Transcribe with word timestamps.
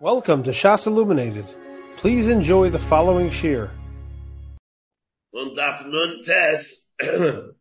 Welcome 0.00 0.44
to 0.44 0.52
Shas 0.52 0.86
Illuminated. 0.86 1.44
Please 1.96 2.28
enjoy 2.28 2.70
the 2.70 2.78
following 2.78 3.32
shir. 3.32 3.68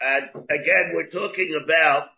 And 0.00 0.26
again, 0.50 0.92
we're 0.94 1.10
talking 1.10 1.58
about 1.62 2.08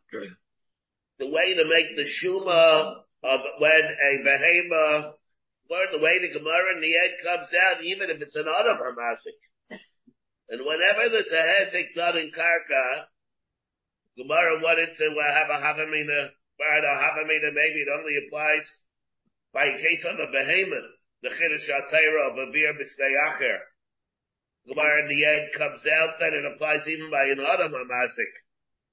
the 1.19 1.27
way 1.27 1.55
to 1.55 1.65
make 1.65 1.95
the 1.97 2.09
shuma 2.09 2.95
of 3.23 3.41
when 3.59 3.71
a 3.71 4.27
behema, 4.27 5.13
learn 5.71 5.89
the 5.93 5.99
way 5.99 6.19
the 6.19 6.33
Gemara 6.33 6.77
in 6.77 6.81
the 6.81 6.97
end 6.97 7.13
comes 7.23 7.53
out, 7.53 7.85
even 7.85 8.09
if 8.09 8.23
it's 8.23 8.37
an 8.37 8.47
other 8.49 8.75
Hamasik. 8.75 9.79
And 10.49 10.63
whenever 10.65 11.11
there's 11.11 11.31
a 11.31 11.77
hezek 11.77 11.95
done 11.95 12.17
in 12.17 12.33
Karka, 12.33 13.05
Gemara 14.17 14.63
wanted 14.63 14.97
to 14.97 15.13
have 15.13 15.51
a 15.53 15.61
Havamina, 15.61 16.31
but 16.57 16.85
a 16.89 16.95
Havamina 16.97 17.53
maybe 17.53 17.85
it 17.85 17.89
only 17.93 18.17
applies 18.17 18.65
by 19.53 19.77
case 19.77 20.07
of 20.09 20.19
a 20.19 20.33
behemoth, 20.33 20.91
the 21.23 21.29
Chiddush 21.29 21.69
HaTeira 21.69 22.33
of 22.33 22.49
a 22.49 22.51
beer 22.51 22.73
B'Steyacher. 22.73 23.59
Gemara 24.67 25.03
in 25.03 25.09
the 25.09 25.25
end 25.25 25.53
comes 25.53 25.85
out 25.85 26.19
that 26.19 26.33
it 26.33 26.45
applies 26.47 26.89
even 26.89 27.11
by 27.11 27.25
an 27.25 27.41
Adam. 27.41 27.73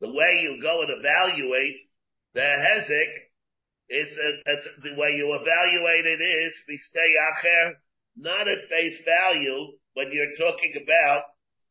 The 0.01 0.11
way 0.11 0.41
you 0.43 0.61
go 0.61 0.81
and 0.81 0.91
evaluate 0.91 1.77
the 2.33 2.41
Hezek 2.41 3.11
is, 3.87 4.13
the 4.83 4.95
way 4.97 5.15
you 5.15 5.39
evaluate 5.39 6.05
it 6.05 6.19
is 6.19 6.53
B'Steyacher, 6.67 7.75
not 8.17 8.47
at 8.49 8.67
face 8.67 9.01
value 9.05 9.71
when 9.93 10.11
you're 10.11 10.35
talking 10.35 10.73
about 10.83 11.23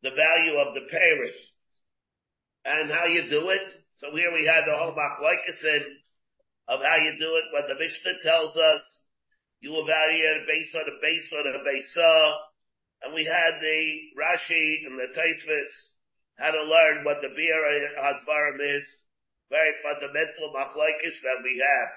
the 0.02 0.10
value 0.10 0.56
of 0.56 0.72
the 0.72 0.88
Paris 0.90 1.52
and 2.64 2.90
how 2.90 3.06
you 3.06 3.28
do 3.28 3.50
it. 3.50 3.66
So 3.98 4.14
here 4.14 4.32
we 4.32 4.46
had 4.46 4.66
the 4.66 4.76
whole 4.76 4.94
machlokes 4.94 5.62
of 6.68 6.80
how 6.80 6.96
you 6.96 7.14
do 7.18 7.30
it. 7.38 7.46
What 7.52 7.66
the 7.66 7.78
Mishnah 7.78 8.22
tells 8.22 8.56
us, 8.56 8.82
you 9.60 9.74
evaluate 9.74 10.46
based 10.46 10.74
on 10.74 10.86
the 10.86 10.98
base 11.02 11.30
on 11.30 11.46
the 11.52 11.62
base 11.62 11.96
and 13.02 13.14
we 13.14 13.24
had 13.24 13.58
the 13.60 13.78
Rashi 14.18 14.86
and 14.86 14.98
the 14.98 15.10
Tosfos 15.14 15.70
how 16.38 16.50
to 16.50 16.64
learn 16.64 17.04
what 17.04 17.18
the 17.20 17.30
beer 17.34 17.62
hadvarim 17.98 18.58
is. 18.78 18.86
Very 19.50 19.74
fundamental 19.82 20.50
machlokes 20.50 21.20
that 21.22 21.44
we 21.44 21.60
have. 21.60 21.90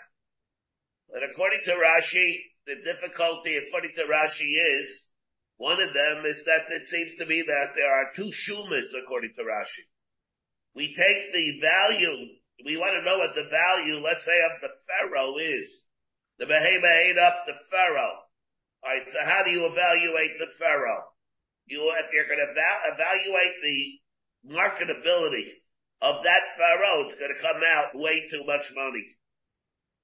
And 1.16 1.32
according 1.32 1.62
to 1.66 1.74
Rashi, 1.74 2.42
the 2.68 2.84
difficulty 2.84 3.58
according 3.58 3.94
to 3.96 4.04
Rashi 4.04 4.82
is 4.82 4.90
one 5.58 5.80
of 5.80 5.94
them 5.94 6.26
is 6.26 6.44
that 6.46 6.68
it 6.70 6.90
seems 6.90 7.16
to 7.18 7.26
be 7.26 7.42
that 7.48 7.74
there 7.76 7.90
are 7.90 8.12
two 8.16 8.30
shumas 8.30 8.92
according 8.94 9.34
to 9.38 9.44
Rashi 9.44 9.86
we 10.76 10.92
take 10.92 11.32
the 11.32 11.60
value, 11.64 12.36
we 12.68 12.76
want 12.76 13.00
to 13.00 13.08
know 13.08 13.18
what 13.18 13.34
the 13.34 13.48
value, 13.48 14.04
let's 14.04 14.28
say, 14.28 14.36
of 14.36 14.60
the 14.60 14.76
pharaoh 14.84 15.40
is. 15.40 15.72
The 16.38 16.46
behemoth 16.46 16.84
ate 16.84 17.18
up 17.18 17.48
the 17.48 17.56
pharaoh. 17.72 18.20
Alright, 18.84 19.08
so 19.08 19.20
how 19.24 19.42
do 19.48 19.52
you 19.52 19.66
evaluate 19.66 20.36
the 20.38 20.52
pharaoh? 20.60 21.08
You, 21.66 21.80
if 21.96 22.12
you're 22.12 22.28
going 22.28 22.44
to 22.44 22.52
eva- 22.52 22.92
evaluate 22.94 23.56
the 23.64 23.80
marketability 24.52 25.64
of 26.04 26.22
that 26.28 26.44
pharaoh, 26.60 27.08
it's 27.08 27.16
going 27.16 27.34
to 27.34 27.42
come 27.42 27.64
out 27.66 27.96
way 27.96 28.28
too 28.30 28.44
much 28.46 28.68
money. 28.76 29.16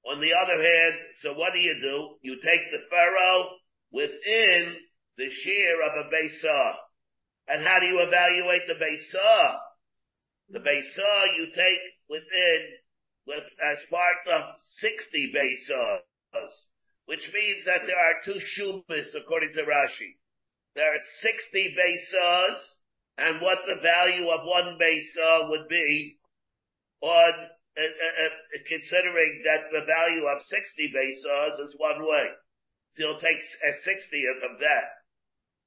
On 0.08 0.20
the 0.20 0.34
other 0.34 0.58
hand, 0.58 0.96
so 1.22 1.34
what 1.34 1.54
do 1.54 1.60
you 1.60 1.78
do? 1.84 2.16
You 2.24 2.40
take 2.42 2.72
the 2.72 2.82
pharaoh 2.90 3.50
within 3.92 4.80
the 5.18 5.30
shear 5.30 5.78
of 5.84 5.94
a 6.00 6.10
Besah. 6.10 6.74
And 7.50 7.68
how 7.68 7.80
do 7.80 7.86
you 7.86 8.00
evaluate 8.00 8.66
the 8.66 8.80
Besah? 8.80 9.60
The 10.52 10.60
Beisah 10.60 11.38
you 11.38 11.48
take 11.56 11.80
within, 12.10 12.60
with, 13.26 13.44
as 13.64 13.78
part 13.90 14.20
of 14.28 14.60
60 14.60 15.32
Beisahs, 15.32 16.52
which 17.06 17.32
means 17.34 17.64
that 17.66 17.88
there 17.88 17.96
are 17.96 18.20
two 18.26 18.40
Shumas 18.40 19.16
according 19.16 19.54
to 19.54 19.64
Rashi. 19.64 20.20
There 20.76 20.92
are 20.92 21.00
60 21.22 21.76
Beisahs, 21.76 22.60
and 23.18 23.42
what 23.42 23.60
the 23.66 23.82
value 23.82 24.28
of 24.28 24.46
one 24.46 24.78
Beisah 24.78 25.50
would 25.50 25.70
be 25.70 26.20
on, 27.00 27.32
uh, 27.78 27.82
uh, 27.82 28.26
uh, 28.26 28.60
considering 28.68 29.44
that 29.46 29.72
the 29.72 29.86
value 29.88 30.26
of 30.28 30.42
60 30.42 30.94
Beisahs 30.94 31.64
is 31.64 31.76
one 31.78 32.04
way. 32.06 32.28
So 32.92 33.04
you'll 33.04 33.20
take 33.20 33.40
a 33.40 33.72
60th 33.72 34.52
of 34.52 34.60
that. 34.60 34.88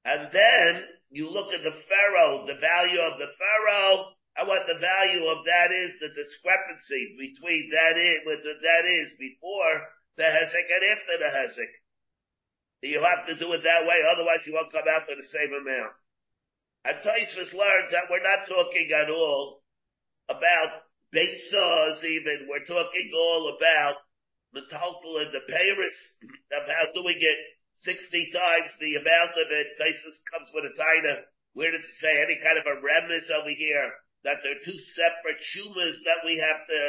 And 0.04 0.28
then 0.30 0.84
you 1.08 1.30
look 1.30 1.54
at 1.54 1.62
the 1.62 1.72
Pharaoh, 1.72 2.44
the 2.46 2.60
value 2.60 3.00
of 3.00 3.18
the 3.18 3.32
Pharaoh, 3.32 4.12
and 4.36 4.48
what 4.48 4.66
the 4.66 4.78
value 4.82 5.26
of 5.30 5.46
that 5.46 5.70
is, 5.70 5.94
the 6.02 6.10
discrepancy 6.10 7.14
between 7.18 7.70
that 7.70 7.94
is, 7.94 8.26
what 8.26 8.42
that 8.42 8.84
is 8.84 9.14
before 9.18 9.74
the 10.16 10.26
Hesek 10.26 10.66
and 10.66 10.84
after 10.90 11.16
the 11.22 11.30
Hesek. 11.30 11.72
You 12.82 13.00
have 13.00 13.26
to 13.30 13.38
do 13.38 13.52
it 13.54 13.62
that 13.62 13.86
way, 13.86 14.02
otherwise 14.02 14.44
you 14.46 14.54
won't 14.54 14.72
come 14.72 14.90
out 14.90 15.06
to 15.06 15.14
the 15.14 15.30
same 15.30 15.54
amount. 15.54 15.94
And 16.84 16.98
Tosfos 17.00 17.54
learns 17.54 17.90
that 17.94 18.10
we're 18.10 18.26
not 18.26 18.44
talking 18.44 18.90
at 18.92 19.08
all 19.08 19.62
about 20.28 20.84
saws 21.14 22.02
even, 22.02 22.50
we're 22.50 22.66
talking 22.66 23.10
all 23.14 23.54
about 23.54 24.02
the 24.52 24.66
total 24.66 25.22
and 25.22 25.30
the 25.30 25.46
Paris, 25.46 25.94
about 26.50 26.94
doing 26.94 27.16
it 27.18 27.38
60 27.86 28.30
times 28.34 28.70
the 28.80 28.98
amount 28.98 29.38
of 29.38 29.46
it. 29.46 29.78
Tosfos 29.78 30.18
comes 30.30 30.50
with 30.52 30.66
a 30.66 30.74
taina. 30.74 31.22
Where 31.54 31.70
does 31.70 31.86
it 31.86 31.98
say 32.02 32.10
any 32.18 32.42
kind 32.42 32.58
of 32.58 32.66
a 32.66 32.82
remnants 32.82 33.30
over 33.30 33.50
here? 33.50 33.94
That 34.24 34.40
there 34.42 34.56
are 34.56 34.64
two 34.64 34.78
separate 34.78 35.40
shumas 35.40 35.96
that 36.04 36.24
we 36.24 36.38
have 36.38 36.66
to 36.66 36.80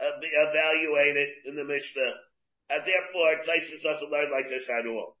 uh, 0.00 0.20
be 0.20 0.30
evaluated 0.30 1.28
in 1.46 1.56
the 1.56 1.64
Mishnah. 1.64 2.14
And 2.70 2.82
therefore, 2.86 3.42
Tosfos 3.44 3.82
doesn't 3.82 4.10
learn 4.10 4.30
like 4.30 4.48
this 4.48 4.68
at 4.70 4.86
all. 4.86 5.16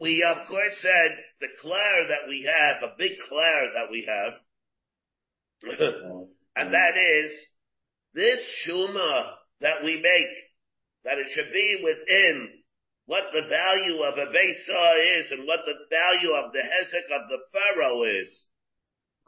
We 0.00 0.22
of 0.22 0.46
course 0.46 0.74
said 0.80 1.10
the 1.40 1.48
clair 1.60 2.08
that 2.08 2.28
we 2.28 2.44
have, 2.44 2.82
a 2.82 2.94
big 2.96 3.18
clair 3.28 3.72
that 3.74 3.90
we 3.90 4.06
have, 4.06 4.34
and 6.56 6.72
that 6.72 6.96
is 6.96 7.32
this 8.14 8.40
shuma 8.64 9.32
that 9.60 9.82
we 9.84 9.96
make, 9.96 10.34
that 11.04 11.18
it 11.18 11.26
should 11.30 11.52
be 11.52 11.80
within 11.82 12.48
what 13.06 13.24
the 13.32 13.42
value 13.48 14.02
of 14.02 14.18
a 14.18 14.26
Besah 14.26 15.18
is 15.18 15.32
and 15.32 15.46
what 15.48 15.60
the 15.66 15.74
value 15.90 16.34
of 16.34 16.52
the 16.52 16.60
Hezek 16.60 17.08
of 17.10 17.28
the 17.28 17.38
Pharaoh 17.50 18.04
is 18.04 18.46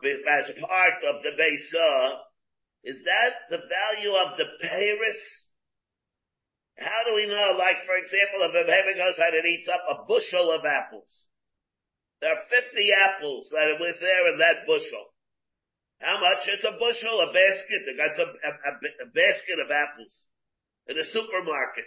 as 0.04 0.50
part 0.60 1.04
of 1.04 1.22
the 1.22 1.30
Beisah, 1.36 2.18
is 2.84 3.02
that 3.04 3.50
the 3.50 3.60
value 3.60 4.14
of 4.16 4.38
the 4.38 4.48
Paris? 4.60 5.20
How 6.78 7.04
do 7.04 7.14
we 7.14 7.26
know, 7.26 7.56
like 7.58 7.84
for 7.84 7.96
example, 7.96 8.40
if 8.48 8.56
a 8.56 8.64
baby 8.64 8.96
goes 8.96 9.18
out 9.20 9.36
and 9.36 9.44
eats 9.44 9.68
up 9.68 9.84
a 9.84 10.06
bushel 10.08 10.50
of 10.50 10.64
apples, 10.64 11.26
there 12.20 12.32
are 12.32 12.44
50 12.48 12.92
apples 12.92 13.48
that 13.52 13.80
was 13.80 13.96
there 14.00 14.32
in 14.32 14.38
that 14.40 14.64
bushel. 14.66 15.12
How 16.00 16.20
much? 16.20 16.48
It's 16.48 16.64
a 16.64 16.72
bushel, 16.80 17.20
a 17.20 17.32
basket. 17.32 17.84
They 17.84 17.96
got 17.96 18.16
a, 18.16 18.28
a, 18.32 18.52
a 19.04 19.08
basket 19.12 19.60
of 19.60 19.68
apples 19.68 20.24
in 20.88 20.96
a 20.96 21.04
supermarket. 21.04 21.84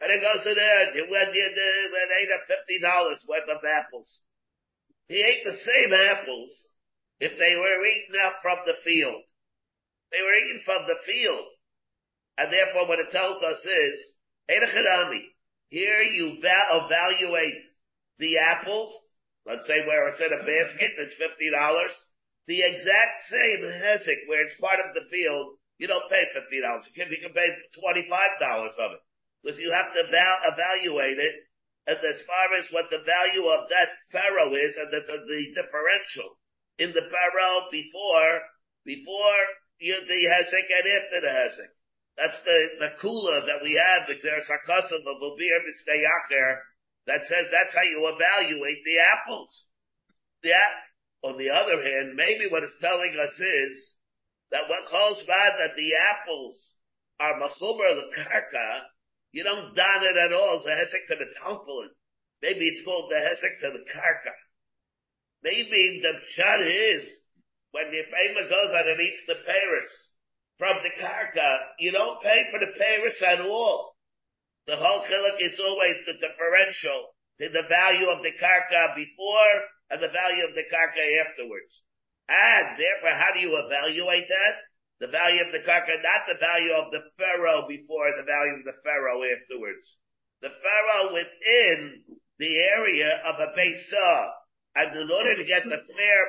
And 0.00 0.10
it 0.10 0.22
goes 0.22 0.42
in 0.46 0.54
there, 0.54 0.90
and 0.90 1.10
when 1.10 1.28
you 1.34 1.46
when 1.46 2.08
ate 2.18 2.34
a 2.34 2.40
fifty 2.46 2.80
dollars 2.80 3.22
worth 3.28 3.46
of 3.46 3.62
apples. 3.62 4.20
He 5.06 5.22
ate 5.22 5.44
the 5.44 5.54
same 5.54 5.92
apples 5.92 6.69
if 7.20 7.36
they 7.38 7.54
were 7.54 7.84
eaten 7.84 8.16
up 8.24 8.40
from 8.42 8.58
the 8.64 8.74
field. 8.82 9.22
They 10.10 10.22
were 10.24 10.34
eaten 10.34 10.62
from 10.64 10.88
the 10.88 10.98
field. 11.04 11.46
And 12.38 12.52
therefore 12.52 12.88
what 12.88 12.98
it 12.98 13.12
tells 13.12 13.42
us 13.42 13.60
is, 13.60 13.96
here 15.68 16.02
you 16.02 16.40
evaluate 16.40 17.64
the 18.18 18.38
apples, 18.38 18.92
let's 19.46 19.66
say 19.66 19.86
where 19.86 20.08
it's 20.08 20.20
in 20.20 20.32
a 20.32 20.42
basket 20.42 20.92
it's 20.98 21.14
$50, 21.14 21.92
the 22.48 22.62
exact 22.62 23.24
same 23.28 23.62
hezek 23.62 24.26
where 24.26 24.42
it's 24.42 24.58
part 24.58 24.80
of 24.80 24.94
the 24.94 25.08
field, 25.08 25.56
you 25.78 25.86
don't 25.86 26.10
pay 26.10 26.24
$50. 26.34 26.42
You 26.50 26.92
can, 26.96 27.12
you 27.12 27.20
can 27.22 27.32
pay 27.32 27.48
$25 27.78 28.66
of 28.80 28.92
it. 28.92 29.02
Because 29.42 29.60
you 29.60 29.72
have 29.72 29.92
to 29.94 30.00
evaluate 30.00 31.18
it 31.18 31.34
and 31.86 31.96
as 31.96 32.20
far 32.22 32.46
as 32.58 32.68
what 32.70 32.90
the 32.90 33.00
value 33.02 33.48
of 33.48 33.68
that 33.70 33.88
pharaoh 34.12 34.52
is 34.54 34.76
and 34.76 34.92
the, 34.92 35.00
the, 35.00 35.18
the 35.26 35.42
differential 35.56 36.36
in 36.80 36.96
the 36.96 37.04
Pharaoh 37.04 37.68
before, 37.68 38.40
before 38.88 39.40
you, 39.78 40.00
the 40.08 40.20
Hezek 40.32 40.64
and 40.64 40.88
after 40.96 41.20
the 41.20 41.32
Hezek. 41.32 41.72
That's 42.16 42.40
the, 42.42 42.58
the 42.80 42.90
kula 43.00 43.46
that 43.46 43.60
we 43.62 43.76
have, 43.76 44.08
the 44.08 44.16
Xerisakasim 44.16 45.04
of 45.04 45.20
Ubir 45.20 45.60
Mistayacher, 45.68 46.64
that 47.06 47.28
says 47.28 47.52
that's 47.52 47.76
how 47.76 47.84
you 47.84 48.00
evaluate 48.08 48.80
the 48.84 48.98
apples. 48.98 49.66
The 50.42 50.52
on 51.22 51.36
the 51.36 51.50
other 51.50 51.82
hand, 51.84 52.16
maybe 52.16 52.48
what 52.48 52.64
it's 52.64 52.80
telling 52.80 53.12
us 53.20 53.36
is 53.40 53.94
that 54.50 54.68
what 54.68 54.88
calls 54.88 55.22
bad 55.28 55.52
that 55.60 55.76
the 55.76 55.92
apples 55.92 56.56
are 57.20 57.36
machuber 57.36 57.92
the 57.92 58.08
karka, 58.16 58.88
you 59.32 59.44
don't 59.44 59.76
don 59.76 60.02
it 60.02 60.16
at 60.16 60.32
all, 60.32 60.56
it's 60.56 60.66
a 60.66 60.70
hesek 60.70 61.04
to 61.08 61.16
the 61.20 61.28
talpulin. 61.36 61.92
Maybe 62.40 62.68
it's 62.68 62.84
called 62.84 63.12
the 63.12 63.20
hesek 63.20 63.60
to 63.60 63.78
the 63.78 63.84
karka. 63.84 64.32
Maybe 65.42 66.00
the 66.02 66.14
shot 66.36 66.66
is 66.66 67.02
when 67.72 67.90
the 67.90 68.04
Fema 68.10 68.48
goes 68.48 68.74
out 68.74 68.88
and 68.88 69.00
eats 69.00 69.24
the 69.26 69.40
Paris, 69.46 69.90
from 70.60 70.76
the 70.84 70.92
karka, 71.00 71.50
you 71.78 71.90
don't 71.90 72.20
pay 72.20 72.44
for 72.52 72.60
the 72.60 72.76
Paris 72.76 73.16
at 73.24 73.40
all. 73.40 73.96
The 74.66 74.76
whole 74.76 75.00
chiluk 75.00 75.40
is 75.40 75.58
always 75.58 75.96
the 76.04 76.20
differential 76.20 77.16
to 77.40 77.48
the 77.48 77.64
value 77.64 78.12
of 78.12 78.20
the 78.20 78.36
karka 78.36 78.92
before 78.94 79.56
and 79.88 80.02
the 80.04 80.12
value 80.12 80.44
of 80.44 80.52
the 80.52 80.68
karka 80.68 81.00
afterwards. 81.24 81.80
And 82.28 82.76
therefore, 82.76 83.16
how 83.16 83.32
do 83.32 83.40
you 83.40 83.56
evaluate 83.56 84.28
that? 84.28 84.54
The 85.00 85.08
value 85.08 85.40
of 85.40 85.50
the 85.50 85.64
karka, 85.64 85.96
not 86.04 86.28
the 86.28 86.36
value 86.36 86.76
of 86.76 86.92
the 86.92 87.08
pharaoh 87.16 87.64
before, 87.64 88.12
the 88.20 88.28
value 88.28 88.60
of 88.60 88.68
the 88.68 88.76
pharaoh 88.84 89.24
afterwards. 89.24 89.96
The 90.44 90.52
pharaoh 90.52 91.16
within 91.16 92.04
the 92.36 92.52
area 92.60 93.16
of 93.24 93.40
a 93.40 93.56
Beisah. 93.56 94.39
And 94.74 94.96
in 94.96 95.10
order 95.10 95.36
to 95.36 95.44
get 95.44 95.64
the 95.64 95.82
fair 95.82 96.20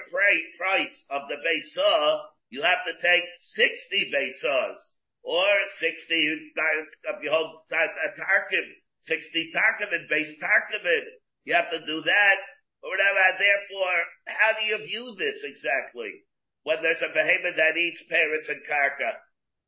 price 0.58 0.98
of 1.10 1.30
the 1.30 1.38
Beisah, 1.38 2.22
you 2.50 2.64
have 2.64 2.84
to 2.86 2.94
take 3.02 3.24
60 3.38 4.12
Beisahs. 4.12 4.80
Or 5.24 5.54
60, 5.80 5.94
if 6.10 7.18
you 7.22 7.30
hold 7.30 7.62
Tarkim, 7.70 8.68
60 9.04 9.52
Tarkim 9.54 10.08
base 10.10 10.36
Tarkim. 10.42 11.04
You 11.46 11.54
have 11.54 11.70
to 11.70 11.86
do 11.86 12.02
that, 12.02 12.38
or 12.82 12.90
whatever. 12.90 13.38
Therefore, 13.38 14.00
how 14.26 14.54
do 14.60 14.66
you 14.66 14.78
view 14.86 15.16
this 15.18 15.44
exactly? 15.44 16.26
when 16.64 16.82
there's 16.82 17.02
a 17.02 17.14
behemoth 17.14 17.58
that 17.58 17.78
eats 17.78 18.06
Paris 18.10 18.46
and 18.50 18.62
Karka. 18.70 19.18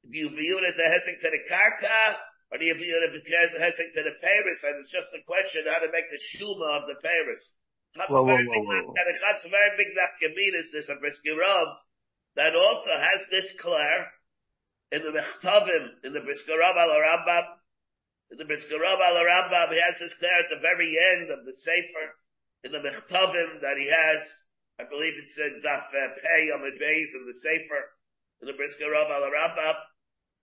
Do 0.10 0.18
you 0.18 0.30
view 0.30 0.62
it 0.62 0.68
as 0.68 0.78
a 0.78 0.90
hesing 0.90 1.18
to 1.22 1.30
the 1.32 1.44
Karka, 1.50 2.22
or 2.52 2.58
do 2.60 2.66
you 2.66 2.76
view 2.76 2.94
it 2.94 3.10
as 3.10 3.56
a 3.56 3.62
hesing 3.62 3.92
to 3.96 4.04
the 4.04 4.16
Paris? 4.22 4.62
And 4.62 4.78
it's 4.82 4.94
just 4.94 5.10
a 5.16 5.26
question 5.26 5.66
how 5.66 5.82
to 5.82 5.90
make 5.90 6.10
the 6.12 6.22
Shuma 6.38 6.84
of 6.84 6.86
the 6.86 7.00
Paris. 7.02 7.42
Whoa, 7.96 8.24
whoa, 8.24 8.38
whoa, 8.38 8.64
whoa. 8.66 8.94
And 8.98 9.08
it's 9.14 9.46
very 9.46 9.72
big 9.78 9.94
nafkaminas, 9.94 10.72
there's 10.72 10.90
a 10.90 10.96
Brisker 10.98 11.38
Rav 11.38 11.78
that 12.36 12.56
also 12.56 12.90
has 12.90 13.30
this 13.30 13.54
clear 13.62 14.10
in 14.92 15.04
the 15.04 15.14
Mechtavim, 15.14 16.02
in 16.04 16.14
the 16.14 16.22
Brisker 16.22 16.58
Rav 16.58 16.76
al 16.78 16.90
Rambam, 16.90 17.46
in 18.32 18.38
the 18.38 18.46
Brisker 18.46 18.80
Rav 18.80 19.00
al 19.00 19.22
Rambam, 19.22 19.74
he 19.74 19.82
has 19.82 20.00
this 20.00 20.14
clear 20.18 20.34
at 20.42 20.50
the 20.50 20.62
very 20.62 20.98
end 20.98 21.30
of 21.30 21.46
the 21.46 21.54
Sefer, 21.54 22.18
in 22.64 22.72
the 22.72 22.82
Mechtavim 22.82 23.62
that 23.62 23.78
he 23.78 23.90
has, 23.90 24.22
I 24.80 24.90
believe 24.90 25.14
it 25.14 25.30
said 25.30 25.62
Daf 25.62 25.94
uh, 25.94 26.18
Pei 26.18 26.50
on 26.50 26.66
the 26.66 26.74
base 26.80 27.14
in 27.14 27.26
the 27.30 27.38
Sefer, 27.46 27.82
in 28.42 28.48
the 28.48 28.58
Brisker 28.58 28.90
Rav 28.90 29.10
al 29.10 29.30
Rambam. 29.30 29.78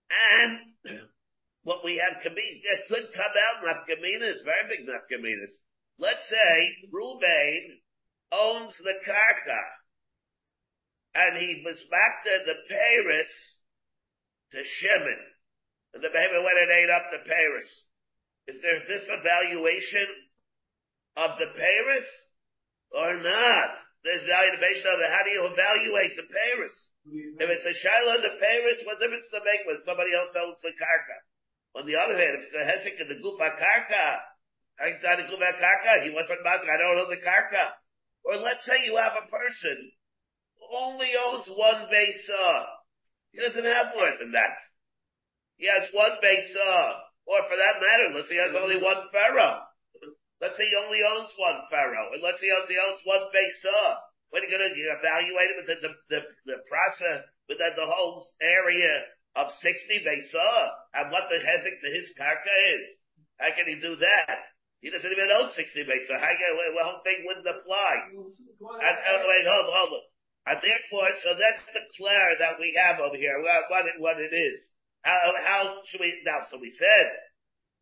And 0.07 0.99
what 1.63 1.83
we 1.83 1.99
have 1.99 2.23
could 2.23 3.11
come 3.11 3.35
out 3.35 3.63
nafkaminas, 3.63 4.43
very 4.47 4.71
big 4.71 4.87
nafkaminas. 4.87 5.51
Let's 5.97 6.27
say 6.29 6.89
Ruvain 6.93 7.79
owns 8.31 8.77
the 8.77 8.95
karka, 9.05 9.63
and 11.13 11.37
he 11.37 11.61
was 11.65 11.77
back 11.91 12.23
to 12.23 12.33
the 12.45 12.57
Paris 12.69 13.31
to 14.53 14.63
Shimon, 14.63 15.21
and 15.93 16.03
the 16.03 16.13
baby 16.13 16.39
went 16.39 16.59
and 16.59 16.71
ate 16.71 16.89
up 16.89 17.11
the 17.11 17.23
Paris. 17.27 17.69
Is 18.47 18.61
there 18.61 18.79
this 18.87 19.05
evaluation 19.11 20.07
of 21.17 21.37
the 21.37 21.51
Paris 21.53 22.07
or 22.91 23.15
not? 23.21 23.71
There's 24.03 24.23
evaluation 24.25 24.59
base 24.59 24.81
on 24.81 24.97
how 25.05 25.23
do 25.23 25.31
you 25.31 25.45
evaluate 25.45 26.15
the 26.17 26.25
Paris? 26.25 26.73
If 27.05 27.47
it's 27.49 27.65
a 27.69 27.75
Shiloh 27.75 28.21
the 28.21 28.37
Paris, 28.41 28.81
what 28.85 28.97
difference 28.97 29.29
does 29.29 29.41
it 29.41 29.45
make 29.45 29.63
when 29.67 29.77
somebody 29.85 30.13
else 30.17 30.33
owns 30.33 30.61
the 30.61 30.73
Karka? 30.73 31.17
On 31.81 31.85
the 31.85 31.97
other 31.97 32.17
hand, 32.17 32.37
if 32.39 32.49
it's 32.49 32.57
a 32.57 32.65
Hesek 32.65 32.97
in 32.99 33.07
the 33.07 33.21
Gufa 33.21 33.57
Karka, 33.57 34.05
he 34.81 36.09
wasn't 36.13 36.45
Mazik, 36.45 36.69
I 36.69 36.77
don't 36.77 36.97
know 36.97 37.09
the 37.09 37.21
Karka. 37.21 37.77
Or 38.23 38.37
let's 38.37 38.65
say 38.65 38.85
you 38.85 38.97
have 38.97 39.13
a 39.17 39.29
person 39.29 39.91
who 40.57 40.65
only 40.77 41.11
owns 41.17 41.47
one 41.49 41.87
base 41.89 42.25
saw. 42.27 42.65
He 43.31 43.41
doesn't 43.41 43.65
have 43.65 43.95
more 43.95 44.11
than 44.19 44.31
that. 44.33 44.57
He 45.57 45.67
has 45.67 45.89
one 45.93 46.17
base 46.21 46.53
saw. 46.53 47.01
Or 47.25 47.43
for 47.45 47.57
that 47.57 47.81
matter, 47.81 48.13
let's 48.13 48.29
say 48.29 48.35
he 48.35 48.41
has 48.41 48.55
only 48.55 48.81
one 48.81 49.07
pharaoh. 49.11 49.61
Let's 50.41 50.57
say 50.57 50.65
he 50.65 50.75
only 50.75 51.05
owns 51.05 51.29
one 51.37 51.61
pharaoh, 51.69 52.09
and 52.11 52.23
let's 52.25 52.41
say 52.41 52.49
he 52.49 52.57
only 52.57 52.73
owns 52.81 52.99
one 53.05 53.29
Beisah. 53.29 53.69
Uh. 53.69 53.95
When 54.33 54.41
are 54.41 54.47
you 54.47 54.57
going 54.57 54.73
to 54.73 54.95
evaluate 54.97 55.51
it 55.53 55.57
within 55.61 55.81
the, 55.85 55.91
the, 56.09 56.21
the 56.49 56.57
process, 56.65 57.29
within 57.47 57.75
the 57.77 57.85
whole 57.85 58.25
area 58.41 59.05
of 59.35 59.51
60 59.51 59.61
Beisah, 60.01 60.69
and 60.97 61.11
what 61.11 61.29
the 61.29 61.37
hezek 61.37 61.77
to 61.77 61.89
his 61.93 62.09
karka 62.17 62.55
is? 62.79 62.97
How 63.37 63.53
can 63.53 63.67
he 63.67 63.75
do 63.75 63.95
that? 63.97 64.50
He 64.81 64.89
doesn't 64.89 65.13
even 65.13 65.29
own 65.29 65.53
60 65.53 65.61
Beisah. 65.85 66.17
How 66.17 66.33
can, 66.33 66.57
the 66.57 66.81
whole 66.81 67.05
thing 67.05 67.21
wouldn't 67.21 67.45
apply. 67.45 67.93
And, 68.17 68.97
and 68.97 69.21
wait, 69.29 69.45
hold, 69.45 69.69
hold 69.69 69.93
on. 69.93 70.05
And 70.49 70.57
therefore, 70.57 71.13
so 71.21 71.37
that's 71.37 71.61
the 71.69 71.85
clear 71.93 72.33
that 72.41 72.57
we 72.57 72.73
have 72.73 72.97
over 72.97 73.13
here, 73.13 73.37
what 73.45 73.85
it, 73.85 74.01
what 74.01 74.17
it 74.17 74.33
is. 74.33 74.57
How, 75.05 75.17
how 75.37 75.61
should 75.85 76.01
we, 76.01 76.25
now, 76.25 76.41
so 76.49 76.57
we 76.57 76.73
said, 76.73 77.07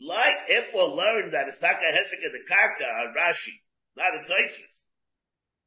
like 0.03 0.47
if 0.47 0.75
we'll 0.75 0.95
learn 0.95 1.31
that 1.31 1.47
it's 1.47 1.63
not 1.63 1.79
a 1.79 1.91
hesek 1.91 2.19
the 2.19 2.43
karka 2.47 2.87
on 2.87 3.15
Rashi, 3.15 3.55
not 3.95 4.15
in 4.15 4.23
Tosfos. 4.27 4.75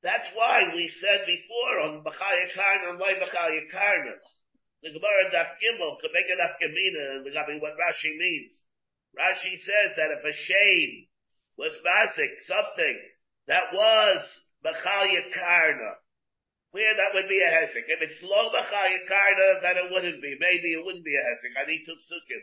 That's 0.03 0.29
why 0.35 0.73
we 0.75 0.89
said 0.89 1.25
before 1.25 1.81
on 1.85 2.05
Bachaya 2.05 2.49
Karna 2.53 2.91
and 2.91 2.99
why 3.01 3.15
Bachaya 3.15 3.71
Karna. 3.71 4.17
The 4.83 4.91
Gemara 4.91 5.31
Daf 5.31 5.57
Gimel 5.61 6.01
to 6.01 6.09
make 6.13 6.29
an 6.29 6.43
afkamina 6.45 7.25
regarding 7.25 7.61
what 7.61 7.77
Rashi 7.77 8.19
means. 8.19 8.61
Rashi 9.17 9.57
says 9.61 9.97
that 9.97 10.11
if 10.11 10.25
a 10.25 10.33
shame 10.33 11.07
was 11.57 11.73
basic, 11.83 12.41
something 12.47 12.97
that 13.49 13.73
was 13.73 14.19
Bachaya 14.65 15.29
Karna, 15.35 15.93
where 16.71 16.95
that 16.97 17.13
would 17.15 17.29
be 17.29 17.43
a 17.43 17.51
hesek. 17.51 17.85
If 17.89 18.01
it's 18.01 18.23
low 18.23 18.49
Karna, 18.51 19.49
then 19.61 19.77
it 19.77 19.93
wouldn't 19.93 20.23
be. 20.23 20.37
Maybe 20.41 20.73
it 20.73 20.85
wouldn't 20.85 21.05
be 21.05 21.17
a 21.17 21.25
hesek. 21.27 21.53
I 21.59 21.69
need 21.69 21.85
to 21.85 21.93
psukim. 21.93 22.43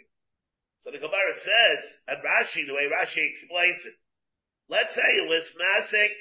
So 0.82 0.92
the 0.92 1.02
Gemara 1.02 1.34
says, 1.34 1.82
and 2.08 2.24
Rashi, 2.24 2.64
the 2.68 2.74
way 2.74 2.88
Rashi 2.88 3.20
explains 3.20 3.84
it, 3.84 3.96
let's 4.70 4.96
say 4.96 5.10
it 5.20 5.28
was 5.28 5.44
masik 5.58 6.14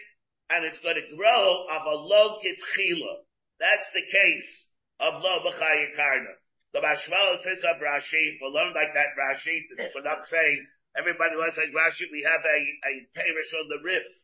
and 0.51 0.65
it's 0.65 0.81
going 0.81 0.97
to 0.97 1.17
grow 1.17 1.67
of 1.71 1.83
a 1.85 1.97
low 2.01 2.41
kitchila. 2.41 3.23
That's 3.61 3.87
the 3.93 4.03
case 4.03 4.51
of 4.99 5.23
lo 5.23 5.45
b'chayikarna. 5.45 6.35
The 6.73 6.81
Mashmal 6.81 7.43
says 7.45 7.63
of 7.65 7.81
Rashi, 7.81 8.39
we'll 8.41 8.53
learn 8.53 8.75
like 8.75 8.95
that 8.95 9.15
Rashi, 9.15 9.61
we're 9.95 10.03
not 10.03 10.27
saying 10.27 10.67
everybody 10.99 11.39
wants 11.39 11.57
like 11.57 11.71
Rashi, 11.71 12.11
we 12.11 12.27
have 12.27 12.43
a, 12.43 12.59
a 12.59 12.93
parish 13.15 13.51
on 13.55 13.71
the 13.71 13.81
rift. 13.81 14.15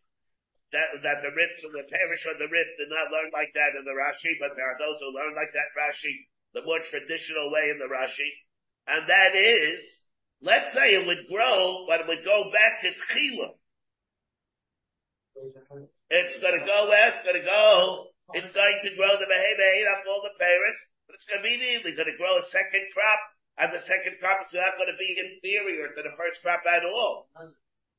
That, 0.75 1.07
that 1.07 1.23
the 1.23 1.31
rift 1.31 1.63
and 1.63 1.71
the 1.71 1.87
parish 1.87 2.27
on 2.27 2.35
the 2.43 2.51
rift 2.51 2.73
did 2.83 2.91
not 2.91 3.15
learn 3.15 3.31
like 3.31 3.55
that 3.55 3.79
in 3.79 3.87
the 3.87 3.95
Rashi, 3.95 4.35
but 4.43 4.59
there 4.59 4.67
are 4.67 4.81
those 4.83 4.99
who 4.99 5.15
learn 5.15 5.39
like 5.39 5.55
that 5.55 5.71
Rashi, 5.79 6.27
the 6.51 6.67
more 6.67 6.83
traditional 6.83 7.55
way 7.55 7.71
in 7.71 7.79
the 7.79 7.87
Rashi. 7.87 8.27
And 8.91 9.07
that 9.07 9.39
is, 9.39 9.79
Let's 10.45 10.77
say 10.77 10.93
it 10.93 11.09
would 11.09 11.25
grow, 11.33 11.89
but 11.89 12.05
it 12.05 12.07
would 12.07 12.21
go 12.21 12.53
back 12.53 12.85
to 12.85 12.93
Tchila. 12.93 13.57
It's 16.13 16.37
gonna 16.37 16.69
go 16.69 16.93
where? 16.93 17.09
It's 17.17 17.25
gonna 17.25 17.49
go. 17.49 18.13
It's 18.37 18.53
going 18.53 18.79
to 18.85 18.91
grow 18.93 19.17
the 19.17 19.25
behavior, 19.25 19.89
up 19.89 20.05
all 20.05 20.21
the 20.21 20.37
Paris, 20.37 20.77
but 21.09 21.17
it's 21.17 21.29
immediately 21.33 21.97
gonna 21.97 22.17
grow 22.21 22.37
a 22.37 22.45
second 22.53 22.85
crop, 22.93 23.21
and 23.59 23.73
the 23.73 23.83
second 23.87 24.19
crop 24.19 24.43
is 24.43 24.55
not 24.55 24.79
gonna 24.79 24.99
be 24.99 25.15
inferior 25.15 25.95
to 25.95 26.03
the 26.03 26.15
first 26.17 26.43
crop 26.43 26.63
at 26.67 26.85
all. 26.85 27.31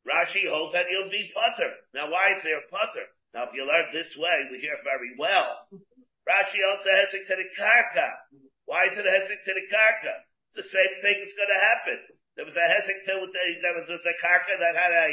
Rashi 0.05 0.45
holds 0.49 0.73
that 0.73 0.85
you'll 0.91 1.09
be 1.09 1.31
putter. 1.33 1.71
Now 1.93 2.11
why 2.11 2.35
is 2.35 2.43
there 2.43 2.59
a 2.59 2.69
putter? 2.69 3.07
Now 3.33 3.47
if 3.47 3.53
you 3.53 3.65
learn 3.65 3.89
this 3.91 4.15
way, 4.17 4.47
we 4.51 4.59
hear 4.59 4.77
very 4.83 5.15
well. 5.17 5.67
Rashi 6.27 6.61
holds 6.61 6.85
a 6.85 6.93
hesek 6.93 7.25
to 7.27 7.35
the 7.35 7.49
karka. 7.57 8.09
Why 8.65 8.85
is 8.85 8.97
it 8.97 9.05
a 9.05 9.13
hesek 9.13 9.41
to 9.45 9.53
the 9.53 9.65
karka? 9.71 10.15
The 10.55 10.63
same 10.63 10.93
thing 11.01 11.15
that's 11.19 11.37
gonna 11.37 11.61
happen. 11.61 11.99
There 12.35 12.45
was 12.45 12.55
a 12.55 12.67
hesek 12.67 13.05
to 13.05 13.13
there 13.61 13.75
was 13.79 13.89
a 13.89 14.15
karka 14.19 14.55
that 14.59 14.75
had 14.75 14.91
a, 14.91 15.09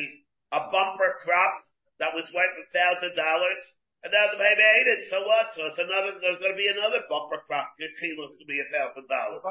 a 0.59 0.61
bumper 0.71 1.19
crop 1.23 1.65
that 1.99 2.15
was 2.15 2.27
worth 2.35 2.57
a 2.59 2.67
thousand 2.73 3.15
dollars. 3.15 3.59
And 4.03 4.11
now 4.11 4.27
the 4.35 4.39
baby 4.39 4.63
ate 4.67 4.91
it, 4.99 5.03
so 5.07 5.23
what? 5.23 5.55
So 5.55 5.71
it's 5.71 5.79
another, 5.79 6.19
there's 6.19 6.43
gonna 6.43 6.59
be 6.59 6.67
another 6.67 7.07
bumper 7.07 7.39
crop. 7.47 7.79
Good 7.79 7.95
kilo's 8.03 8.35
gonna 8.35 8.51
be 8.51 8.59
a 8.59 8.71
thousand 8.75 9.07
dollars. 9.07 9.47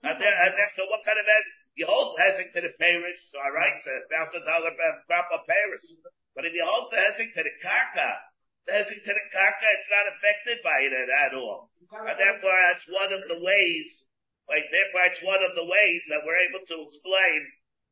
And 0.00 0.16
there, 0.16 0.32
and 0.32 0.52
there, 0.56 0.72
so 0.72 0.88
what 0.88 1.04
kind 1.04 1.20
of 1.20 1.28
hesek? 1.28 1.56
You 1.76 1.84
hold 1.84 2.16
hesek 2.16 2.56
to 2.56 2.64
the 2.64 2.72
Paris, 2.80 3.20
alright, 3.36 3.76
it's 3.76 3.88
a 3.88 4.08
thousand 4.08 4.48
dollar 4.48 4.72
crop 5.04 5.28
of 5.28 5.44
Paris. 5.44 5.84
But 6.32 6.48
if 6.48 6.56
you 6.56 6.64
hold 6.64 6.88
the 6.88 6.96
to 6.96 7.42
the 7.44 7.54
karka, 7.60 8.10
the 8.64 8.80
to 8.80 9.12
the 9.12 9.26
karka, 9.36 9.68
it's 9.76 9.92
not 9.92 10.08
affected 10.08 10.64
by 10.64 10.80
it 10.88 10.96
at 10.96 11.36
all. 11.36 11.68
And 11.92 12.16
therefore 12.16 12.56
that's 12.72 12.88
one 12.88 13.12
of 13.12 13.28
the 13.28 13.44
ways 13.44 14.06
like, 14.46 14.70
therefore, 14.70 15.04
it's 15.10 15.22
one 15.26 15.42
of 15.42 15.58
the 15.58 15.66
ways 15.66 16.02
that 16.06 16.22
we're 16.22 16.38
able 16.46 16.62
to 16.70 16.76
explain 16.86 17.40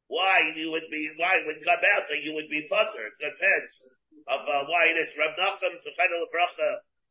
why 0.06 0.54
you 0.54 0.70
would 0.70 0.86
be, 0.86 1.10
why 1.18 1.42
it 1.42 1.46
would 1.50 1.66
come 1.66 1.82
out 1.82 2.06
that 2.06 2.22
you 2.22 2.34
would 2.34 2.48
be 2.48 2.66
putter. 2.70 3.10
It 3.10 3.18
depends 3.18 3.72
of 4.28 4.40
uh, 4.44 4.64
why 4.66 4.90
it 4.90 4.96
is. 4.98 5.12
Rav 5.18 5.36
Nachum, 5.36 5.76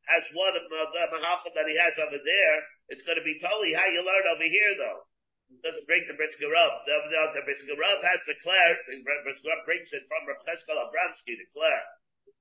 has 0.04 0.24
one 0.36 0.56
of 0.60 0.68
the, 0.68 0.82
the 0.92 1.04
mahachim 1.16 1.56
that 1.56 1.70
he 1.70 1.80
has 1.80 1.96
over 1.96 2.20
there. 2.20 2.58
It's 2.92 3.08
going 3.08 3.20
to 3.20 3.24
be 3.24 3.40
totally 3.40 3.72
how 3.72 3.88
you 3.88 4.04
learn 4.04 4.26
over 4.36 4.44
here, 4.44 4.74
though. 4.76 5.08
It 5.54 5.64
doesn't 5.64 5.88
bring 5.88 6.04
the 6.10 6.18
Brisker 6.20 6.50
Rav. 6.50 6.84
The, 6.84 6.96
the, 7.08 7.22
the 7.40 7.44
Brisker 7.48 7.78
Rav 7.78 8.04
has 8.04 8.20
the 8.28 8.36
Claire. 8.44 8.76
The 8.90 9.00
Brisker 9.00 9.48
Rav 9.48 9.64
brings 9.64 9.88
it 9.96 10.04
from 10.12 10.28
Rav 10.28 10.44
Cheskel 10.44 10.76
Abramsky, 10.76 11.40
the 11.40 11.48
Claire. 11.56 11.88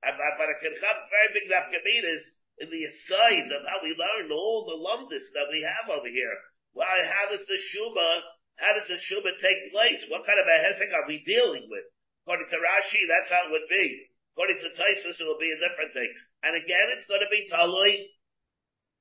And, 0.03 0.19
but 0.19 0.51
it 0.51 0.59
can 0.59 0.75
have 0.75 1.07
very 1.07 1.29
big 1.31 1.47
nafkaminas 1.47 2.23
in 2.59 2.67
the 2.67 2.83
aside 2.83 3.47
of 3.47 3.63
how 3.63 3.79
we 3.79 3.95
learn 3.95 4.27
all 4.31 4.67
the 4.67 4.79
lumbus 4.79 5.23
that 5.31 5.47
we 5.47 5.63
have 5.63 5.87
over 5.87 6.11
here. 6.11 6.35
Why, 6.75 7.05
how 7.05 7.31
does 7.31 7.45
the 7.47 7.59
Shuma, 7.71 8.27
how 8.59 8.75
does 8.75 8.89
the 8.91 8.99
Shuma 8.99 9.31
take 9.39 9.71
place? 9.71 10.03
What 10.11 10.27
kind 10.27 10.41
of 10.41 10.49
a 10.49 10.57
hezek 10.67 10.91
are 10.91 11.07
we 11.07 11.23
dealing 11.23 11.69
with? 11.71 11.87
According 12.25 12.49
to 12.51 12.59
Rashi, 12.59 13.07
that's 13.07 13.31
how 13.31 13.47
it 13.47 13.53
would 13.55 13.69
be. 13.71 14.12
According 14.33 14.59
to 14.65 14.73
Tosfos, 14.73 15.21
it 15.21 15.29
will 15.29 15.37
be 15.37 15.53
a 15.53 15.61
different 15.61 15.93
thing. 15.93 16.09
And 16.41 16.57
again, 16.57 16.87
it's 16.97 17.05
going 17.05 17.21
to 17.21 17.29
be 17.29 17.45
Talui 17.45 18.09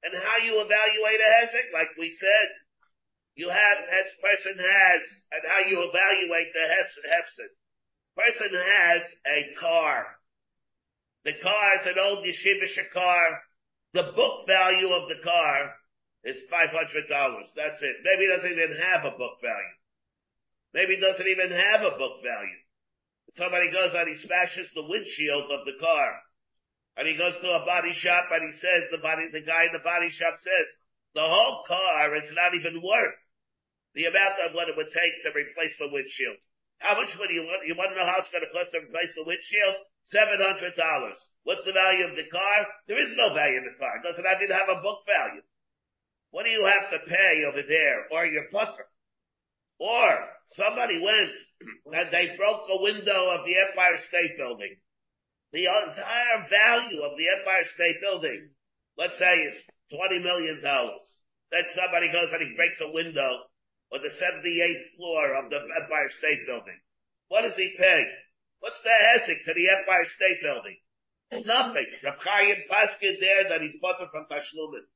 and 0.05 0.13
how 0.13 0.39
you 0.45 0.61
evaluate 0.61 1.21
a 1.23 1.31
hezek, 1.41 1.73
like 1.73 1.89
we 1.99 2.11
said. 2.11 2.49
You 3.35 3.49
have, 3.49 3.79
as 3.81 4.13
person 4.21 4.61
has, 4.61 5.03
and 5.33 5.43
how 5.49 5.65
you 5.65 5.89
evaluate 5.89 6.53
the 6.53 6.69
hefset. 6.69 7.53
Person 8.13 8.53
has 8.53 9.03
a 9.25 9.57
car. 9.59 10.05
The 11.25 11.33
car 11.41 11.69
is 11.81 11.87
an 11.87 11.97
old 12.03 12.27
yeshivish 12.27 12.77
car. 12.93 13.41
The 13.95 14.13
book 14.15 14.47
value 14.47 14.93
of 14.93 15.09
the 15.09 15.23
car 15.25 15.73
is 16.25 16.37
$500. 16.51 17.09
That's 17.57 17.81
it. 17.81 17.97
Maybe 18.05 18.25
it 18.29 18.37
doesn't 18.37 18.53
even 18.53 18.77
have 18.77 19.05
a 19.07 19.17
book 19.17 19.41
value. 19.41 19.77
Maybe 20.75 20.95
it 20.95 21.01
doesn't 21.01 21.27
even 21.27 21.51
have 21.51 21.83
a 21.83 21.97
book 21.97 22.21
value. 22.21 22.62
Somebody 23.37 23.73
goes 23.73 23.97
and 23.97 24.09
he 24.09 24.17
smashes 24.21 24.69
the 24.75 24.85
windshield 24.85 25.49
of 25.49 25.65
the 25.65 25.81
car. 25.81 26.11
And 26.97 27.09
he 27.09 27.17
goes 27.17 27.33
to 27.41 27.49
a 27.49 27.65
body 27.65 27.97
shop 27.97 28.29
and 28.29 28.53
he 28.53 28.55
says, 28.61 28.93
the 28.93 29.01
body, 29.01 29.33
the 29.33 29.41
guy 29.41 29.65
in 29.65 29.73
the 29.73 29.85
body 29.85 30.13
shop 30.13 30.37
says, 30.37 30.67
the 31.17 31.25
whole 31.25 31.65
car 31.65 32.13
is 32.17 32.29
not 32.37 32.53
even 32.53 32.85
worth 32.85 33.17
the 33.95 34.09
amount 34.09 34.37
of 34.45 34.53
what 34.57 34.69
it 34.69 34.77
would 34.77 34.93
take 34.93 35.15
to 35.25 35.33
replace 35.33 35.73
the 35.81 35.89
windshield. 35.93 36.37
How 36.81 36.99
much 36.99 37.15
would 37.17 37.31
you 37.31 37.47
want? 37.47 37.63
You 37.63 37.79
want 37.79 37.95
to 37.95 37.97
know 37.97 38.09
how 38.09 38.19
it's 38.19 38.33
going 38.35 38.43
to 38.43 38.51
cost 38.51 38.75
to 38.75 38.83
replace 38.83 39.15
the 39.15 39.23
windshield? 39.23 39.77
Seven 40.11 40.43
hundred 40.43 40.75
dollars. 40.75 41.15
What's 41.47 41.63
the 41.63 41.71
value 41.77 42.11
of 42.11 42.19
the 42.19 42.27
car? 42.27 42.59
There 42.91 42.99
is 42.99 43.15
no 43.15 43.31
value 43.31 43.63
in 43.63 43.71
the 43.71 43.79
car. 43.79 44.03
Doesn't 44.03 44.27
even 44.27 44.51
have 44.51 44.67
a 44.67 44.83
book 44.83 45.07
value. 45.07 45.47
What 46.35 46.43
do 46.43 46.51
you 46.51 46.67
have 46.67 46.91
to 46.91 46.99
pay 47.07 47.47
over 47.47 47.63
there? 47.63 48.11
Or 48.11 48.27
your 48.27 48.51
putter? 48.51 48.91
Or 49.83 50.07
somebody 50.55 51.03
went 51.03 51.35
and 51.99 52.09
they 52.15 52.39
broke 52.39 52.71
a 52.71 52.83
window 52.83 53.35
of 53.35 53.43
the 53.43 53.59
Empire 53.59 53.99
State 53.99 54.39
Building 54.39 54.79
the 55.53 55.69
entire 55.69 56.49
value 56.49 57.05
of 57.05 57.13
the 57.21 57.29
Empire 57.29 57.65
State 57.77 58.01
Building, 58.01 58.49
let's 58.97 59.21
say 59.21 59.37
is 59.45 59.57
$20 59.93 60.25
million. 60.25 60.65
Then 60.65 61.65
somebody 61.77 62.09
goes 62.09 62.33
and 62.33 62.41
he 62.41 62.57
breaks 62.57 62.81
a 62.81 62.89
window 62.89 63.53
on 63.93 64.01
the 64.01 64.09
78th 64.09 64.97
floor 64.97 65.37
of 65.37 65.53
the 65.53 65.61
Empire 65.61 66.09
State 66.17 66.49
Building. 66.49 66.81
What 67.29 67.45
does 67.45 67.57
he 67.57 67.77
pay? 67.77 68.01
What's 68.65 68.81
the 68.81 68.97
hezek 68.97 69.45
to 69.45 69.53
the 69.53 69.69
Empire 69.69 70.09
State 70.09 70.41
Building? 70.41 70.79
Nothing. 71.45 71.89
Reb 72.05 72.21
Chaim 72.21 72.65
Paskin 72.69 73.21
there 73.21 73.49
that 73.53 73.61
he's 73.61 73.77
bought 73.81 74.01
it 74.01 74.09
from 74.09 74.25
Tashlumin. 74.33 74.89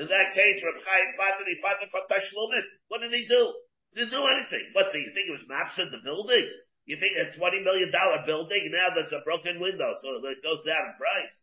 In 0.00 0.08
that 0.08 0.32
case, 0.32 0.64
Reb 0.64 0.80
Chaim 0.80 1.08
Paskin, 1.20 1.48
he 1.52 1.60
bought 1.60 1.84
it 1.84 1.92
from 1.92 2.08
Tashlumin. 2.08 2.64
What 2.88 3.00
did 3.04 3.12
he 3.12 3.28
do? 3.28 3.52
Didn't 3.94 4.10
do 4.10 4.24
anything. 4.26 4.70
What, 4.72 4.92
do 4.92 4.98
you 4.98 5.10
think 5.14 5.28
it 5.28 5.36
was 5.36 5.48
maps 5.48 5.78
in 5.78 5.90
the 5.90 6.02
building? 6.04 6.46
You 6.88 6.96
think 6.96 7.16
a 7.20 7.36
$20 7.36 7.64
million 7.64 7.92
building, 8.24 8.72
now 8.72 8.96
that's 8.96 9.12
a 9.12 9.24
broken 9.24 9.60
window, 9.60 9.92
so 10.00 10.08
it 10.24 10.42
goes 10.42 10.64
down 10.64 10.88
in 10.88 10.94
price. 10.96 11.34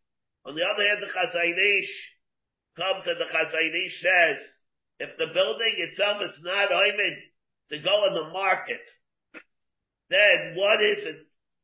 On 0.44 0.54
the 0.54 0.66
other 0.66 0.82
hand, 0.82 1.02
the 1.02 1.10
Chazon 1.10 1.54
Ish 1.54 1.94
comes 2.74 3.06
and 3.06 3.18
the 3.18 3.30
Chazon 3.30 3.74
Ish 3.86 3.98
says, 4.02 4.38
if 4.98 5.10
the 5.18 5.30
building 5.30 5.74
itself 5.86 6.18
is 6.22 6.40
not 6.42 6.70
oimid 6.70 7.16
to 7.70 7.78
go 7.78 7.90
on 7.90 8.14
the 8.14 8.32
market, 8.32 8.82
then 10.10 10.54
what 10.56 10.82
is 10.82 11.04
it? 11.04 11.18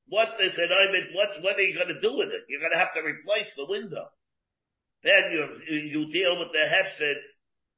What 0.09 0.29
is 0.41 0.53
it 0.59 0.71
oimid? 0.71 1.15
What, 1.15 1.43
what 1.43 1.57
are 1.57 1.63
you 1.67 1.75
going 1.75 1.95
to 1.95 2.01
do 2.01 2.19
with 2.19 2.29
it? 2.29 2.45
You're 2.49 2.61
going 2.61 2.73
to 2.73 2.79
have 2.79 2.95
to 2.95 3.03
replace 3.03 3.51
the 3.57 3.67
window. 3.67 4.07
Then 5.03 5.33
you, 5.33 5.43
you 5.91 6.13
deal 6.13 6.39
with 6.39 6.53
the 6.53 6.67
hefset 6.67 7.19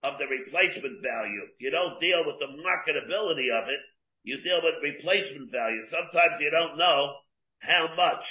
of 0.04 0.20
the 0.20 0.28
replacement 0.28 1.00
value. 1.00 1.48
You 1.58 1.72
don't 1.72 1.98
deal 1.98 2.22
with 2.28 2.36
the 2.38 2.52
marketability 2.60 3.48
of 3.48 3.66
it 3.72 3.80
you 4.24 4.40
deal 4.40 4.64
with 4.64 4.80
replacement 4.80 5.52
value. 5.52 5.84
Sometimes 5.92 6.40
you 6.40 6.50
don't 6.50 6.80
know 6.80 7.20
how 7.60 7.92
much 7.94 8.24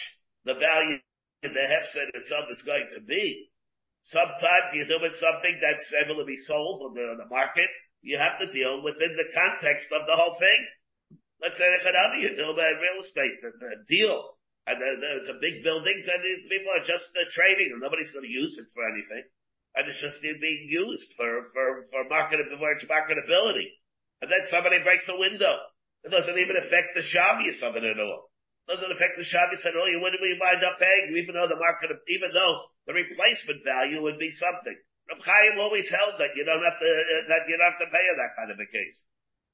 the 0.43 0.57
value 0.57 0.97
in 1.45 1.53
the 1.53 1.65
hefset 1.69 2.09
itself 2.17 2.49
is 2.49 2.65
going 2.65 2.89
to 2.97 3.01
be. 3.05 3.47
Sometimes 4.09 4.73
you 4.73 4.89
deal 4.89 4.99
with 4.99 5.15
something 5.21 5.55
that's 5.61 5.93
able 6.03 6.17
to 6.19 6.25
be 6.25 6.35
sold 6.35 6.81
on 6.81 6.97
the, 6.97 7.13
on 7.13 7.17
the 7.21 7.29
market. 7.29 7.69
You 8.01 8.17
have 8.17 8.41
to 8.41 8.51
deal 8.51 8.83
within 8.83 9.15
the 9.15 9.29
context 9.31 9.87
of 9.93 10.09
the 10.09 10.17
whole 10.17 10.35
thing. 10.35 10.59
Let's 11.39 11.61
say 11.61 11.69
economy, 11.71 12.25
you 12.25 12.35
deal 12.35 12.51
with 12.51 12.65
real 12.81 12.99
estate, 12.99 13.39
a, 13.45 13.53
a 13.53 13.79
deal. 13.87 14.33
And 14.65 14.81
then 14.81 14.97
it's 15.21 15.29
a 15.29 15.39
big 15.39 15.61
buildings 15.61 16.07
and 16.09 16.19
people 16.49 16.73
are 16.73 16.83
just 16.83 17.11
uh, 17.15 17.27
trading 17.31 17.69
and 17.75 17.83
nobody's 17.83 18.11
going 18.11 18.25
to 18.25 18.31
use 18.31 18.57
it 18.57 18.67
for 18.73 18.81
anything. 18.89 19.23
And 19.75 19.89
it's 19.89 20.01
just 20.01 20.21
being 20.21 20.67
used 20.69 21.09
for, 21.17 21.43
for, 21.49 21.85
for 21.89 22.09
market, 22.09 22.39
for 22.45 22.71
its 22.71 22.85
marketability. 22.85 23.73
And 24.21 24.29
then 24.29 24.45
somebody 24.49 24.77
breaks 24.83 25.09
a 25.09 25.17
window 25.17 25.57
it 26.03 26.11
doesn't 26.11 26.35
even 26.35 26.59
affect 26.59 26.95
the 26.95 27.01
Shabbos 27.01 27.63
of 27.63 27.79
it 27.79 27.87
at 27.87 27.99
all. 27.99 28.27
It 28.67 28.75
doesn't 28.75 28.91
affect 28.91 29.15
the 29.15 29.23
Shabbos 29.23 29.63
at 29.63 29.75
all. 29.75 29.87
You 29.87 30.03
wouldn't 30.03 30.19
be 30.19 30.35
wind 30.35 30.63
up 30.63 30.79
paying, 30.79 31.15
even 31.15 31.35
though 31.35 31.47
the 31.47 31.59
market, 31.59 31.95
even 32.11 32.35
though 32.35 32.67
the 32.87 32.93
replacement 32.95 33.63
value 33.63 34.03
would 34.03 34.19
be 34.19 34.31
something. 34.31 34.75
Reb 35.07 35.23
Chaim 35.23 35.59
always 35.59 35.87
held 35.87 36.19
that 36.19 36.35
you 36.35 36.43
don't 36.43 36.63
have 36.63 36.79
to, 36.79 36.89
that 37.31 37.47
you 37.47 37.55
don't 37.55 37.71
have 37.71 37.83
to 37.83 37.91
pay 37.91 38.03
in 38.03 38.15
that 38.19 38.35
kind 38.35 38.51
of 38.51 38.59
a 38.59 38.67
case. 38.67 38.95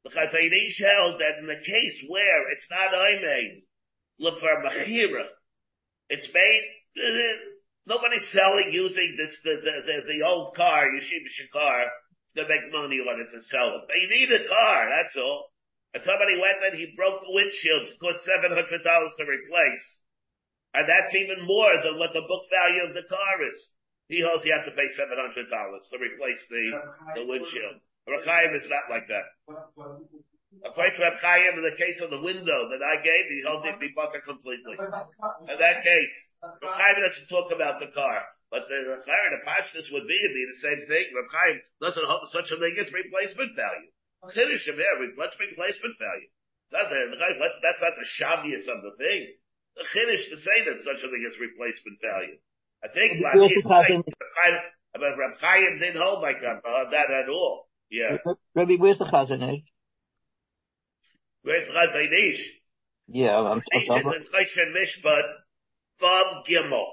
The 0.05 0.13
Chazon 0.13 0.49
Ish 0.49 0.81
held 0.81 1.21
that 1.21 1.37
in 1.41 1.47
the 1.49 1.61
case 1.61 1.97
where 2.09 2.49
it's 2.53 2.69
not 2.69 2.93
I 2.93 3.17
made, 3.21 3.65
look 4.17 4.39
for 4.39 4.49
a 4.49 4.61
Mechira, 4.61 5.25
it's 6.09 6.29
made, 6.33 6.65
nobody's 7.89 8.29
selling 8.29 8.69
using 8.71 9.17
this, 9.17 9.33
the, 9.43 9.57
the, 9.65 9.75
the, 9.83 9.97
the 10.13 10.19
old 10.21 10.53
car, 10.53 10.85
Yeshiva 10.93 11.49
car, 11.51 11.89
to 12.37 12.45
make 12.45 12.69
money 12.71 13.01
on 13.01 13.19
it 13.19 13.33
to 13.33 13.41
sell 13.49 13.81
it. 13.81 13.89
But 13.89 13.97
you 13.97 14.07
need 14.13 14.29
a 14.29 14.45
car, 14.45 14.87
that's 14.93 15.17
all. 15.17 15.49
And 15.97 16.05
somebody 16.05 16.37
went 16.37 16.61
and 16.61 16.77
he 16.77 16.93
broke 16.93 17.25
the 17.25 17.33
windshield. 17.33 17.89
It 17.89 17.97
cost 17.97 18.21
seven 18.21 18.53
hundred 18.53 18.85
dollars 18.85 19.09
to 19.17 19.25
replace, 19.25 19.85
and 20.77 20.85
that's 20.85 21.17
even 21.17 21.41
more 21.49 21.73
than 21.81 21.97
what 21.97 22.13
the 22.13 22.21
book 22.29 22.45
value 22.53 22.85
of 22.85 22.93
the 22.93 23.09
car 23.09 23.35
is. 23.41 23.57
He 24.05 24.21
holds 24.21 24.45
you 24.45 24.53
have 24.53 24.69
to 24.69 24.77
pay 24.77 24.85
seven 24.93 25.17
hundred 25.17 25.49
dollars 25.49 25.81
to 25.89 25.97
replace 25.97 26.45
the 26.45 26.65
the 27.17 27.25
windshield. 27.25 27.81
Reb 28.05 28.21
Chaim 28.21 28.53
is 28.53 28.69
not 28.69 28.85
like 28.85 29.09
that. 29.09 29.33
According 30.65 30.97
to 30.97 31.01
Reb 31.05 31.21
Chaim, 31.21 31.61
in 31.61 31.63
the 31.63 31.77
case 31.77 32.01
of 32.01 32.09
the 32.09 32.21
window 32.21 32.59
that 32.73 32.81
I 32.81 32.97
gave, 33.05 33.25
he 33.29 33.45
held 33.45 33.65
it 33.69 33.79
be 33.79 33.93
butter 33.93 34.19
completely. 34.25 34.75
In 34.75 35.57
that 35.61 35.85
case, 35.85 36.13
Reb 36.41 36.73
Chaim 36.73 36.95
doesn't 36.99 37.29
talk 37.29 37.53
about 37.53 37.79
the 37.79 37.93
car. 37.93 38.25
But 38.49 38.65
the 38.65 38.97
Chayr, 39.05 39.27
the 39.29 39.45
Pashtus 39.45 39.93
would 39.93 40.09
be, 40.09 40.17
it'd 40.17 40.33
be 40.33 40.49
the 40.49 40.61
same 40.65 40.81
thing. 40.89 41.05
Reb 41.13 41.29
Chaim 41.29 41.61
doesn't 41.85 42.01
hold 42.01 42.25
such 42.33 42.49
a 42.49 42.57
thing 42.57 42.75
as 42.81 42.89
replacement 42.89 43.53
value. 43.53 43.93
Chiddush 44.33 44.65
of 44.67 44.75
here, 44.75 44.97
what's 45.15 45.37
replacement 45.37 45.95
value? 46.01 46.29
That's 46.73 46.89
not 46.89 46.89
the, 46.89 47.01
that's 47.61 47.81
not 47.81 47.93
the 47.93 48.09
shavius 48.09 48.65
of 48.65 48.81
the 48.81 48.93
thing. 48.97 49.37
The 49.77 49.85
Chiddush 49.85 50.33
to 50.33 50.37
say 50.41 50.57
that 50.65 50.81
such 50.81 51.05
a 51.05 51.09
thing 51.13 51.23
is 51.29 51.37
replacement 51.37 52.01
value. 52.01 52.41
I 52.81 52.89
think 52.89 53.21
but 54.97 55.13
Reb 55.13 55.37
Chaim 55.37 55.77
didn't 55.77 56.01
hold 56.01 56.25
like 56.25 56.41
that, 56.41 56.65
uh, 56.65 56.89
that 56.89 57.11
at 57.13 57.29
all. 57.29 57.69
Yeah. 57.91 58.17
Rabbi, 58.55 58.75
where's 58.75 58.97
the 58.97 59.05
Chazon 59.05 59.45
Where's 61.43 61.67
the 61.67 62.33
Yeah, 63.07 63.39
I'm, 63.39 63.45
I'm, 63.45 63.61
I'm, 63.91 64.03
Mishpat, 64.75 65.23
Vav 66.01 66.43
Gimel, 66.47 66.85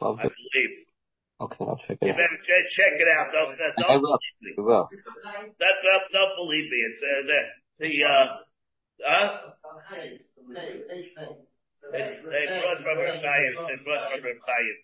I 0.00 0.22
believe. 0.22 0.76
Okay, 1.40 1.64
I'll 1.64 1.78
check 1.86 1.98
it 2.02 2.06
you 2.06 2.10
out. 2.10 2.18
better 2.18 2.38
check, 2.42 2.64
check 2.70 2.98
it 2.98 3.08
out. 3.14 3.30
Don't, 3.30 3.54
don't 3.54 3.90
I 3.90 3.96
will. 3.96 4.18
believe 4.18 4.38
me. 4.42 4.54
I 4.58 4.62
will. 4.62 4.88
That, 5.58 5.74
that, 5.86 6.00
don't 6.12 6.34
believe 6.34 6.66
me. 6.66 6.78
It's, 6.82 7.02
uh, 7.02 7.22
the, 7.26 7.40
the, 7.78 8.04
uh, 8.04 8.26
huh? 9.06 9.38
It's, 11.94 12.14
they 12.26 12.46
brought 12.60 12.82
from 12.82 12.98
Reb 12.98 13.22
Chaim. 13.22 13.54
It's 13.70 13.82
brought 13.84 14.10
from 14.10 14.24
Reb 14.24 14.40
Chaim. 14.42 14.76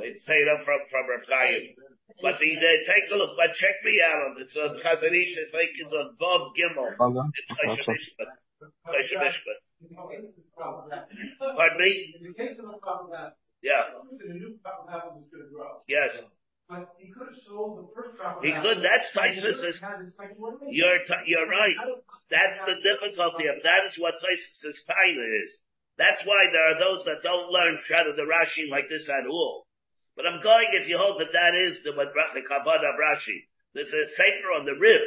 They 0.00 0.14
say 0.18 0.34
it 0.34 0.64
from, 0.64 0.80
from 0.90 1.04
Reb 1.10 1.28
Chaim. 1.28 1.62
But 2.22 2.38
the, 2.38 2.54
they 2.54 2.76
take 2.86 3.10
a 3.12 3.16
look, 3.16 3.36
but 3.36 3.54
check 3.54 3.76
me 3.84 4.00
out 4.00 4.30
on 4.30 4.36
this. 4.38 4.56
Uh, 4.56 4.78
Chazon 4.78 5.10
Ish, 5.10 5.36
I 5.36 5.46
think, 5.50 5.70
is 5.80 5.92
on 5.92 6.16
Bob 6.18 6.52
Gimel. 6.54 6.94
In 6.94 6.98
Choshen 8.86 9.18
Mishpat. 9.20 9.58
Pardon 11.56 11.78
me? 11.78 12.14
In 12.22 12.34
case 12.34 12.58
of 12.58 12.70
a 12.70 12.78
problem 12.78 13.10
that 13.10 13.36
yeah. 13.62 13.82
Yes. 15.88 16.10
But 16.68 16.94
he 16.98 17.10
could 17.10 17.28
have 17.30 17.42
sold 17.46 17.78
the 17.78 17.86
first 17.94 18.18
crop. 18.18 18.42
He 18.42 18.50
could. 18.50 18.78
That's 18.82 19.10
Tosfos 19.14 19.62
is. 19.62 19.82
You're 20.70 20.98
you're 21.26 21.48
right. 21.48 21.78
That's 22.30 22.58
the 22.66 22.76
difficulty 22.82 23.46
of 23.46 23.62
that 23.62 23.86
is 23.86 23.98
what 23.98 24.14
Tosfos's 24.18 24.82
time 24.86 25.18
is. 25.42 25.58
That's 25.98 26.22
why 26.26 26.46
there 26.52 26.76
are 26.76 26.80
those 26.80 27.04
that 27.06 27.22
don't 27.22 27.50
learn 27.50 27.78
Shad 27.86 28.06
of 28.06 28.16
the 28.16 28.26
Rashi 28.26 28.68
like 28.68 28.88
this 28.90 29.08
at 29.08 29.26
all. 29.30 29.65
But 30.16 30.26
I'm 30.26 30.42
going 30.42 30.72
if 30.72 30.88
you 30.88 30.96
hold 30.96 31.20
that 31.20 31.32
that 31.32 31.54
is 31.54 31.78
the 31.84 31.92
the 31.92 32.00
of 32.00 32.96
Rashi. 32.96 33.38
There's 33.74 33.92
a 33.92 34.04
sefer 34.16 34.56
on 34.56 34.64
the 34.64 34.74
Rif. 34.80 35.04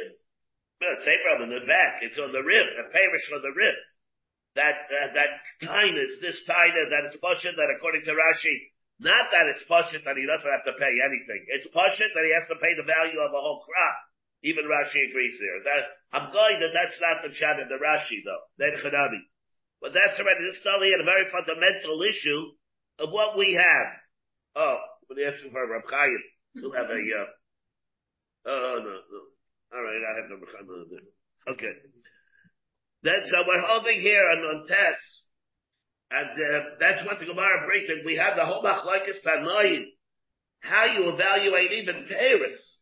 A 0.80 0.96
sefer 1.04 1.42
on 1.42 1.50
the 1.50 1.66
back. 1.66 2.00
It's 2.00 2.18
on 2.18 2.32
the 2.32 2.42
Rif. 2.42 2.66
A 2.78 2.88
parish 2.90 3.26
on 3.34 3.42
the 3.42 3.52
Rif 3.52 3.76
that 4.54 4.90
uh, 4.90 5.14
that 5.14 5.30
kindness, 5.62 6.18
this 6.20 6.42
taina, 6.48 6.90
that 6.90 7.06
it's 7.06 7.18
that 7.20 7.74
according 7.76 8.02
to 8.06 8.14
Rashi, 8.14 8.56
not 8.98 9.30
that 9.30 9.46
it's 9.54 9.64
pashut 9.70 10.02
that 10.04 10.18
he 10.18 10.26
doesn't 10.26 10.50
have 10.50 10.66
to 10.66 10.74
pay 10.74 10.90
anything. 10.90 11.42
It's 11.54 11.70
pashut 11.70 12.10
that 12.10 12.26
he 12.26 12.32
has 12.34 12.48
to 12.50 12.58
pay 12.58 12.74
the 12.74 12.86
value 12.86 13.20
of 13.22 13.30
a 13.30 13.40
whole 13.40 13.62
crop. 13.62 13.96
Even 14.42 14.64
Rashi 14.64 15.04
agrees 15.06 15.36
there. 15.38 15.60
That, 15.68 15.82
I'm 16.16 16.32
going 16.32 16.58
that 16.60 16.72
that's 16.74 16.98
not 16.98 17.22
the 17.22 17.32
chat 17.32 17.60
in 17.60 17.68
the 17.68 17.78
Rashi 17.78 18.24
though. 18.24 18.44
Then 18.58 18.74
Chanami. 18.80 19.22
But 19.80 19.94
that's 19.94 20.18
already, 20.18 20.44
this 20.44 20.60
is 20.60 20.68
only 20.68 20.92
a 20.92 21.04
very 21.04 21.24
fundamental 21.32 22.02
issue 22.02 22.52
of 23.00 23.12
what 23.12 23.38
we 23.38 23.54
have. 23.54 23.88
Oh, 24.56 24.76
when 25.10 25.18
you 25.18 25.26
ask 25.26 25.42
for 25.42 25.66
Rab 25.66 25.82
Chaim, 25.90 26.22
you'll 26.54 26.72
have 26.72 26.86
a, 26.86 26.94
uh, 26.94 27.26
oh, 28.46 28.78
no, 28.78 28.94
no. 29.10 29.20
All 29.74 29.82
right, 29.82 30.02
I 30.06 30.20
have 30.22 30.30
no 30.30 30.38
Chaim 30.46 30.86
there. 30.88 31.52
Okay. 31.52 31.72
Then, 33.02 33.22
so 33.26 33.38
we're 33.44 33.60
holding 33.60 34.00
here 34.00 34.22
on, 34.30 34.38
on 34.38 34.66
tests, 34.68 35.24
and 36.12 36.30
uh, 36.30 36.60
that's 36.78 37.04
what 37.04 37.18
the 37.18 37.26
Gemara 37.26 37.66
brings 37.66 37.88
in. 37.90 38.06
We 38.06 38.18
have 38.18 38.36
the 38.36 38.44
whole 38.44 38.62
Machlokes 38.62 39.18
Tanoim, 39.26 39.82
how 40.60 40.84
you 40.84 41.08
evaluate 41.08 41.72
even 41.72 42.06
Paris. 42.08 42.76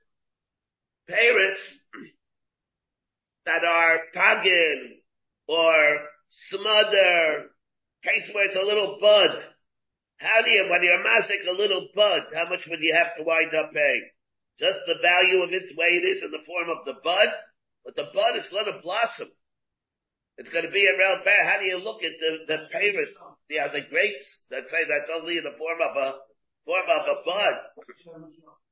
Paris 1.09 1.57
that 3.47 3.65
are 3.65 4.01
Pagin 4.15 4.99
or 5.47 5.73
Smother, 6.51 7.49
case 8.05 8.29
where 8.35 8.49
it's 8.49 8.57
a 8.57 8.61
little 8.61 8.99
bud. 9.01 9.45
How 10.19 10.43
do 10.43 10.51
you, 10.51 10.67
when 10.69 10.83
you're 10.83 11.03
massing 11.03 11.47
a 11.49 11.53
little 11.53 11.89
bud, 11.95 12.35
how 12.35 12.49
much 12.51 12.67
would 12.69 12.81
you 12.83 12.95
have 12.95 13.15
to 13.17 13.23
wind 13.23 13.55
up 13.55 13.73
paying? 13.73 14.11
Just 14.59 14.81
the 14.87 14.99
value 15.01 15.43
of 15.43 15.53
it 15.53 15.71
the 15.71 15.79
way 15.79 15.95
it 15.95 16.05
is 16.05 16.23
in 16.23 16.31
the 16.31 16.43
form 16.45 16.69
of 16.71 16.85
the 16.85 16.99
bud, 17.03 17.31
but 17.85 17.95
the 17.95 18.11
bud 18.13 18.37
is 18.37 18.51
going 18.51 18.67
to 18.67 18.83
blossom. 18.83 19.31
It's 20.37 20.51
going 20.51 20.65
to 20.65 20.71
be 20.71 20.87
around 20.87 21.23
fair. 21.23 21.47
How 21.47 21.59
do 21.59 21.67
you 21.67 21.79
look 21.79 22.03
at 22.03 22.13
the, 22.19 22.47
the 22.47 22.59
Paris, 22.71 23.11
yeah, 23.49 23.69
the 23.71 23.83
grapes 23.89 24.43
that 24.51 24.69
say 24.69 24.83
that's 24.87 25.11
only 25.11 25.39
in 25.39 25.45
the 25.45 25.57
form 25.59 25.79
of 25.83 25.95
a, 25.97 26.15
form 26.67 26.87
of 26.91 27.07
a 27.07 27.17
bud? 27.25 27.55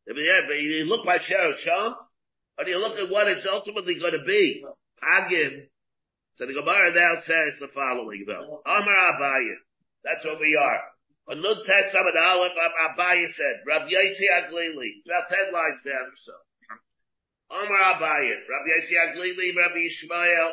Yeah, 0.06 0.40
but 0.46 0.58
you 0.58 0.84
look 0.84 1.06
by 1.06 1.18
Sheriff 1.18 1.58
Sham, 1.58 1.94
or 2.58 2.64
do 2.64 2.70
you 2.70 2.78
look 2.78 2.98
at 2.98 3.10
what 3.10 3.28
it's 3.28 3.46
ultimately 3.46 3.98
going 3.98 4.12
to 4.12 4.24
be? 4.26 4.64
Agim. 5.02 5.66
So 6.34 6.46
the 6.46 6.54
Gemara 6.54 6.92
now 6.94 7.20
says 7.22 7.54
the 7.58 7.68
following 7.74 8.24
though. 8.26 8.62
Amar 8.66 9.14
Abaye. 9.14 9.54
That's 10.04 10.24
what 10.24 10.40
we 10.40 10.56
are. 10.56 10.80
On 11.28 11.42
Nun 11.42 11.58
Tes 11.66 11.90
Aleph, 11.90 12.52
Abaye 12.54 13.26
said, 13.34 13.56
Rav 13.66 13.88
Yossi 13.88 14.30
Aglili. 14.30 15.02
About 15.06 15.28
ten 15.28 15.52
lines 15.52 15.82
down 15.82 16.06
or 16.06 16.18
so. 16.22 16.32
Amar 17.50 17.98
Abaye. 17.98 18.30
Rav 18.46 18.64
Yossi 18.70 18.94
Aglili, 18.94 19.50
Rabbi 19.56 19.90
Yishmael. 19.90 20.52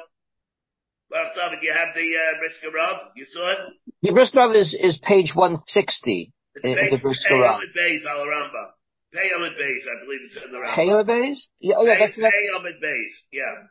Well, 1.12 1.30
David, 1.38 1.60
you 1.62 1.74
have 1.74 1.94
the, 1.94 2.10
uh, 2.18 2.40
Brisker 2.40 2.72
Rav? 2.74 3.12
You 3.16 3.26
saw 3.26 3.52
it? 3.52 3.60
The 4.02 4.14
Brisker 4.14 4.40
Rav 4.40 4.56
is, 4.56 4.74
is 4.74 4.98
page 4.98 5.36
160 5.36 6.34
It's 6.56 6.66
in, 6.66 6.90
the 6.90 6.98
Brisker 6.98 7.38
Rav. 7.38 7.62
Pei 7.62 7.98
Beis 7.98 8.06
Al 8.10 8.26
Rambam. 8.26 8.74
Pei 9.14 9.30
Amid 9.30 9.54
Beis, 9.54 9.86
I 9.86 10.04
believe 10.04 10.22
it's 10.26 10.38
in 10.44 10.52
the 10.52 10.58
Rambam. 10.58 10.76
Taylor 10.76 11.04
Bays? 11.04 11.48
Yeah, 11.60 11.76
oh 11.78 11.86
yeah, 11.86 11.98
Pei 11.98 12.06
that's, 12.08 12.18
that's, 12.18 12.34
Pei 12.34 12.48
Amid 12.58 12.82
Beis, 12.82 13.14
yeah. 13.32 13.70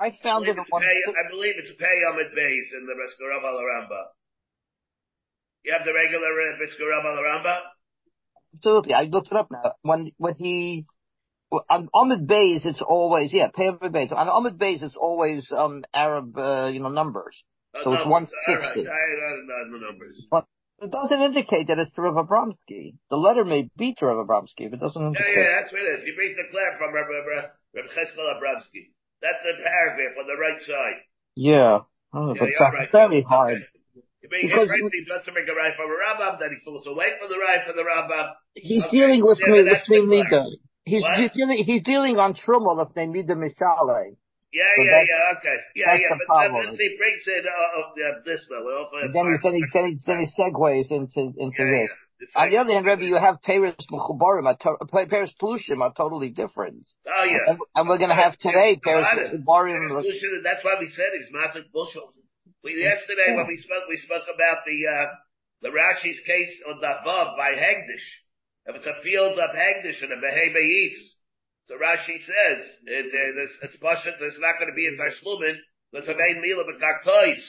I 0.00 0.06
I 0.06 0.16
found 0.20 0.46
believe 0.46 0.58
it 0.58 0.66
Pei, 0.66 1.02
I 1.06 1.30
believe 1.30 1.54
it's 1.58 1.72
Pei 1.78 1.98
Amid 2.10 2.34
Beis 2.34 2.74
in 2.74 2.86
the 2.90 2.94
Brisker 2.98 3.28
Rav 3.30 3.44
Al 3.46 3.62
Rambam. 3.62 4.06
You 5.64 5.72
have 5.72 5.84
the 5.84 5.92
regular 5.92 6.28
uh, 6.28 6.88
Rav 6.88 7.04
Al 7.04 7.62
absolutely. 8.54 8.94
I 8.94 9.02
looked 9.02 9.28
it 9.28 9.36
up 9.36 9.50
now. 9.50 9.74
When, 9.82 10.12
when 10.16 10.34
he, 10.34 10.86
on 11.52 11.88
Ahmed 11.94 12.26
Bays, 12.26 12.64
it's 12.64 12.82
always, 12.82 13.32
yeah, 13.32 13.48
pay 13.54 13.68
Ahmed 13.68 13.92
Bays. 13.92 14.12
On 14.12 14.28
Ahmed 14.28 14.58
Bays, 14.58 14.82
it's 14.82 14.96
always, 14.96 15.50
um, 15.52 15.84
Arab, 15.94 16.36
uh, 16.36 16.70
you 16.72 16.80
know, 16.80 16.88
numbers. 16.88 17.42
So 17.84 17.92
it's 17.92 18.06
160. 18.06 18.10
All 18.10 18.56
right, 18.56 18.72
I 18.74 19.34
don't 19.36 19.46
know 19.46 19.78
the 19.78 19.86
numbers. 19.86 20.26
It 20.82 20.90
doesn't 20.90 21.20
indicate 21.20 21.68
that 21.68 21.78
it's 21.78 21.92
to 21.94 22.00
Rav 22.00 22.26
Abramsky. 22.26 22.96
The 23.10 23.16
letter 23.16 23.44
may 23.44 23.68
be 23.76 23.94
to 23.98 24.06
Rav 24.06 24.26
Abramsky, 24.26 24.70
but 24.70 24.80
it 24.80 24.80
doesn't 24.80 25.02
indicate. 25.02 25.36
yeah, 25.36 25.60
that's 25.60 25.70
what 25.72 25.82
it 25.82 26.00
is. 26.00 26.04
He 26.06 26.12
brings 26.16 26.36
the 26.36 26.48
claim 26.50 26.72
from 26.78 26.94
Reb, 26.94 27.04
Reb, 27.04 27.50
Reb 27.76 27.84
Cheskel 27.92 28.24
Abramsky. 28.24 28.88
That's 29.20 29.44
the 29.44 29.60
paragraph 29.62 30.16
on 30.18 30.26
the 30.26 30.40
right 30.40 30.58
side. 30.58 31.04
Yeah. 31.36 31.80
Oh, 32.14 32.32
Yeah, 32.34 32.40
but 32.40 32.48
it's 32.80 32.92
very 32.92 33.20
hard. 33.20 33.56
Okay. 33.56 33.79
Because- 34.22 34.68
he 34.68 34.68
brings, 34.68 34.90
he 34.92 35.04
doesn't 35.08 35.32
make 35.34 35.48
a 35.48 35.54
right 35.56 35.74
from 35.74 35.90
a 35.90 35.96
Rambam, 35.96 36.38
then 36.40 36.50
he 36.52 36.58
falls 36.64 36.86
away 36.86 37.16
from 37.18 37.28
the 37.30 37.38
right 37.38 37.64
from 37.64 37.76
the 37.76 37.82
Rambam. 37.82 38.32
He's 38.54 38.84
Okay. 38.84 38.90
dealing 38.90 39.22
with 39.24 39.40
me, 39.40 39.62
with 39.62 39.84
the 39.86 40.28
part. 40.28 40.46
He's, 40.84 41.04
he's 41.16 41.30
dealing, 41.32 41.58
he's 41.64 41.82
dealing 41.82 42.18
on 42.18 42.34
Trummel 42.34 42.84
if 42.86 42.94
they 42.94 43.06
need 43.06 43.26
the 43.28 43.34
Mishale. 43.34 44.16
Yeah, 44.52 44.64
So 44.76 44.82
yeah, 44.82 45.02
yeah, 45.06 45.38
okay. 45.38 45.56
Yeah, 45.76 45.94
yeah, 45.94 46.08
the 46.10 46.16
but 46.18 46.26
problem. 46.26 46.66
then 46.66 46.74
he 46.74 46.96
brings 46.98 47.22
in, 47.28 47.44
uh, 47.46 47.80
uh, 47.80 48.14
this 48.24 48.44
though. 48.50 48.64
Well, 48.66 48.90
And 49.00 49.14
then 49.14 49.26
he, 49.26 49.36
then 49.42 49.54
he, 49.54 49.64
then 49.72 49.84
he, 49.86 49.98
then 50.04 50.18
he 50.18 50.26
segues 50.26 50.90
into, 50.90 51.32
into 51.38 51.62
yeah, 51.62 51.86
this. 51.86 51.90
yeah. 52.34 52.42
On 52.42 52.50
the 52.50 52.58
other 52.58 52.72
hand, 52.74 52.84
Rebbe, 52.84 53.04
you 53.04 53.14
have 53.16 53.40
Paris 53.42 53.76
Mechubarim, 53.90 54.44
Paris 55.08 55.32
Pelushim 55.40 55.80
are 55.80 55.94
totally 55.96 56.30
different. 56.30 56.84
Oh, 57.06 57.24
yeah. 57.24 57.38
And, 57.46 57.58
and 57.76 57.88
we're 57.88 57.98
gonna 57.98 58.14
have 58.14 58.36
today 58.38 58.78
Paris. 58.82 59.06
Mechubarim. 59.06 59.88
That's 60.44 60.64
why 60.64 60.76
we 60.80 60.88
said 60.88 61.06
he's 61.16 61.30
massive 61.32 61.70
bushels. 61.72 62.18
We, 62.62 62.76
yesterday 62.76 63.36
when 63.36 63.46
we 63.46 63.56
spoke, 63.56 63.88
we 63.88 63.96
spoke 63.96 64.28
about 64.32 64.64
the, 64.66 64.78
uh, 64.86 65.06
the 65.62 65.70
Rashi's 65.70 66.20
case 66.26 66.52
on 66.68 66.80
the 66.80 66.92
Vav 67.06 67.36
by 67.36 67.56
Hegdish. 67.56 68.06
If 68.66 68.76
it's 68.76 68.86
a 68.86 69.02
field 69.02 69.38
of 69.38 69.50
Hegdish 69.50 70.02
and 70.02 70.12
a 70.12 70.16
Behebe 70.16 70.60
eats. 70.60 71.16
So 71.64 71.76
Rashi 71.76 72.18
says, 72.18 72.60
it, 72.84 73.06
uh, 73.06 73.40
this, 73.40 73.56
it's 73.62 73.76
Pashut, 73.76 74.18
there's 74.18 74.38
not 74.40 74.58
going 74.58 74.70
to 74.70 74.76
be 74.76 74.88
a 74.88 74.96
Tashlumin, 74.96 75.56
there's 75.92 76.08
a 76.08 76.16
main 76.16 76.42
meal 76.42 76.60
of 76.60 76.66
a 76.68 76.76
Kartois. 76.76 77.40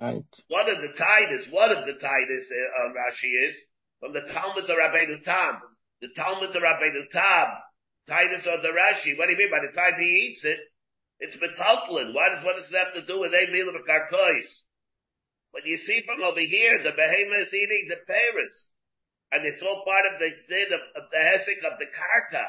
Right. 0.00 0.24
One 0.48 0.70
of 0.70 0.80
the 0.80 0.94
Titus, 0.96 1.46
one 1.50 1.70
of 1.70 1.86
the 1.86 1.94
Titus, 1.94 2.50
uh, 2.50 2.88
Rashi 2.90 3.30
is, 3.48 3.54
from 4.00 4.12
the 4.14 4.22
Talmud 4.32 4.64
of 4.64 4.76
Rabbeinu 4.76 5.22
Tam. 5.22 5.60
The 6.00 6.08
Talmud 6.16 6.56
of 6.56 6.62
Rabbeinu 6.62 7.10
Tam, 7.12 7.48
Titus 8.08 8.46
or 8.46 8.62
the 8.62 8.72
Rashi, 8.72 9.16
what 9.18 9.26
do 9.26 9.32
you 9.32 9.38
mean? 9.38 9.50
By 9.50 9.60
the 9.60 9.76
time 9.76 10.00
he 10.00 10.32
eats 10.32 10.42
it, 10.44 10.58
it's 11.20 11.36
metaltlin. 11.36 12.16
Why 12.16 12.32
does, 12.32 12.42
what 12.44 12.56
does 12.56 12.72
it 12.72 12.80
have 12.80 12.96
to 12.96 13.04
do 13.04 13.20
with 13.20 13.36
a 13.36 13.52
meal 13.52 13.68
of 13.68 13.76
a 13.76 13.84
karkois? 13.84 14.48
But 15.52 15.66
you 15.66 15.76
see 15.76 16.02
from 16.02 16.24
over 16.24 16.40
here, 16.40 16.80
the 16.82 16.96
behemoth 16.96 17.48
is 17.48 17.54
eating 17.54 17.86
the 17.88 18.00
paris. 18.08 18.68
And 19.30 19.46
it's 19.46 19.62
all 19.62 19.84
part 19.84 20.10
of 20.10 20.18
the 20.18 20.32
din 20.48 20.72
of, 20.72 20.82
of 20.96 21.04
the 21.12 21.22
hesek 21.22 21.62
of 21.62 21.78
the 21.78 21.86
karka. 21.86 22.46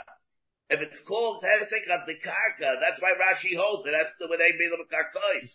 If 0.72 0.80
it's 0.82 1.04
called 1.04 1.44
hesek 1.44 1.86
of 1.92 2.08
the 2.08 2.16
karka, 2.16 2.80
that's 2.80 3.02
why 3.04 3.14
Rashi 3.20 3.60
holds 3.60 3.86
it 3.86 3.92
That's 3.92 4.16
the 4.18 4.26
do 4.26 4.32
with 4.32 4.40
a 4.42 4.58
meal 4.58 4.74
of 4.74 4.82
a 4.82 4.90
karkois. 4.90 5.52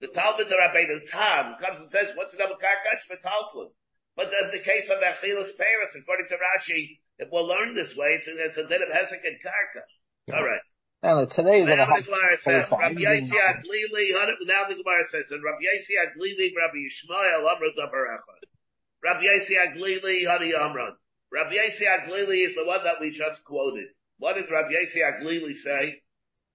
The 0.00 0.08
Talmud 0.14 0.46
of 0.46 0.58
Rabbeinu 0.58 1.10
Tam 1.10 1.58
comes 1.58 1.82
and 1.82 1.90
says, 1.90 2.14
what's 2.14 2.32
the 2.32 2.38
karka? 2.38 2.88
It's 2.94 3.10
metaltlin. 3.10 3.74
But 4.14 4.30
in 4.30 4.54
the 4.54 4.62
case 4.62 4.86
of 4.86 5.02
Achilas 5.02 5.56
Paris, 5.58 5.92
according 5.98 6.28
to 6.28 6.38
Rashi, 6.38 7.00
if 7.18 7.28
we'll 7.32 7.46
learn 7.48 7.74
this 7.74 7.96
way, 7.96 8.20
it's, 8.20 8.28
it's 8.28 8.58
a 8.58 8.68
din 8.68 8.82
of 8.82 8.88
hesek 8.88 9.26
and 9.26 9.38
karka. 9.42 10.36
All 10.36 10.44
right. 10.44 10.62
And 11.04 11.28
today 11.32 11.66
the 11.66 11.74
Gemara 11.74 12.38
says, 12.38 12.70
have 12.70 12.78
Rabbi 12.78 13.02
Yossi 13.02 13.34
Aglili, 13.34 14.14
now 14.46 14.68
the 14.68 14.76
Gemara 14.78 15.02
says, 15.10 15.26
and 15.32 15.42
Rabbi 15.42 15.66
Yossi 15.66 15.98
Aglili, 15.98 16.54
Rabbi 16.54 16.78
Yishmael, 16.78 17.42
Amrut 17.42 17.74
Abarachad. 17.74 18.46
Rabbi 19.02 19.22
Yossi 19.26 19.58
Aglili, 19.58 20.22
Hani 20.24 20.54
Amran. 20.54 20.94
Rabbi 21.32 21.54
Yossi 21.54 21.90
Aglili 21.90 22.46
is 22.46 22.54
the 22.54 22.64
one 22.64 22.84
that 22.84 23.00
we 23.00 23.10
just 23.10 23.44
quoted. 23.44 23.88
What 24.18 24.36
did 24.36 24.44
Rabbi 24.48 24.74
Yossi 24.74 25.02
Aglili 25.02 25.56
say? 25.56 26.00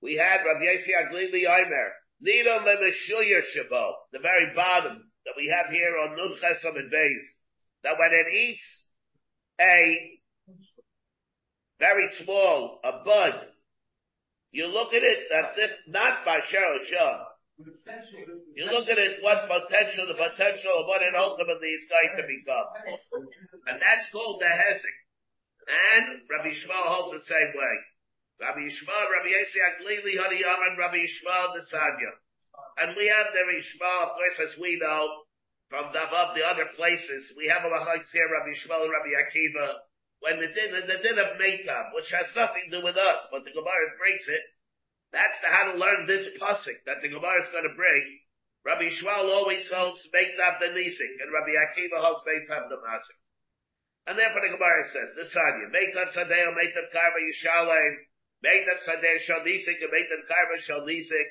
We 0.02 0.16
had 0.16 0.46
Rabbi 0.46 0.64
Yossi 0.64 0.96
Aglili 0.96 1.44
Aimer. 1.44 1.92
Nidon 2.26 2.64
lemeshuyer 2.64 3.42
shabo, 3.42 3.92
the 4.14 4.20
very 4.20 4.56
bottom 4.56 5.12
that 5.26 5.34
we 5.36 5.48
have 5.54 5.70
here 5.74 5.98
on 6.00 6.16
Nun 6.16 6.36
Chesam 6.42 6.78
and 6.78 6.90
Beis, 6.90 7.36
that 7.84 8.00
when 8.00 8.14
it 8.14 8.28
eats 8.34 8.88
a 9.60 10.20
very 11.80 12.08
small, 12.24 12.80
a 12.86 13.04
bud, 13.04 13.34
you 14.52 14.68
look 14.68 14.94
at 14.94 15.04
it, 15.04 15.28
that's 15.32 15.58
if 15.58 15.72
not 15.88 16.26
by 16.26 16.40
Shah. 16.40 17.26
You 18.54 18.66
look 18.70 18.88
at 18.88 18.98
it, 18.98 19.24
what 19.24 19.50
potential, 19.50 20.06
the 20.06 20.14
potential 20.14 20.78
of 20.78 20.86
what 20.86 21.02
it 21.02 21.16
ultimately 21.18 21.70
is 21.74 21.90
going 21.90 22.14
to 22.18 22.24
become. 22.24 22.68
And 23.66 23.82
that's 23.82 24.06
called 24.12 24.40
the 24.40 24.50
Hesek. 24.50 24.98
And 25.68 26.22
Rabbi 26.30 26.54
Shmuel 26.54 26.88
holds 26.88 27.14
the 27.14 27.26
same 27.26 27.52
way. 27.58 27.76
Rabbi 28.40 28.70
Yishmael, 28.70 29.06
Rabbi 29.10 29.34
Yossi 29.34 29.60
Aglili, 29.66 30.14
Hani 30.14 30.40
Yaman, 30.46 30.78
Rabbi 30.78 31.02
Yishmael, 31.02 31.58
the 31.58 31.66
Sanya. 31.74 32.14
And 32.78 32.96
we 32.96 33.10
have 33.10 33.34
the 33.34 33.42
Yishmael, 33.42 34.04
of 34.06 34.10
course, 34.14 34.38
as 34.46 34.60
we 34.62 34.78
know, 34.78 35.26
from 35.70 35.92
the, 35.92 36.00
above 36.00 36.38
the 36.38 36.46
other 36.46 36.70
places, 36.78 37.34
we 37.36 37.50
have 37.50 37.66
a 37.66 37.74
Mahalik 37.74 38.06
here, 38.14 38.30
Rabbi 38.30 38.54
Yishmael 38.54 38.86
and 38.86 38.94
Rabbi 38.94 39.12
Akiva, 39.18 39.87
when 40.20 40.42
the 40.42 40.50
din, 40.50 40.74
the 40.74 41.00
din 41.02 41.20
of 41.20 41.38
Meitab, 41.38 41.94
which 41.94 42.10
has 42.10 42.34
nothing 42.36 42.70
to 42.70 42.80
do 42.80 42.82
with 42.84 42.98
us, 42.98 43.20
but 43.30 43.46
the 43.46 43.54
Gemara 43.54 43.98
breaks 44.02 44.28
it, 44.28 44.42
that's 45.14 45.40
the, 45.42 45.48
how 45.48 45.72
to 45.72 45.78
learn 45.78 46.06
this 46.06 46.28
pasuk 46.42 46.84
that 46.86 47.00
the 47.02 47.10
Gemara 47.10 47.44
is 47.44 47.54
going 47.54 47.68
to 47.70 47.78
break. 47.78 48.06
Rabbi 48.66 48.92
Yishmael 48.92 49.32
always 49.32 49.70
holds 49.72 50.04
Meitab 50.12 50.60
the 50.60 50.76
Nisik, 50.76 51.14
and 51.24 51.32
Rabbi 51.32 51.56
Akiva 51.56 52.04
holds 52.04 52.26
Meitab 52.28 52.68
the 52.68 52.82
Masik. 52.84 53.20
And 54.08 54.20
therefore 54.20 54.44
the 54.44 54.56
Gemara 54.58 54.84
says, 54.84 55.10
the 55.16 55.28
Sanya, 55.32 55.72
Meitab 55.72 56.12
Sadeo, 56.12 56.52
Meitab 56.52 56.92
Karva 56.92 57.20
Yishalem, 57.24 57.94
Meitab 58.44 58.84
Sadeo 58.84 59.20
Shal 59.24 59.46
Nisik, 59.48 59.80
and 59.80 59.94
Meitab 59.94 60.28
Karva 60.28 60.58
Shal 60.60 60.84
Nisik, 60.84 61.30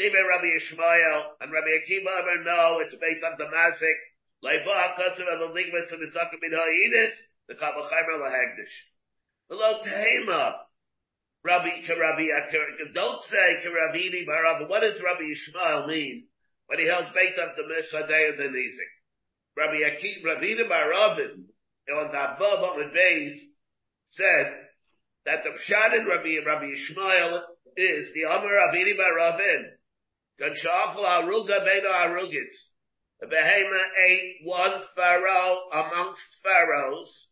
Dibe 0.00 0.18
Rabbi 0.18 0.50
Yishmael, 0.58 1.38
and 1.40 1.52
Rabbi 1.52 1.70
Akiva 1.84 2.10
ever 2.18 2.42
no, 2.42 2.80
it's 2.82 2.96
Meitab 2.96 3.38
the 3.38 3.46
Masik, 3.46 3.98
Leiba 4.42 4.66
HaKasim 4.66 5.26
and 5.30 5.40
the 5.42 5.50
Ligmas 5.54 5.92
and 5.92 6.02
the 6.02 6.10
Sakim 6.10 6.42
in 6.42 6.52
Ha'idis, 6.52 7.14
the 7.48 7.54
Kabbalah 7.54 7.88
Chaimer 7.88 8.18
LaHagdish. 8.20 8.74
Below 9.48 9.80
Tehema, 9.84 10.54
Rabbi 11.44 11.68
Rabbi 11.88 12.26
Don't 12.92 13.22
say 13.24 13.62
Karavini 13.64 14.26
Barav. 14.26 14.68
What 14.68 14.80
does 14.80 15.00
Rabbi 15.02 15.30
Ishmael 15.30 15.86
mean 15.86 16.26
when 16.66 16.80
he 16.80 16.88
holds 16.88 17.10
Beit 17.14 17.38
of 17.38 17.54
the 17.56 17.62
Mishadei 17.62 18.30
and 18.30 18.38
the 18.38 18.58
Nizik? 18.58 18.92
Rabbi 19.56 19.78
Akim 19.86 20.24
Ravina 20.24 20.68
Baravin 20.68 21.44
on 21.88 22.10
the 22.10 22.34
above 22.34 22.64
on 22.64 22.78
the 22.80 22.90
base 22.92 23.40
said 24.10 24.52
that 25.24 25.44
the 25.44 25.50
Pshat 25.50 26.00
in 26.00 26.06
Rabbi 26.06 26.44
Rabbi 26.44 26.66
Ishmael 26.74 27.44
is 27.76 28.12
the 28.12 28.24
Amar 28.24 28.50
Ravini 28.50 28.94
Baravin. 28.98 29.62
Ganshachal 30.40 31.04
Aruga 31.04 31.64
Beno 31.64 31.92
Arugis. 31.92 32.50
The 33.20 33.26
Behema 33.26 33.80
ate 34.08 34.40
one 34.44 34.82
pharaoh 34.96 35.70
amongst 35.72 36.26
pharaohs 36.42 37.28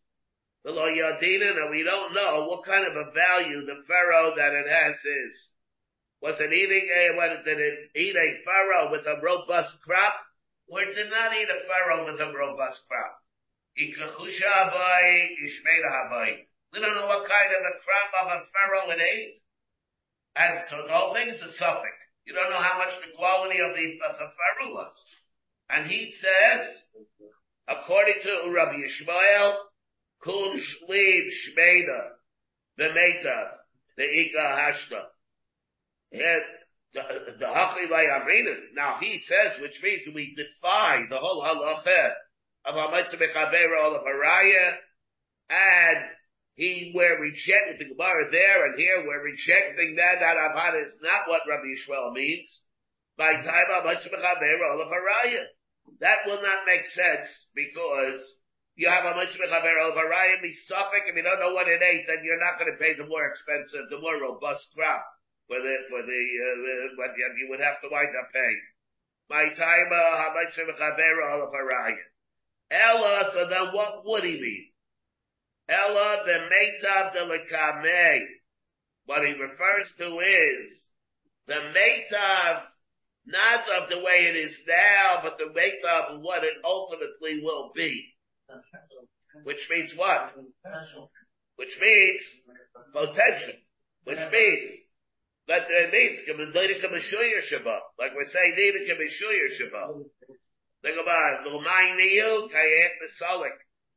and 0.64 1.70
we 1.70 1.83
don't 1.85 2.14
know 2.14 2.46
what 2.48 2.64
kind 2.64 2.87
of 2.87 2.96
a 2.96 3.12
value 3.12 3.66
the 3.66 3.85
pharaoh 3.87 4.35
that 4.37 4.53
it 4.55 4.66
has 4.66 4.96
is. 4.96 5.50
Was 6.22 6.40
it 6.40 6.53
eating 6.53 6.88
a, 6.88 7.16
what, 7.16 7.44
did 7.44 7.61
it 7.61 7.90
eat 7.94 8.16
a 8.16 8.42
pharaoh 8.44 8.90
with 8.90 9.07
a 9.07 9.20
robust 9.20 9.77
crop? 9.85 10.14
Or 10.66 10.81
did 10.81 11.11
not 11.11 11.37
eat 11.37 11.48
a 11.53 11.61
pharaoh 11.68 12.07
with 12.11 12.18
a 12.18 12.33
robust 12.33 12.81
crop? 12.88 13.20
We 13.77 13.92
don't 16.81 16.94
know 16.94 17.07
what 17.07 17.29
kind 17.29 17.53
of 17.53 17.61
a 17.61 17.77
crop 17.85 18.11
of 18.22 18.29
a 18.33 18.40
pharaoh 18.48 18.90
it 18.96 19.00
ate. 19.03 19.42
And 20.37 20.64
so 20.70 20.87
the 20.87 20.92
whole 20.92 21.12
thing 21.12 21.29
is 21.29 21.42
a 21.42 21.53
suffix. 21.53 21.92
You 22.24 22.33
don't 22.33 22.50
know 22.50 22.62
how 22.62 22.79
much 22.79 22.94
the 23.05 23.12
quality 23.14 23.61
of 23.61 23.77
the, 23.77 24.00
of 24.09 24.16
the 24.16 24.33
pharaoh 24.33 24.72
was. 24.72 24.94
And 25.68 25.87
he 25.87 26.14
says, 26.18 26.85
according 27.68 28.22
to 28.22 28.50
Rabbi 28.50 28.81
Yishmael, 28.81 29.57
Kul 30.22 30.55
shliv 30.55 31.29
shmeda, 31.29 32.09
the 32.79 32.88
meta, 32.88 33.50
the 33.96 34.05
ika 34.05 34.38
hashta. 34.38 35.03
The 36.92 37.46
hachli 37.46 37.88
amrina. 37.88 38.55
Now 38.74 38.98
he 39.00 39.18
says, 39.18 39.61
which 39.61 39.83
means 39.83 40.07
we 40.14 40.35
defy 40.37 41.03
the 41.11 41.18
whole 41.18 41.42
halacha 41.42 42.12
of 42.64 42.74
Hamatzah 42.74 43.20
Mechabera 43.20 43.94
of 43.94 44.03
Haraya, 44.03 44.77
and 45.50 46.05
he, 46.55 46.92
we're 46.94 47.20
rejecting 47.20 47.77
the 47.79 47.94
Gemara 47.94 48.31
there 48.31 48.66
and 48.66 48.79
here, 48.79 49.05
we're 49.07 49.24
rejecting 49.24 49.96
that, 49.96 50.20
that 50.20 50.37
Abhad 50.37 50.85
is 50.85 50.96
not 51.03 51.29
what 51.29 51.42
Rabbi 51.48 51.66
Yishmael 51.66 52.12
means. 52.12 52.61
By 53.18 53.35
time 53.35 53.44
Hamatzah 53.44 54.09
Mechabera 54.09 54.81
of 54.81 54.88
Haraya. 54.88 55.44
That 56.00 56.18
will 56.27 56.40
not 56.40 56.64
make 56.66 56.87
sense 56.87 57.29
because 57.55 58.20
you 58.76 58.88
have 58.88 59.04
a 59.04 59.14
much 59.14 59.34
of 59.34 59.40
Arayim 59.40 60.42
Misafik, 60.42 61.06
and 61.06 61.16
you 61.16 61.22
don't 61.22 61.38
know 61.38 61.54
what 61.54 61.68
it 61.68 61.82
ate, 61.82 62.06
then 62.06 62.24
you're 62.24 62.42
not 62.42 62.58
going 62.58 62.72
to 62.72 62.78
pay 62.78 62.94
the 62.94 63.06
more 63.06 63.26
expensive, 63.26 63.87
the 63.90 64.00
more 64.00 64.18
robust 64.20 64.66
crop 64.74 65.04
for 65.46 65.60
the, 65.60 65.74
for 65.88 66.02
the, 66.02 66.20
uh, 66.42 66.94
what 66.96 67.14
you 67.16 67.46
would 67.50 67.60
have 67.60 67.80
to 67.80 67.88
wind 67.90 68.10
up 68.18 68.32
paying. 68.34 68.60
My 69.30 69.46
time, 69.54 69.88
uh, 69.94 70.16
how 70.18 70.34
much 70.34 70.58
of 70.58 70.68
Arayim. 70.74 71.96
Ella, 72.70 73.30
so 73.32 73.48
then 73.48 73.72
what 73.72 74.04
would 74.04 74.24
he 74.24 74.40
mean? 74.40 74.66
Ella 75.68 76.24
the 76.26 76.48
meitav 76.50 77.12
de 77.12 77.20
lekamei. 77.20 78.20
What 79.06 79.24
he 79.24 79.32
refers 79.32 79.92
to 79.98 80.18
is 80.18 80.87
the 81.46 81.54
meitav, 81.54 82.62
not 83.26 83.68
of 83.68 83.88
the 83.88 83.98
way 83.98 84.26
it 84.26 84.37
is 84.37 84.56
now, 84.66 85.20
but 85.22 85.38
the 85.38 85.44
meitav 85.44 86.16
of 86.16 86.20
what 86.22 86.42
it 86.42 86.54
ultimately 86.64 87.40
will 87.42 87.70
be. 87.74 88.13
Which 89.44 89.68
means 89.70 89.92
what? 89.96 90.35
Which 91.57 91.78
means 91.80 92.22
potential. 92.92 93.54
Which 94.04 94.18
means 94.30 94.70
that 95.48 95.66
it 95.68 95.92
means 95.92 96.18
like 97.98 98.14
we're 98.14 98.28
saying, 98.28 98.54
David 98.57 98.87
can 98.87 98.98
be 98.98 99.09
shuyer 99.09 99.50
shabbat. 99.61 100.04
Think 100.83 100.96
about 101.00 101.46
it. 101.46 101.50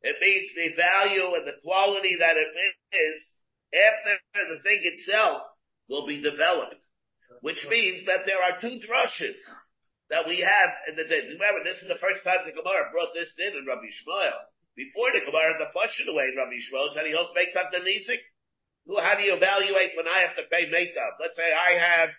It 0.03 0.15
means 0.21 0.49
the 0.55 0.69
value 0.75 1.36
and 1.36 1.47
the 1.47 1.60
quality 1.63 2.15
that 2.19 2.38
it 2.38 2.47
is 2.95 3.31
after 3.73 4.19
the 4.55 4.62
thing 4.62 4.81
itself 4.83 5.41
will 5.89 6.05
be 6.05 6.21
developed. 6.21 6.75
Which 7.41 7.67
means 7.69 8.05
that 8.05 8.25
there 8.25 8.41
are 8.41 8.60
two 8.60 8.79
drushes 8.79 9.36
that 10.10 10.28
we 10.28 10.39
have 10.39 10.72
in 10.88 10.96
the 10.96 11.04
day. 11.04 11.28
Remember, 11.28 11.63
this 11.63 11.84
is 11.84 11.89
the 11.91 12.00
first 12.00 12.24
time 12.24 12.48
the 12.48 12.56
Gemara 12.56 12.91
brought 12.91 13.12
this 13.12 13.36
in 13.36 13.56
in 13.56 13.67
Rabbi 13.67 13.91
Shmuel. 13.91 14.39
Before 14.76 15.12
the 15.12 15.26
Gemara, 15.26 15.60
the 15.60 15.74
Pashut 15.74 16.08
away 16.08 16.32
in 16.32 16.39
Rabbi 16.39 16.62
Shmuel, 16.63 16.93
said 16.93 17.10
he 17.10 17.17
also 17.17 17.36
make 17.36 17.52
up 17.58 17.74
the 17.74 17.84
Nizik. 17.84 18.24
How 18.88 19.20
do 19.20 19.24
you 19.28 19.36
evaluate 19.36 20.00
when 20.00 20.08
I 20.08 20.24
have 20.24 20.39
to 20.39 20.48
pay 20.48 20.72
Meitab? 20.72 21.20
Let's 21.20 21.36
say 21.36 21.52
I 21.52 21.76
have 21.76 22.10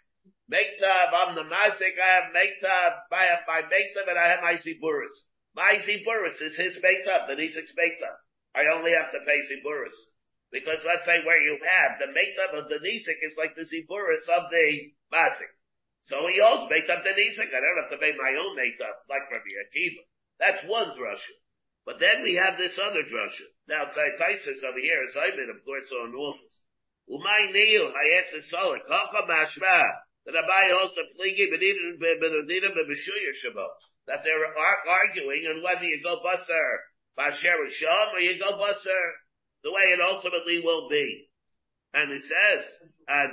Meitab, 0.53 1.09
I'm 1.17 1.35
the 1.37 1.49
Mazik, 1.49 1.97
I 1.97 2.11
have 2.21 2.29
Meitab, 2.33 2.93
I 3.13 3.25
have 3.25 3.45
my 3.49 3.63
Meitab, 3.65 4.05
and 4.09 4.19
I 4.19 4.29
have 4.37 4.43
my 4.45 4.57
Ziburis. 4.61 5.13
My 5.57 5.81
Ziburis 5.81 6.41
is 6.45 6.57
his 6.57 6.77
Meitab, 6.81 7.29
the 7.29 7.41
Nizik's 7.41 7.73
Meitab. 7.73 8.17
I 8.55 8.65
only 8.77 8.93
have 8.93 9.13
to 9.13 9.21
pay 9.25 9.41
Ziburis. 9.49 9.97
Because 10.51 10.81
let's 10.85 11.05
say 11.05 11.21
where 11.25 11.41
you 11.41 11.61
have 11.61 12.01
the 12.01 12.13
Meitab 12.13 12.59
of 12.59 12.69
the 12.69 12.81
Nizik 12.81 13.21
is 13.23 13.37
like 13.37 13.57
the 13.57 13.69
Ziburis 13.69 14.25
of 14.29 14.51
the 14.51 14.93
Mazik. 15.13 15.53
So 16.03 16.27
he 16.29 16.41
owns 16.41 16.71
Meitab 16.71 17.05
Denisik. 17.05 17.51
I 17.51 17.61
don't 17.61 17.83
have 17.83 17.93
to 17.93 17.99
pay 17.99 18.13
my 18.13 18.33
own 18.39 18.57
Meitab, 18.57 19.07
like 19.09 19.31
Rabbi 19.31 19.53
Akiva. 19.67 20.03
That's 20.39 20.65
one 20.65 20.95
drasha. 20.97 21.37
But 21.85 22.01
then 22.01 22.23
we 22.23 22.35
have 22.37 22.59
this 22.59 22.79
other 22.79 23.03
drasha. 23.03 23.49
Now, 23.69 23.87
Tosfos 23.87 24.65
over 24.65 24.81
here 24.81 25.05
is 25.09 25.17
Ibn, 25.17 25.51
of 25.51 25.65
course, 25.65 25.91
on 25.93 26.15
office. 26.15 26.63
Umay 27.09 27.53
Neil, 27.53 27.89
Hayet 27.89 28.29
Nesolik, 28.37 28.85
Hacha 28.89 29.25
Mashma, 29.25 29.89
that 30.27 30.35
Abai 30.35 30.79
also 30.79 31.01
pligi, 31.17 31.49
Benidin, 31.49 31.97
Benidin. 31.99 32.61
That 34.07 34.21
they're 34.25 34.47
arguing 34.47 35.47
on 35.49 35.63
whether 35.63 35.85
you 35.85 36.03
go 36.03 36.21
Basar, 36.25 36.77
Basher 37.17 37.71
Sham, 37.71 38.15
or 38.15 38.21
you 38.21 38.39
go 38.39 38.53
Basar, 38.53 39.13
the 39.65 39.73
way 39.73 39.93
it 39.93 40.01
ultimately 40.01 40.61
will 40.61 40.89
be. 40.89 41.29
And 41.95 42.13
he 42.13 42.21
says, 42.21 42.65
and 43.09 43.33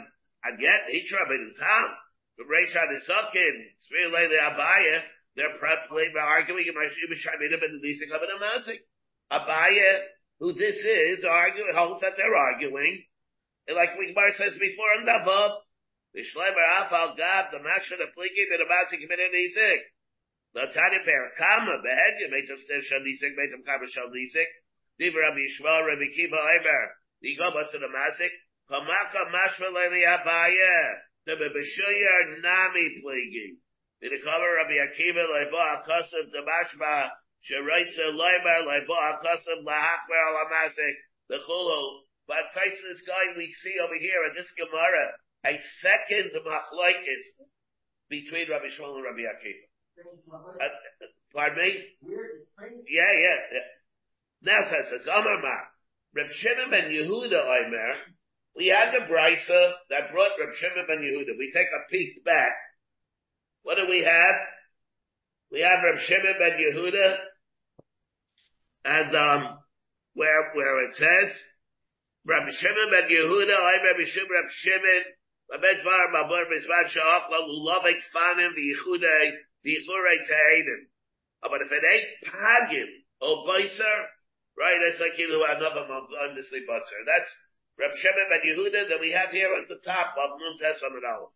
again, 0.53 0.79
he 0.87 1.05
troubled 1.05 1.39
in 1.39 1.53
town. 1.59 1.89
But 2.37 2.47
Reish 2.47 2.75
Hadisakin, 2.75 3.71
Tzvi 3.79 4.11
Leili 4.11 4.39
Abaya, 4.39 5.03
they're 5.35 5.57
probably 5.57 6.13
arguing 6.19 6.67
and. 6.67 6.75
Abaya, 9.31 10.03
who 10.39 10.53
this 10.53 10.83
is, 10.83 11.25
arguing, 11.25 11.73
holds 11.75 12.01
that 12.01 12.17
they're 12.17 12.35
arguing. 12.35 13.05
And 13.67 13.75
like 13.75 13.97
Wigmar 13.97 14.31
says 14.35 14.57
before 14.59 14.93
in 14.99 15.05
the 15.05 15.15
above, 15.21 15.63
the 16.13 16.21
Shlemer 16.21 16.65
Afal 16.79 17.15
Gab, 17.17 17.51
the 17.51 17.59
Masha, 17.59 17.97
the 17.97 18.05
Pliki, 18.15 18.45
the 18.47 18.57
Amazik, 18.63 19.01
and 19.01 19.09
the 19.09 19.17
The 20.53 20.67
Tanya 20.71 21.03
Ber 21.03 21.31
Kama, 21.37 21.81
Behed, 21.83 22.19
you 22.19 22.29
made 22.31 22.47
them 22.47 22.59
still 22.59 22.79
Shalisik, 22.79 23.35
made 23.35 23.51
them 23.51 23.63
Kama 23.65 23.87
Shalisik. 23.87 24.47
Diva 24.99 25.19
Rabbi 25.19 25.43
Yishmael, 25.43 25.87
Rabbi 25.87 26.07
Kiva 26.15 26.37
the 27.21 27.35
Gobas 27.35 27.73
and 27.73 27.83
the 27.83 27.87
Masik. 27.91 28.31
Kamaka 28.71 29.27
Mashma 29.33 29.67
Leili 29.75 30.05
Abaya. 30.07 31.01
The 31.25 31.33
Bebeshuyer 31.33 32.41
Nami 32.41 33.01
Pligi. 33.01 33.57
In 34.01 34.09
the 34.11 34.19
cover 34.23 34.49
Rabbi 34.61 34.77
Akiva 34.77 35.25
Leibo 35.25 35.57
Akasim 35.57 36.29
Damashma 36.29 37.09
Sheraitza 37.41 38.13
Leiber 38.13 38.67
Leibo 38.67 38.93
Akasim 38.93 39.65
Lahachmer 39.65 40.21
Alamasik 40.29 40.95
the 41.29 41.37
Chulu. 41.37 42.01
But 42.27 42.37
this 42.53 43.01
guy 43.05 43.37
we 43.37 43.53
see 43.61 43.75
over 43.83 43.95
here 43.95 44.25
in 44.29 44.35
this 44.35 44.51
Gemara, 44.57 45.13
a 45.45 45.59
second 45.81 46.31
machlokes 46.45 47.25
between 48.09 48.49
Rabbi 48.49 48.65
Shmuel 48.65 48.97
and 48.97 49.05
Rabbi 49.05 49.25
Akiva. 49.29 49.65
Uh, 50.61 51.05
pardon 51.33 51.63
me? 51.63 51.85
Yeah, 52.89 53.13
yeah, 53.13 53.37
yeah. 53.53 53.67
Now 54.41 54.69
says 54.69 54.91
it's 54.91 55.07
Amar 55.07 55.41
Ma. 55.41 55.57
Reb 56.15 56.31
Shimon 56.31 56.71
ben 56.71 56.91
Yehuda 56.91 57.41
Omer, 57.43 57.93
we 58.55 58.67
had 58.67 58.91
the 58.93 59.05
brisa 59.11 59.73
that 59.89 60.11
brought 60.11 60.31
Reb 60.39 60.53
Shimon 60.55 60.85
ben 60.87 61.03
Yehuda. 61.03 61.37
We 61.37 61.51
take 61.53 61.67
a 61.67 61.89
peek 61.91 62.23
back. 62.23 62.53
What 63.63 63.75
do 63.75 63.87
we 63.89 64.03
have? 64.03 64.35
We 65.51 65.61
have 65.61 65.83
Reb 65.83 65.99
Shimon 65.99 66.35
ben 66.39 66.57
Yehuda, 66.59 67.17
and 68.85 69.15
um, 69.15 69.57
where 70.13 70.51
where 70.53 70.85
it 70.85 70.95
says 70.95 71.35
Reb 72.25 72.51
Shimon 72.51 72.91
ben 72.91 73.09
Yehuda, 73.09 73.55
I 73.55 73.83
Reb 73.83 74.05
Shimon 74.05 74.29
Reb 74.31 74.49
Shimon. 74.49 75.03
Babedvar 75.51 76.09
Mabur 76.09 76.49
Mizvan 76.49 76.87
Sha'achla 76.89 77.39
Lulavik 77.45 78.01
Fanim 78.13 78.51
V'yichudei 78.57 79.37
V'yichurei 79.65 80.25
Te'edim. 80.25 80.89
But 81.41 81.61
if 81.61 81.71
it 81.71 81.83
ain't 81.85 82.33
Pagim, 82.33 82.87
or 83.21 83.45
Beiser, 83.45 83.97
right, 84.57 84.79
that's 84.81 84.99
like 84.99 85.19
you 85.19 85.29
know 85.29 85.45
another 85.45 85.87
month, 85.87 86.09
obviously 86.27 86.61
Butzer. 86.67 87.05
That's 87.05 87.29
Reb 87.79 87.91
Shimon 87.95 88.29
ben 88.29 88.41
Yehuda 88.41 88.89
that 88.89 88.99
we 88.99 89.11
have 89.11 89.31
here 89.31 89.53
at 89.61 89.67
the 89.67 89.79
top 89.83 90.15
of 90.17 90.39
Nun 90.39 90.57
Tes 90.59 90.81
Aleph. 90.81 91.31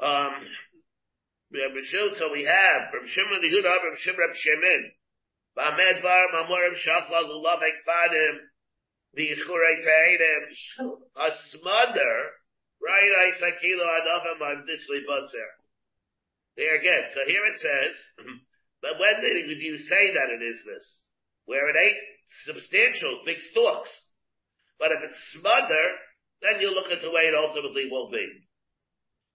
Um, 0.00 0.46
so 2.16 2.32
we 2.32 2.44
have 2.44 2.92
Reb 2.92 3.06
Shimon 3.06 3.40
ben 3.40 3.50
Yehuda, 3.50 3.70
Reb 3.84 3.98
Shimon, 3.98 4.18
Reb 4.18 4.36
Shimon. 4.36 4.92
Ba'medvar, 5.56 6.24
Mamorim, 6.34 6.74
Shachla, 6.78 7.26
Lulav, 7.26 7.62
Ekfadim, 7.62 8.38
B'churei 9.16 9.82
Te'edim, 9.82 10.92
a 11.16 11.30
smother, 11.50 12.30
right, 12.80 13.12
I 13.16 13.30
say 13.38 13.52
sakilo 13.52 13.86
adavim 13.86 14.62
disli 14.68 15.04
butzer. 15.08 15.48
There 16.56 16.78
again, 16.78 17.04
so 17.14 17.20
here 17.26 17.44
it 17.46 17.58
says, 17.58 17.96
but 18.82 18.98
when 19.00 19.20
did 19.20 19.60
you 19.60 19.78
say 19.78 20.14
that 20.14 20.30
it 20.30 20.42
is 20.42 20.62
this? 20.64 21.00
Where 21.48 21.72
it 21.72 21.80
ain't 21.80 21.96
substantial, 22.44 23.24
big 23.24 23.40
stalks. 23.40 23.88
But 24.78 24.92
if 24.92 25.00
it's 25.08 25.32
smother, 25.32 25.84
then 26.44 26.60
you 26.60 26.70
look 26.70 26.92
at 26.92 27.00
the 27.00 27.10
way 27.10 27.24
it 27.24 27.34
ultimately 27.34 27.88
will 27.90 28.10
be. 28.12 28.28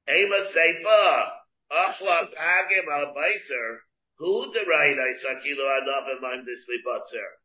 Ema 0.08 0.45
Seifa, 0.54 1.30
Achla 1.73 2.30
Pagim 2.30 2.86
al 2.86 3.17
Beiser, 3.17 3.82
who 4.21 4.54
the 4.54 4.62
right 4.69 4.93
I 4.93 5.12
sakilo 5.26 5.65
adavim 5.65 6.21
on 6.21 6.45
disli 6.45 6.86
butzer. 6.86 7.41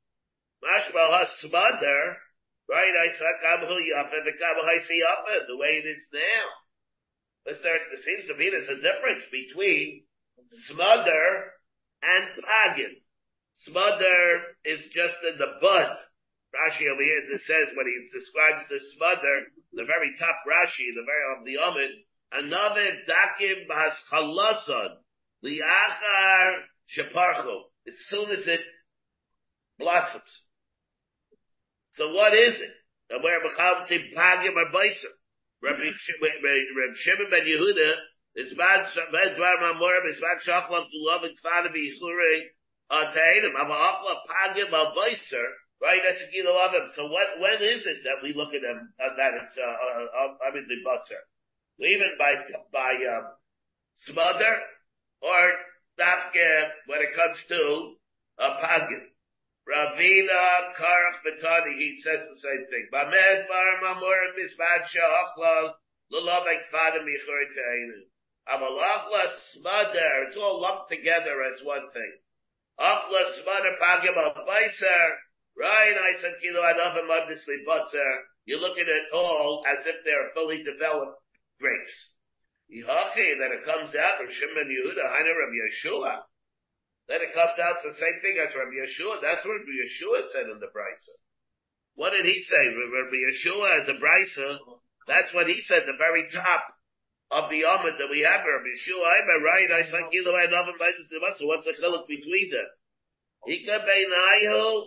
Mashma 0.60 1.18
has 1.18 1.28
smother, 1.40 2.18
Right, 2.68 2.92
I 2.92 3.08
saw 3.16 3.32
Kabbalah 3.40 3.80
Yafa, 3.80 5.46
the 5.48 5.56
way 5.56 5.80
it 5.80 5.88
is 5.88 6.04
now. 6.12 6.44
But 7.46 7.54
there, 7.62 7.76
it 7.76 8.02
seems 8.04 8.28
to 8.28 8.36
me 8.36 8.50
there's 8.50 8.68
a 8.68 8.76
difference 8.76 9.24
between 9.32 10.04
smother 10.68 11.56
and 12.02 12.28
pagin. 12.44 13.00
Smother 13.66 14.54
is 14.64 14.86
just 14.94 15.16
in 15.26 15.38
the 15.38 15.58
bud. 15.60 15.96
Rashi 16.54 16.86
over 16.90 17.02
here 17.02 17.38
says 17.38 17.74
when 17.74 17.86
he 17.86 18.08
describes 18.12 18.68
the 18.68 18.78
smother, 18.94 19.46
the 19.72 19.84
very 19.84 20.14
top 20.18 20.36
Rashi, 20.46 20.94
the 20.94 21.04
very 21.04 21.24
of 21.36 21.44
the 21.44 21.56
Amid, 21.58 21.90
another 22.32 23.02
dakim 23.08 23.66
has 23.68 23.92
chalason, 24.10 24.96
liachar 25.44 26.64
sheparcho. 26.88 27.64
As 27.86 27.94
soon 28.08 28.30
as 28.30 28.46
it 28.46 28.60
blossoms. 29.78 30.42
So 31.94 32.12
what 32.14 32.34
is 32.34 32.60
it? 32.60 32.70
Rabbi 35.60 35.90
Shimon 36.94 37.30
ben 37.30 37.44
Yehuda 37.44 37.94
is 38.36 38.54
dvar 38.54 39.56
mamorim 39.62 40.10
is 40.10 40.20
shachlam 40.46 40.86
and 41.24 41.38
kfana 41.38 41.68
b'yichurei 41.74 42.42
Right, 45.80 46.02
that's 46.02 46.24
a 46.24 46.30
kilo 46.32 46.58
of 46.58 46.72
them. 46.72 46.88
So 46.94 47.06
what, 47.06 47.38
when 47.38 47.62
is 47.62 47.86
it 47.86 48.02
that 48.02 48.18
we 48.22 48.32
look 48.32 48.52
at 48.52 48.62
them, 48.62 48.92
uh, 48.98 49.14
that 49.16 49.34
it's, 49.44 49.56
uh, 49.56 49.62
uh, 49.62 50.34
I 50.42 50.50
mean, 50.52 50.66
the 50.66 50.82
butzer? 50.82 51.22
Even 51.78 52.18
by, 52.18 52.34
by, 52.72 52.98
um, 53.14 53.30
smother 53.98 54.58
or 55.22 55.52
dafke 55.98 56.70
when 56.86 57.00
it 57.02 57.14
comes 57.14 57.44
to 57.48 57.94
a 58.38 58.50
pagin. 58.62 59.06
Ravina 59.68 60.72
Karach 60.78 61.20
Vitani, 61.26 61.74
he 61.76 62.00
says 62.02 62.26
the 62.26 62.40
same 62.40 62.64
thing. 62.70 62.88
Bamed 62.90 63.46
Var 63.46 63.80
Mamur 63.84 64.32
Misbad 64.34 64.82
Shachla 64.88 65.74
Lulavek 66.12 66.64
Fada 66.72 67.00
Michur 67.04 67.44
Teinu. 67.54 68.08
Amalachla 68.48 69.28
Smother, 69.52 70.24
it's 70.26 70.36
all 70.36 70.60
lumped 70.62 70.88
together 70.88 71.42
as 71.42 71.62
one 71.62 71.90
thing. 71.92 72.12
Achla 72.78 73.34
Smother 73.42 73.74
Pagim 73.82 74.14
Baiser, 74.46 75.06
Ryan 75.58 75.98
I 75.98 76.12
said 76.20 76.34
Kilo 76.40 76.62
Adavim 76.62 77.10
Abdisli 77.10 77.66
Butzer. 77.66 78.12
You 78.46 78.58
look 78.58 78.78
at 78.78 78.88
it 78.88 79.10
all 79.12 79.64
as 79.66 79.84
if 79.86 79.96
they're 80.04 80.30
fully 80.32 80.62
developed 80.62 81.20
grapes. 81.60 82.10
Yihachi, 82.70 83.38
that 83.40 83.50
it 83.50 83.64
comes 83.64 83.94
out 83.96 84.18
from 84.18 84.30
Shimon 84.30 84.68
Yehuda, 84.70 85.04
Hainer 85.10 85.42
of 85.42 85.50
Yeshua. 85.50 86.22
Then 87.08 87.22
it 87.22 87.34
comes 87.34 87.58
out 87.58 87.82
the 87.82 87.94
same 87.94 88.20
thing 88.20 88.36
as 88.36 88.54
Rabbi 88.54 88.84
Yeshua. 88.84 89.20
That's 89.22 89.44
what 89.44 89.58
Rabbi 89.58 89.74
Yeshua 89.80 90.28
said 90.30 90.46
in 90.52 90.60
the 90.60 90.68
Brisa. 90.68 91.16
What 91.96 92.10
did 92.10 92.26
he 92.26 92.40
say? 92.44 92.68
Rabbi 92.68 93.18
Yeshua 93.18 93.86
the 93.86 93.98
Brisa, 93.98 94.58
that's 95.08 95.32
what 95.34 95.48
he 95.48 95.60
said, 95.62 95.84
the 95.86 95.96
very 95.96 96.28
top 96.30 96.77
of 97.30 97.50
the 97.50 97.62
Amid 97.62 98.00
that 98.00 98.08
we 98.10 98.20
have, 98.20 98.40
Rabbi 98.40 98.72
Yeshua, 98.72 99.04
I'm 99.04 99.44
right, 99.44 99.70
I 99.70 99.84
said, 99.84 100.08
Kilo, 100.10 100.32
I 100.32 100.48
love 100.48 100.66
him, 100.66 100.80
so 100.80 101.46
what's 101.46 101.66
the 101.66 101.74
chiluk 101.76 102.08
between 102.08 102.50
them? 102.50 102.68
Ika 103.46 103.84
beinayu, 103.84 104.82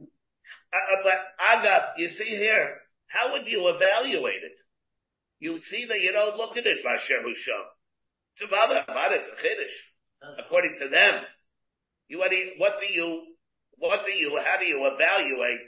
uh, 0.00 0.76
uh, 0.76 1.02
but 1.02 1.18
Agab, 1.40 1.82
you 1.96 2.08
see 2.08 2.36
here, 2.36 2.76
how 3.06 3.32
would 3.32 3.46
you 3.46 3.66
evaluate 3.68 4.44
it? 4.44 4.58
You 5.40 5.52
would 5.54 5.62
see 5.62 5.86
that 5.88 6.00
you 6.00 6.12
don't 6.12 6.36
look 6.36 6.56
at 6.56 6.66
it, 6.66 6.84
Basher 6.84 7.22
Husham. 7.22 7.64
It's 8.36 8.42
a 8.42 9.14
it's 9.14 9.28
a 9.28 9.46
chiddush. 9.46 10.44
According 10.44 10.76
to 10.80 10.88
them, 10.88 11.24
you, 12.08 12.18
what 12.18 12.30
do 12.30 12.36
you, 12.36 12.52
what 12.58 12.74
do 12.80 12.92
you, 12.92 13.22
what 13.78 14.04
do 14.04 14.12
you, 14.12 14.38
how 14.44 14.58
do 14.58 14.66
you 14.66 14.90
evaluate 14.92 15.60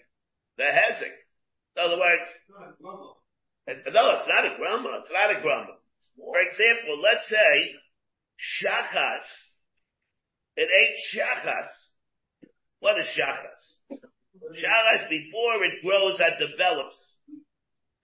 the 0.58 0.64
hezek? 0.64 1.16
In 1.76 1.82
other 1.84 1.98
words, 1.98 2.28
no, 3.68 4.10
it's 4.16 4.28
not 4.28 4.44
a 4.44 4.56
grumma. 4.58 5.00
It's 5.00 5.10
not 5.12 5.36
a 5.36 5.40
grumma. 5.40 5.79
For 6.20 6.38
example, 6.40 7.00
let's 7.02 7.28
say 7.28 7.72
shachas. 8.62 9.24
It 10.56 10.68
ain't 10.68 10.98
shachas. 11.14 11.68
What 12.80 12.98
is 12.98 13.06
shachas? 13.06 13.98
Shachas 14.52 15.08
before 15.08 15.64
it 15.64 15.82
grows 15.84 16.20
and 16.20 16.34
develops. 16.38 17.16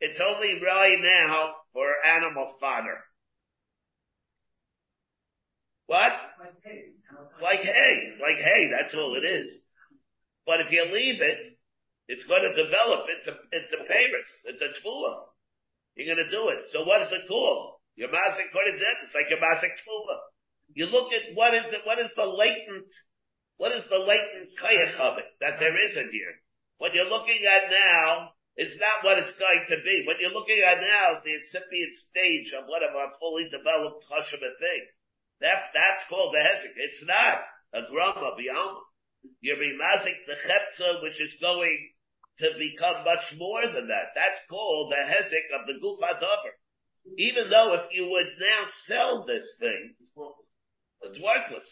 It's 0.01 0.21
only 0.21 0.61
right 0.65 0.99
now 1.01 1.53
for 1.73 1.87
animal 2.07 2.55
fodder. 2.61 2.99
What? 5.87 6.13
Like 7.41 7.61
hay. 7.61 8.11
It's 8.11 8.21
like 8.21 8.37
hay. 8.37 8.71
That's 8.71 8.95
all 8.95 9.15
it 9.17 9.25
is. 9.25 9.53
But 10.47 10.61
if 10.61 10.71
you 10.71 10.85
leave 10.85 11.21
it, 11.21 11.59
it's 12.09 12.25
going 12.25 12.43
to 12.43 12.63
develop 12.65 13.07
into, 13.11 13.39
into 13.53 13.85
Paris, 13.87 14.27
into 14.47 14.67
Tfula. 14.81 15.25
You're 15.97 16.15
going 16.15 16.25
to 16.25 16.31
do 16.31 16.49
it. 16.51 16.67
So 16.73 16.85
what 16.85 17.03
is 17.03 17.13
it 17.13 17.27
called? 17.29 17.76
Your 17.97 18.13
Masik 18.13 18.53
Kodedet, 18.53 19.09
it's 19.09 19.17
like 19.17 19.33
your 19.33 19.41
Masik 19.41 19.73
Tfula. 19.73 20.19
You 20.77 20.87
look 20.87 21.09
at 21.17 21.33
what 21.33 21.55
is 21.57 21.65
the, 21.73 21.81
what 21.89 21.99
is 21.99 22.13
the 22.15 22.29
latent, 22.29 22.93
what 23.57 23.73
is 23.73 23.89
the 23.89 23.97
latent 23.97 24.53
kayach 24.61 25.01
of 25.01 25.17
it 25.17 25.25
that 25.41 25.57
there 25.59 25.73
isn't 25.73 26.13
here? 26.13 26.37
What 26.77 26.93
you're 26.93 27.09
looking 27.09 27.41
at 27.49 27.73
now 27.73 28.37
is 28.61 28.77
not 28.77 29.01
what 29.01 29.17
it's 29.17 29.33
going 29.41 29.65
to 29.73 29.81
be. 29.81 30.05
What 30.05 30.21
you're 30.21 30.37
looking 30.37 30.61
at 30.61 30.77
now 30.77 31.17
is 31.17 31.25
the 31.25 31.41
incipient 31.41 31.97
stage 32.13 32.53
of 32.53 32.69
whatever 32.69 33.01
a 33.01 33.17
fully 33.17 33.49
developed 33.49 34.05
chashava 34.05 34.53
thing. 34.61 34.83
That, 35.41 35.73
that's 35.73 36.05
called 36.09 36.37
the 36.37 36.45
hezek. 36.45 36.77
It's 36.77 37.05
not 37.09 37.45
a 37.73 37.89
grama 37.89 38.37
biyama. 38.37 38.81
You're 39.41 39.57
remazik 39.57 40.29
the 40.29 40.37
chepza, 40.37 41.03
which 41.03 41.21
is 41.21 41.37
going 41.41 41.81
to 42.45 42.53
become 42.61 43.05
much 43.05 43.33
more 43.41 43.65
than 43.73 43.89
that. 43.89 44.13
That's 44.13 44.41
called 44.49 44.93
the 44.93 45.01
hezek 45.01 45.49
of 45.57 45.65
the 45.65 45.81
gufa 45.81 46.21
dover. 46.21 46.55
Even 47.19 47.49
though 47.51 47.75
if 47.75 47.87
you 47.93 48.11
would 48.11 48.27
now 48.41 48.67
sell 48.87 49.25
this 49.27 49.47
thing, 49.61 49.95
it's 51.03 51.21
worthless. 51.23 51.69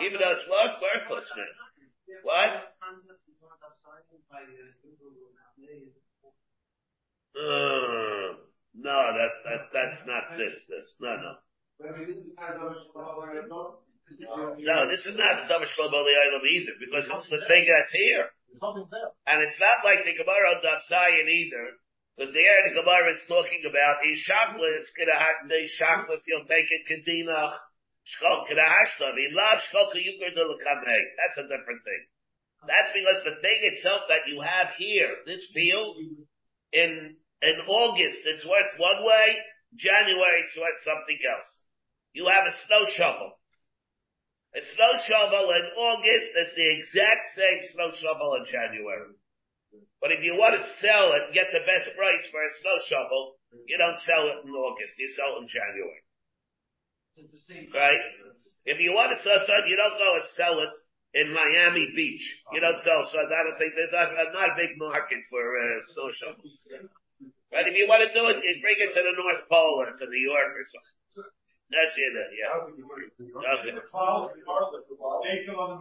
Even 0.00 0.20
though 0.20 0.32
it's 0.32 0.48
worth 0.48 0.78
worthless 0.80 1.30
now. 1.36 1.52
What? 2.22 2.74
Uh, 7.32 8.36
no, 8.74 8.98
that, 9.16 9.32
that, 9.44 9.60
that's 9.72 10.00
not 10.06 10.36
this, 10.36 10.60
this. 10.68 10.94
No, 11.00 11.16
no. 11.16 11.32
No, 14.58 14.88
this 14.88 15.06
is 15.06 15.16
not 15.16 15.40
the 15.40 15.46
Davar 15.48 15.66
Shlomo 15.66 16.04
Le'olam 16.04 16.44
either, 16.52 16.72
because 16.78 17.08
it's 17.08 17.30
the 17.30 17.42
thing 17.48 17.64
that's 17.64 17.92
here. 17.92 18.28
And 19.26 19.42
it's 19.42 19.58
not 19.58 19.84
like 19.84 20.04
the 20.04 20.12
Gemara 20.12 20.52
on 20.52 20.60
Zion 20.60 21.28
either, 21.28 21.78
because 22.16 22.34
there 22.34 22.60
the 22.68 22.76
Gemara 22.76 23.16
is 23.16 23.24
talking 23.24 23.64
about 23.64 24.04
Ishaklis, 24.04 24.84
the 25.48 25.60
Ishaklis, 25.64 26.22
you'll 26.28 26.44
take 26.44 26.68
it 26.68 26.84
Kedinach, 26.84 27.56
Shkol 28.04 28.44
Kedashtav, 28.44 29.16
Ilav 29.16 29.58
Shkol 29.64 29.88
Kayukar. 29.88 30.36
That's 30.36 31.38
a 31.38 31.48
different 31.48 31.82
thing. 31.84 32.02
That's 32.68 32.92
because 32.92 33.24
the 33.24 33.40
thing 33.40 33.58
itself 33.62 34.02
that 34.08 34.28
you 34.28 34.40
have 34.40 34.70
here, 34.76 35.24
this 35.24 35.50
field, 35.54 35.96
in, 36.72 37.16
in 37.40 37.56
August, 37.66 38.20
it's 38.26 38.44
worth 38.44 38.78
one 38.78 39.04
way, 39.04 39.36
January 39.74 40.44
it's 40.44 40.56
worth 40.56 40.80
something 40.84 41.18
else. 41.26 41.48
You 42.12 42.26
have 42.26 42.44
a 42.44 42.54
snow 42.66 42.84
shovel. 42.92 43.32
A 44.54 44.60
snow 44.76 44.92
shovel 45.08 45.48
in 45.50 45.64
August 45.80 46.30
is 46.36 46.54
the 46.54 46.68
exact 46.76 47.32
same 47.34 47.60
snow 47.72 47.90
shovel 47.96 48.34
in 48.34 48.44
January. 48.44 49.16
But 50.00 50.12
if 50.12 50.20
you 50.22 50.34
want 50.34 50.58
to 50.58 50.64
sell 50.82 51.14
it 51.14 51.30
and 51.30 51.34
get 51.34 51.48
the 51.52 51.64
best 51.64 51.94
price 51.96 52.24
for 52.30 52.42
a 52.42 52.52
snow 52.60 52.76
shovel, 52.90 53.38
you 53.66 53.78
don't 53.78 53.98
sell 54.02 54.26
it 54.28 54.44
in 54.44 54.50
August, 54.50 54.98
you 54.98 55.08
sell 55.14 55.38
it 55.38 55.42
in 55.44 55.48
January. 55.48 56.02
Right? 57.72 58.02
If 58.64 58.78
you 58.80 58.92
want 58.92 59.12
to 59.16 59.18
sell 59.22 59.38
sun, 59.46 59.68
you 59.68 59.76
don't 59.76 59.98
go 59.98 60.10
and 60.16 60.26
sell 60.34 60.58
it 60.60 60.74
in 61.14 61.32
Miami 61.34 61.92
Beach. 61.94 62.24
You 62.52 62.60
don't 62.60 62.80
sell 62.80 63.04
sun. 63.10 63.28
I 63.28 63.42
don't 63.44 63.58
think 63.58 63.74
there's 63.76 63.92
not, 63.92 64.10
not 64.32 64.54
a 64.54 64.56
big 64.56 64.78
market 64.78 65.20
for 65.28 65.42
uh, 65.42 65.78
snow 65.92 66.08
shovels. 66.14 66.56
Right? 67.52 67.68
If 67.68 67.76
you 67.76 67.84
want 67.86 68.00
to 68.06 68.10
do 68.16 68.26
it, 68.32 68.40
you 68.40 68.62
bring 68.64 68.80
it 68.80 68.96
to 68.96 69.02
the 69.02 69.14
North 69.16 69.44
Pole 69.50 69.84
or 69.84 69.92
to 69.92 70.06
New 70.08 70.24
York 70.24 70.56
or 70.56 70.64
something. 70.64 71.01
That's 71.72 71.96
it, 71.96 72.12
yeah. 72.36 72.52
Okay. 72.52 73.72
The 73.72 73.88
cloud, 73.88 74.36
regardless 74.36 74.84
of 74.92 75.00
all, 75.00 75.24
make 75.24 75.48
it 75.48 75.56
on 75.56 75.72
the. 75.72 75.80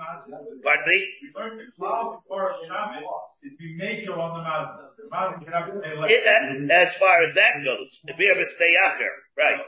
Pardon 0.63 0.87
me? 0.87 1.03
We 1.19 1.27
learned 1.35 1.59
the 1.59 1.67
cloud 1.75 2.23
before 2.23 2.55
Shabbos 2.63 3.35
is 3.43 3.59
we 3.59 3.75
make 3.75 4.07
on 4.07 4.39
the 4.39 4.43
mountain. 4.47 4.87
The 4.95 5.11
mountain 5.11 5.43
can 5.43 5.51
have 5.51 5.67
to 5.67 5.83
pay 5.83 5.91
less. 5.99 6.07
It, 6.07 6.23
as 6.23 6.95
far 6.95 7.19
as 7.27 7.35
that 7.35 7.59
goes, 7.67 7.91
if 8.07 8.15
we 8.15 8.31
have 8.31 8.39
a 8.39 8.47
stay 8.55 8.79
acher, 8.79 9.11
right? 9.35 9.59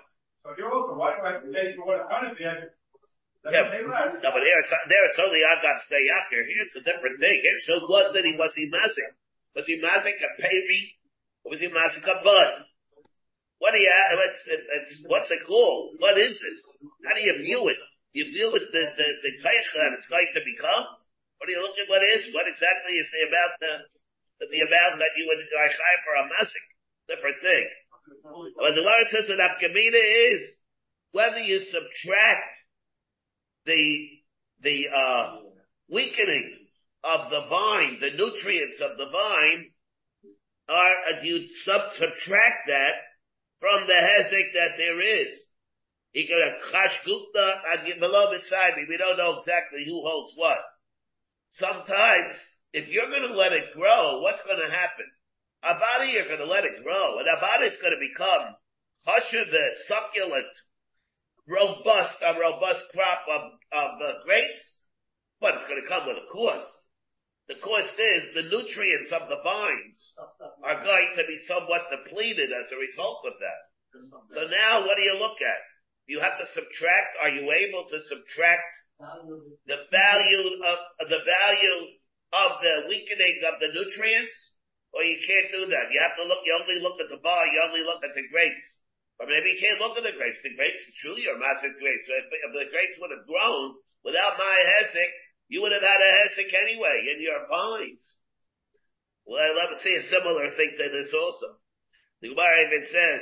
So 0.47 0.55
here 0.55 0.71
also, 0.71 0.95
why 0.95 1.19
do 1.19 1.27
I 1.27 1.35
have 1.35 1.43
to 1.43 1.51
pay 1.51 1.75
for 1.75 1.91
what 1.91 2.07
it's 2.07 2.07
gonna 2.07 2.31
be? 2.31 2.71
Yeah. 3.43 3.67
me 3.67 3.83
pay 3.83 3.83
less. 3.83 4.15
No, 4.23 4.31
but 4.31 4.47
there 4.47 4.59
it's, 4.63 4.71
there 4.87 5.03
it's 5.03 5.19
only 5.19 5.43
Agat 5.43 5.83
stay 5.91 6.07
acher. 6.07 6.39
Here 6.39 6.63
it's 6.63 6.79
a 6.79 6.87
different 6.87 7.19
thing. 7.19 7.43
Here 7.43 7.59
it 7.59 7.67
shows 7.67 7.83
what 7.83 8.15
that 8.15 8.23
he 8.23 8.31
was 8.39 8.55
he 8.55 8.71
mazik. 8.71 9.11
Was 9.59 9.67
he 9.67 9.75
mazik 9.83 10.23
a 10.23 10.29
pavy? 10.39 10.95
Or 11.43 11.51
was 11.51 11.59
he 11.59 11.67
mazik 11.67 12.07
a 12.07 12.23
bud? 12.23 12.63
What 13.63 13.71
do 13.71 13.79
you, 13.79 13.95
what's 15.07 15.31
it 15.31 15.47
called? 15.47 15.95
What 16.03 16.19
is 16.19 16.35
this? 16.35 16.59
How 17.07 17.15
do 17.15 17.23
you 17.23 17.31
view 17.39 17.71
it? 17.71 17.79
You 18.11 18.27
view 18.27 18.51
it 18.59 18.67
the, 18.75 18.83
the, 18.99 19.07
the 19.23 19.31
that 19.39 19.95
it's 19.95 20.11
going 20.11 20.27
to 20.35 20.43
become? 20.43 20.83
What 21.39 21.47
do 21.47 21.55
you 21.55 21.63
look 21.63 21.79
at 21.79 21.87
what 21.87 22.03
is? 22.03 22.27
What 22.35 22.43
exactly 22.43 22.91
is 22.91 23.07
the 23.07 23.23
amount, 23.23 23.53
the, 23.63 24.51
the 24.51 24.61
amount 24.67 24.99
that 24.99 25.15
you 25.15 25.31
would, 25.31 25.39
are 25.39 25.71
shy 25.71 25.93
for 26.03 26.11
a 26.11 26.23
mazik? 26.27 26.67
Different 27.07 27.39
thing. 27.39 27.65
But 28.59 28.75
the 28.75 28.83
word 28.83 29.07
says 29.15 29.31
that 29.31 29.39
Afkamina 29.39 30.03
is 30.35 30.43
whether 31.15 31.39
you 31.39 31.63
subtract 31.63 32.51
the, 33.63 33.83
the, 34.59 34.91
uh, 34.91 35.39
weakening 35.87 36.67
of 37.05 37.31
the 37.31 37.47
vine, 37.47 38.03
the 38.03 38.11
nutrients 38.11 38.83
of 38.83 38.97
the 38.99 39.07
vine, 39.07 39.71
if 41.15 41.23
you 41.23 41.47
sub- 41.63 41.95
subtract 41.95 42.67
that 42.67 43.12
from 43.63 43.87
the 43.87 43.95
hezek 43.95 44.51
that 44.59 44.75
there 44.75 44.99
is. 44.99 45.31
He 46.11 46.27
can 46.27 46.35
have 46.35 46.67
chash 46.67 46.99
gupta 47.07 47.63
and 47.71 47.99
below 48.01 48.27
beside 48.35 48.75
me. 48.75 48.83
We 48.89 48.97
don't 48.97 49.15
know 49.15 49.39
exactly 49.39 49.87
who 49.87 50.03
holds 50.03 50.33
what. 50.35 50.59
Sometimes, 51.55 52.35
if 52.73 52.89
you're 52.89 53.07
going 53.07 53.31
to 53.31 53.39
let 53.39 53.53
it 53.53 53.71
grow, 53.73 54.19
what's 54.19 54.43
going 54.43 54.59
to 54.59 54.67
happen? 54.69 55.07
Avada, 55.63 56.11
you're 56.11 56.27
going 56.27 56.43
to 56.43 56.51
let 56.51 56.65
it 56.65 56.83
grow, 56.83 57.19
and 57.19 57.27
Avada 57.31 57.71
is 57.71 57.79
going 57.79 57.95
to 57.95 58.03
become 58.03 58.51
husher 59.07 59.45
the 59.47 59.65
succulent, 59.87 60.51
robust, 61.47 62.19
a 62.19 62.35
robust 62.35 62.83
crop 62.91 63.23
of, 63.31 63.41
of 63.71 63.89
uh, 64.03 64.11
grapes, 64.25 64.83
but 65.39 65.55
it's 65.55 65.67
going 65.71 65.81
to 65.81 65.87
come 65.87 66.05
with 66.05 66.17
a 66.17 66.27
cost. 66.33 66.67
The 67.47 67.59
cost 67.59 67.99
is 67.99 68.21
the 68.33 68.47
nutrients 68.47 69.11
of 69.11 69.27
the 69.27 69.43
vines 69.43 69.97
are 70.63 70.79
going 70.83 71.11
to 71.19 71.23
be 71.27 71.37
somewhat 71.43 71.91
depleted 71.91 72.49
as 72.55 72.71
a 72.71 72.79
result 72.79 73.27
of 73.27 73.35
that. 73.43 73.61
So 74.31 74.47
now 74.47 74.87
what 74.87 74.95
do 74.95 75.03
you 75.03 75.19
look 75.19 75.37
at? 75.43 75.61
You 76.07 76.19
have 76.23 76.39
to 76.39 76.47
subtract, 76.55 77.19
are 77.19 77.35
you 77.35 77.43
able 77.51 77.87
to 77.91 77.99
subtract 78.07 78.71
the 79.67 79.79
value 79.91 80.47
of, 80.63 80.77
the 81.11 81.23
value 81.23 81.79
of 82.31 82.49
the 82.63 82.75
weakening 82.87 83.43
of 83.43 83.59
the 83.59 83.75
nutrients? 83.75 84.35
Or 84.93 85.01
you 85.01 85.17
can't 85.25 85.49
do 85.51 85.63
that. 85.73 85.89
You 85.89 85.99
have 86.05 86.15
to 86.21 86.25
look, 86.29 86.45
you 86.45 86.53
only 86.53 86.79
look 86.79 87.01
at 87.01 87.09
the 87.09 87.17
bar, 87.17 87.49
you 87.49 87.59
only 87.65 87.81
look 87.81 88.05
at 88.05 88.13
the 88.13 88.29
grapes. 88.29 88.69
Or 89.19 89.25
maybe 89.25 89.57
you 89.57 89.59
can't 89.59 89.81
look 89.81 89.97
at 89.97 90.05
the 90.05 90.15
grapes. 90.15 90.39
The 90.45 90.53
grapes 90.53 90.85
truly 91.01 91.25
are 91.27 91.37
massive 91.37 91.75
grapes. 91.75 92.05
So 92.05 92.13
if, 92.13 92.29
if 92.29 92.51
the 92.53 92.69
grapes 92.69 92.97
would 93.01 93.09
have 93.09 93.25
grown 93.25 93.73
without 94.05 94.37
my 94.37 94.57
hesic, 94.77 95.11
you 95.47 95.61
would 95.61 95.71
have 95.71 95.83
had 95.83 96.01
a 96.01 96.11
hesic 96.23 96.53
anyway 96.53 97.13
in 97.13 97.21
your 97.21 97.47
vines. 97.47 98.15
Well, 99.25 99.39
I'd 99.39 99.55
love 99.55 99.71
to 99.75 99.83
see 99.83 99.95
a 99.95 100.03
similar 100.03 100.51
thing 100.51 100.75
to 100.77 100.89
this 100.91 101.13
also. 101.13 101.59
The 102.21 102.29
Gemara 102.29 102.67
even 102.67 102.85
says, 102.87 103.21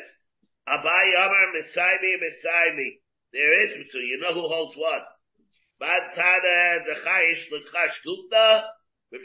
Abai 0.68 1.06
Amar 1.18 1.54
Misaimi 1.54 2.22
Misaimi. 2.22 3.02
There 3.34 3.64
is 3.64 3.92
two. 3.92 4.00
You 4.00 4.20
know 4.22 4.34
who 4.34 4.48
holds 4.48 4.76
what? 4.76 5.02
Bad 5.80 6.14
Tada 6.14 6.86
the 6.86 6.94
Chayish 7.02 7.50
L'Chash 7.50 7.98
Gupta, 8.06 8.70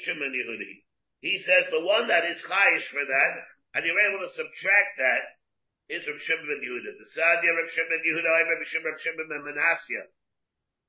Shimon 0.01 0.33
Yehudi. 0.33 0.85
He 1.21 1.39
says 1.39 1.67
the 1.71 1.85
one 1.85 2.09
that 2.09 2.25
is 2.25 2.39
Chayish 2.39 2.89
for 2.89 3.05
that, 3.05 3.33
and 3.75 3.85
you're 3.85 4.01
able 4.01 4.25
to 4.25 4.33
subtract 4.33 4.97
that, 4.99 5.23
is 5.89 6.03
from 6.05 6.19
Shimon 6.19 6.61
Yehuda. 6.65 6.99
The 6.99 7.09
Sadia 7.15 7.53
Reb 7.55 7.69
Shimon 7.71 8.03
Yehuda, 8.03 8.27
I 8.27 8.43
Reb 8.49 8.65
Shimon 8.65 8.97
Shimon 8.99 9.29
ben 9.29 9.45
Manasseh. 9.45 10.11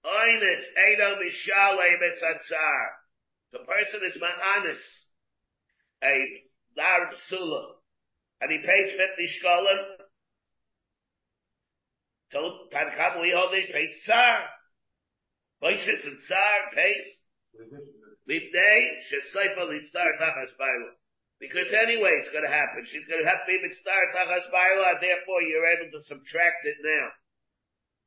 Mishale 0.06 1.98
Besatzar. 2.02 2.88
The 3.52 3.60
person 3.60 4.02
is 4.04 4.18
Ma'anis, 4.18 4.82
a 6.04 6.44
Lar 6.76 7.12
Psula, 7.14 7.64
and 8.42 8.52
he 8.52 8.58
pays 8.58 8.94
50 8.96 9.40
shkolim. 9.42 9.84
So, 12.32 12.68
Tankam, 12.74 13.22
we 13.22 13.32
hold 13.32 13.54
it, 13.54 13.72
pays 13.72 13.90
Tsar. 14.04 14.50
Moishitz 15.64 16.06
and 16.06 16.20
Tsar 16.20 16.72
pays. 16.76 17.06
Lipnei, 18.30 19.00
Shesaifa 19.08 19.64
Litzar 19.64 20.20
Tachas 20.20 20.52
Baila. 20.60 20.92
Because 21.40 21.72
anyway, 21.74 22.20
it's 22.20 22.30
gonna 22.32 22.50
happen. 22.50 22.86
She's 22.86 23.06
gonna 23.06 23.28
have 23.28 23.46
to 23.46 23.48
be 23.48 23.60
Mitzar 23.60 24.14
Tachas 24.14 24.52
and 24.52 25.02
therefore 25.02 25.42
you're 25.42 25.68
able 25.68 25.92
to 25.92 26.04
subtract 26.04 26.66
it 26.66 26.76
now. 26.84 27.08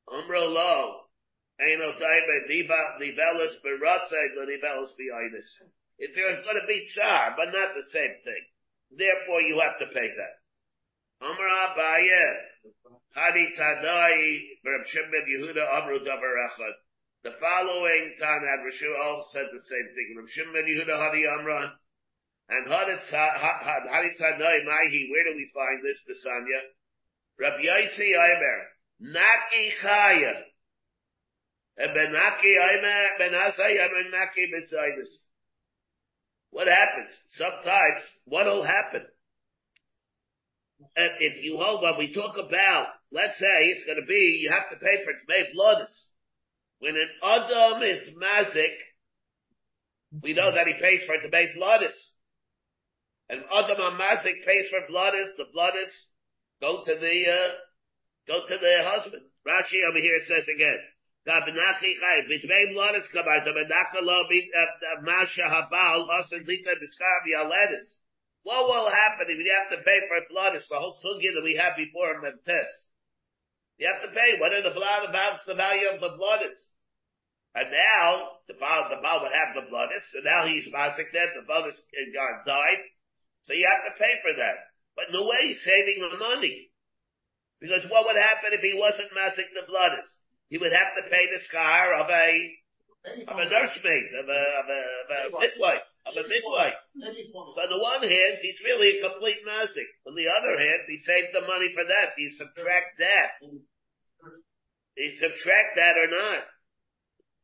Umro 0.09 0.53
Lo. 0.53 1.10
If 5.99 6.15
there's 6.15 6.45
gonna 6.47 6.67
be 6.67 6.85
Tsar, 6.87 7.35
but 7.37 7.53
not 7.53 7.75
the 7.75 7.83
same 7.93 8.15
thing. 8.25 8.45
Therefore 8.97 9.43
you 9.43 9.61
have 9.61 9.79
to 9.79 9.87
pay 9.87 10.09
that. 10.09 10.41
Yehuda, 15.29 15.65
Amru. 15.77 15.99
The 17.23 17.33
following 17.39 18.15
Tanad 18.19 18.65
Rishu 18.65 18.97
all 18.99 19.23
said 19.31 19.47
the 19.53 19.61
same 19.61 19.89
thing. 19.95 20.15
Reb 20.17 20.29
Shimon 20.29 20.65
Yehuda 20.65 20.97
Hadi 20.97 21.27
Amran. 21.27 21.71
And 22.49 22.67
Hadi 22.67 22.97
Tanai 24.17 24.65
Mahi, 24.65 25.09
where 25.13 25.25
do 25.25 25.35
we 25.37 25.51
find 25.53 25.85
this, 25.85 26.03
the 26.07 26.15
Sanya? 26.15 26.61
Reb 27.39 27.61
Yaisi 27.61 28.17
Aimer. 28.17 28.69
Naki 29.01 29.73
Chaya. 29.83 30.50
Besides. 34.53 35.19
What 36.51 36.67
happens? 36.67 37.13
Sometimes, 37.39 38.03
what'll 38.25 38.65
happen? 38.65 39.03
And 40.97 41.11
if 41.21 41.45
you 41.45 41.57
hold 41.57 41.83
what 41.83 41.99
we 41.99 42.13
talk 42.13 42.37
about, 42.37 42.87
let's 43.13 43.39
say 43.39 43.69
it's 43.69 43.85
going 43.85 44.01
to 44.01 44.07
be, 44.07 44.41
you 44.43 44.51
have 44.51 44.71
to 44.71 44.77
pay 44.77 45.05
for 45.05 45.13
Tmei 45.13 45.45
Vlodis. 45.55 45.93
When 46.81 46.95
an 46.97 47.09
Adam 47.23 47.83
is 47.83 48.09
Mazik, 48.17 48.77
we 50.23 50.33
know 50.33 50.53
that 50.53 50.67
he 50.67 50.75
pays 50.75 51.05
for 51.05 51.17
Tmei 51.17 51.57
Vlodis. 51.57 51.95
And 53.29 53.43
Adam 53.53 53.79
Mazik 53.99 54.45
pays 54.45 54.69
for 54.71 54.93
Vlodis, 54.93 55.37
the 55.37 55.45
Vlodis 55.55 55.93
go 56.61 56.83
to 56.85 56.95
the, 56.99 57.25
uh, 57.31 57.53
go 58.27 58.41
to 58.49 58.59
the 58.59 58.83
husband. 58.83 59.23
Rashi 59.47 59.89
over 59.89 59.99
here 59.99 60.19
says 60.27 60.49
again, 60.55 60.79
Biskar 61.27 61.37
uh, 61.37 61.45
uh, 66.81 67.45
Yaledis. 67.45 68.01
What 68.43 68.69
will 68.69 68.89
happen 68.89 69.27
if 69.29 69.37
you 69.37 69.53
have 69.53 69.69
to 69.69 69.85
pay 69.85 70.01
for 70.09 70.17
Vlodis, 70.33 70.67
the 70.69 70.81
whole 70.81 70.97
sugya 70.97 71.35
that 71.35 71.45
we 71.45 71.57
had 71.57 71.77
before 71.77 72.15
in 72.15 72.23
Memtes? 72.23 72.89
You 73.77 73.93
have 73.93 74.01
to 74.01 74.09
pay. 74.17 74.41
What 74.41 74.55
are 74.55 74.63
the 74.63 74.73
Vlad 74.73 75.09
about 75.09 75.45
the 75.47 75.55
value 75.55 75.89
of 75.93 76.01
the 76.01 76.17
Vlodis? 76.17 76.57
And 77.55 77.69
now, 77.71 78.39
the 78.49 78.55
Baal, 78.55 78.89
the 78.89 79.03
Baal 79.03 79.21
would 79.23 79.33
have 79.33 79.55
the 79.55 79.69
Vlodis, 79.69 80.15
and 80.15 80.25
now 80.25 80.47
he's 80.47 80.69
Masik 80.69 81.13
dead, 81.13 81.35
the 81.35 81.45
Vlodis 81.45 81.77
God 82.15 82.47
died. 82.47 82.81
So 83.43 83.53
you 83.53 83.69
have 83.69 83.93
to 83.93 83.99
pay 83.99 84.15
for 84.23 84.33
that. 84.39 84.71
But 84.97 85.09
in 85.11 85.17
a 85.17 85.25
way, 85.25 85.49
he's 85.49 85.65
saving 85.65 86.01
the 86.01 86.17
money. 86.17 86.71
Because 87.61 87.85
what 87.91 88.07
would 88.07 88.17
happen 88.17 88.53
if 88.53 88.61
he 88.61 88.73
wasn't 88.73 89.13
Masik 89.13 89.53
the 89.53 89.71
Vlodis? 89.71 90.09
He 90.51 90.59
would 90.59 90.73
have 90.75 90.99
to 90.99 91.09
pay 91.09 91.31
the 91.31 91.39
scar 91.47 91.95
of 91.95 92.11
a, 92.11 92.27
of 93.31 93.39
a 93.39 93.47
nursemaid, 93.47 94.07
of 94.19 94.27
a, 94.27 94.43
of 94.59 94.67
a, 94.67 94.83
of 94.99 95.31
a 95.31 95.39
midwife, 95.39 95.87
of 96.11 96.15
a 96.19 96.27
midwife. 96.27 96.75
So 97.55 97.63
on 97.63 97.71
the 97.71 97.79
one 97.79 98.03
hand, 98.03 98.43
he's 98.43 98.59
really 98.67 98.99
a 98.99 99.03
complete 99.09 99.47
mazik. 99.47 99.87
On 100.11 100.15
the 100.19 100.27
other 100.27 100.59
hand, 100.59 100.91
he 100.91 100.99
saved 100.99 101.31
the 101.33 101.47
money 101.47 101.71
for 101.73 101.85
that. 101.87 102.19
Do 102.19 102.23
you 102.23 102.31
subtract 102.35 102.99
that? 102.99 103.39
Do 103.41 105.01
you 105.01 105.13
subtract 105.23 105.77
that 105.77 105.97
or 105.97 106.11
not? 106.11 106.43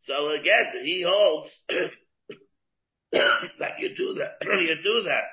So 0.03 0.31
again, 0.35 0.83
he 0.83 1.03
holds 1.07 1.49
that 3.13 3.79
you 3.79 3.95
do 3.97 4.15
that. 4.19 4.43
you 4.43 4.77
do 4.83 5.03
that. 5.07 5.31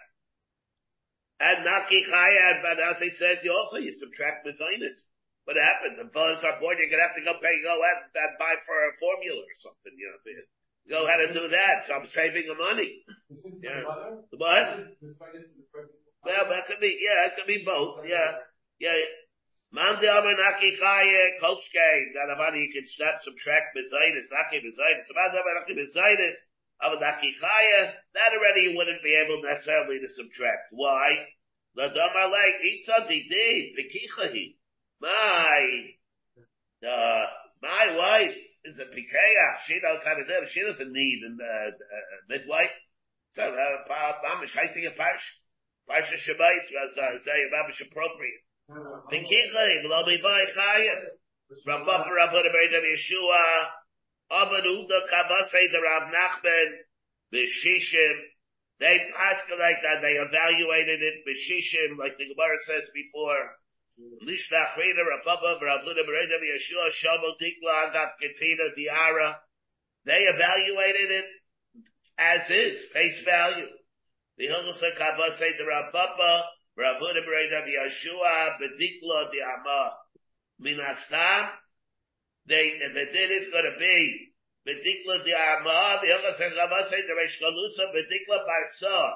And 1.40 1.66
Naki 1.66 2.06
Chaya, 2.06 2.62
but 2.62 2.80
as 2.80 3.02
he 3.02 3.10
says, 3.18 3.44
you 3.44 3.52
also, 3.52 3.78
you 3.78 3.92
subtract 4.00 4.46
Mazinus. 4.46 5.04
What 5.44 5.60
happens? 5.60 6.00
If 6.00 6.08
fellas 6.16 6.40
are 6.44 6.60
born, 6.60 6.80
you're 6.80 6.88
gonna 6.88 7.04
have 7.04 7.20
to 7.20 7.26
go 7.28 7.36
pay, 7.44 7.60
go 7.60 7.76
out 7.76 8.08
and 8.08 8.40
buy 8.40 8.56
for 8.64 8.78
a 8.80 8.96
formula 8.96 9.44
or 9.44 9.58
something, 9.60 9.92
you 9.92 10.08
know. 10.08 10.16
what 10.16 10.24
I 10.24 10.40
mean? 10.40 10.48
Go 10.88 11.00
how 11.08 11.20
to 11.20 11.32
do 11.32 11.48
that, 11.52 11.88
so 11.88 11.96
I'm 11.96 12.08
saving 12.08 12.48
the 12.48 12.56
money. 12.56 13.04
Yeah. 13.64 13.84
What? 14.36 14.68
Well, 16.24 16.46
that 16.48 16.68
could 16.68 16.80
be, 16.80 16.96
yeah, 17.00 17.28
it 17.28 17.36
could 17.36 17.48
be 17.48 17.64
both, 17.64 18.08
yeah. 18.08 18.40
Yeah. 18.80 18.96
Man 19.72 20.00
de 20.00 20.08
amer 20.08 20.36
naki 20.38 20.78
chaye 20.80 21.40
kolshke, 21.42 22.14
that 22.16 22.32
avani 22.32 22.64
you 22.64 22.72
can 22.72 22.88
start 22.88 23.24
subtract 23.24 23.76
bezaitis, 23.76 24.32
naki 24.32 24.64
bezaitis. 24.64 25.08
Man 25.16 25.32
de 25.32 25.40
amer 25.40 25.56
naki 25.60 25.74
bezaitis, 25.76 26.38
aber 26.80 27.00
naki 27.00 27.36
chaye, 27.36 27.92
that 28.14 28.32
already 28.32 28.72
you 28.72 28.78
wouldn't 28.78 29.04
be 29.04 29.16
able 29.16 29.42
necessarily 29.42 30.00
to 30.00 30.08
subtract. 30.08 30.72
Why? 30.72 31.28
The 31.76 31.90
like, 31.90 32.64
eat 32.64 32.86
something, 32.86 33.26
did, 33.30 33.76
vikichahi. 33.76 34.56
My, 35.04 35.60
uh, 36.88 37.26
my 37.62 37.96
wife 37.98 38.40
is 38.64 38.80
a 38.80 38.88
pikeach. 38.88 39.68
She 39.68 39.80
knows 39.84 40.00
how 40.06 40.16
to 40.16 40.24
do 40.24 40.32
it. 40.32 40.50
She 40.50 40.64
doesn't 40.64 40.94
need 40.94 41.20
a 41.28 41.44
uh, 41.44 41.68
uh, 41.68 42.16
midwife. 42.30 42.72
So, 43.36 43.44
uh, 43.44 44.14
mamish, 44.24 44.56
I 44.56 44.72
think 44.72 44.88
a 44.88 44.96
parsh. 44.96 45.28
Parsha 45.90 46.16
uh, 46.16 47.20
say, 47.20 47.40
mamish 47.52 47.84
appropriate. 47.84 48.48
Vikichahi, 49.12 49.84
lo 49.84 50.06
mi 50.08 50.22
bai 50.24 50.46
chayim. 50.56 51.20
Rabba 51.68 52.08
Rabba 52.08 52.40
Rabba 52.40 52.80
Yeshua, 52.88 53.44
Abad 54.32 54.64
Uda 54.64 55.00
Kavasei 55.12 55.68
the 55.72 55.82
Rav 55.84 56.10
Nachman, 56.14 56.70
Bishishim, 57.34 58.18
they 58.80 59.00
asked 59.18 59.50
like 59.52 59.78
that, 59.84 60.02
they 60.02 60.16
evaluated 60.18 61.02
it, 61.02 61.26
Bishishim, 61.28 61.98
like 62.00 62.18
the 62.18 62.26
Gemara 62.26 62.58
says 62.66 62.90
before, 62.94 63.52
Lishnach 64.00 64.76
Reda 64.78 65.04
Rabba 65.06 65.60
Rav 65.62 65.82
Luda 65.86 66.04
Bereda 66.04 66.38
Yeshua, 66.42 66.90
Shamo 66.92 67.34
Dikla 67.42 67.90
Agat 67.90 68.12
Ketina 68.22 68.74
Diara, 68.78 69.36
they 70.06 70.18
evaluated 70.18 71.12
it 71.12 71.26
as 72.18 72.50
is, 72.50 72.86
face 72.94 73.22
value. 73.26 73.68
The 74.38 74.48
Hilchasa 74.48 74.98
Kavasei 74.98 75.58
the 75.58 75.66
Rabba, 75.66 76.44
Rav 76.78 77.02
Luda 77.02 77.22
Bereda 77.22 77.66
Yeshua, 77.68 78.58
Bedikla 78.60 79.32
Diama, 79.32 79.94
Minastam, 80.62 81.50
they, 82.48 82.74
the 82.94 83.06
din 83.14 83.32
is 83.32 83.48
going 83.52 83.64
to 83.64 83.80
be 83.80 84.34
Bedikla 84.68 85.24
di 85.26 85.34
Arma, 85.34 86.00
the 86.02 86.08
Yoga 86.08 86.32
says, 86.38 86.54
say 86.90 87.02
the 87.06 87.16
Resh 87.16 87.40
Galusa, 87.42 87.92
Bedikla 87.92 88.40
Barsa. 88.48 89.12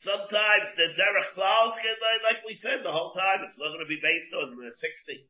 Sometimes 0.00 0.72
the 0.80 0.96
Derech 0.96 1.36
clouds 1.36 1.76
get 1.76 2.00
like 2.24 2.40
we 2.48 2.56
said 2.56 2.80
the 2.80 2.92
whole 2.92 3.12
time, 3.12 3.44
it's 3.44 3.60
not 3.60 3.68
going 3.68 3.84
to 3.84 3.90
be 3.90 4.00
based 4.00 4.32
on 4.32 4.56
the 4.56 4.72
60. 4.72 5.28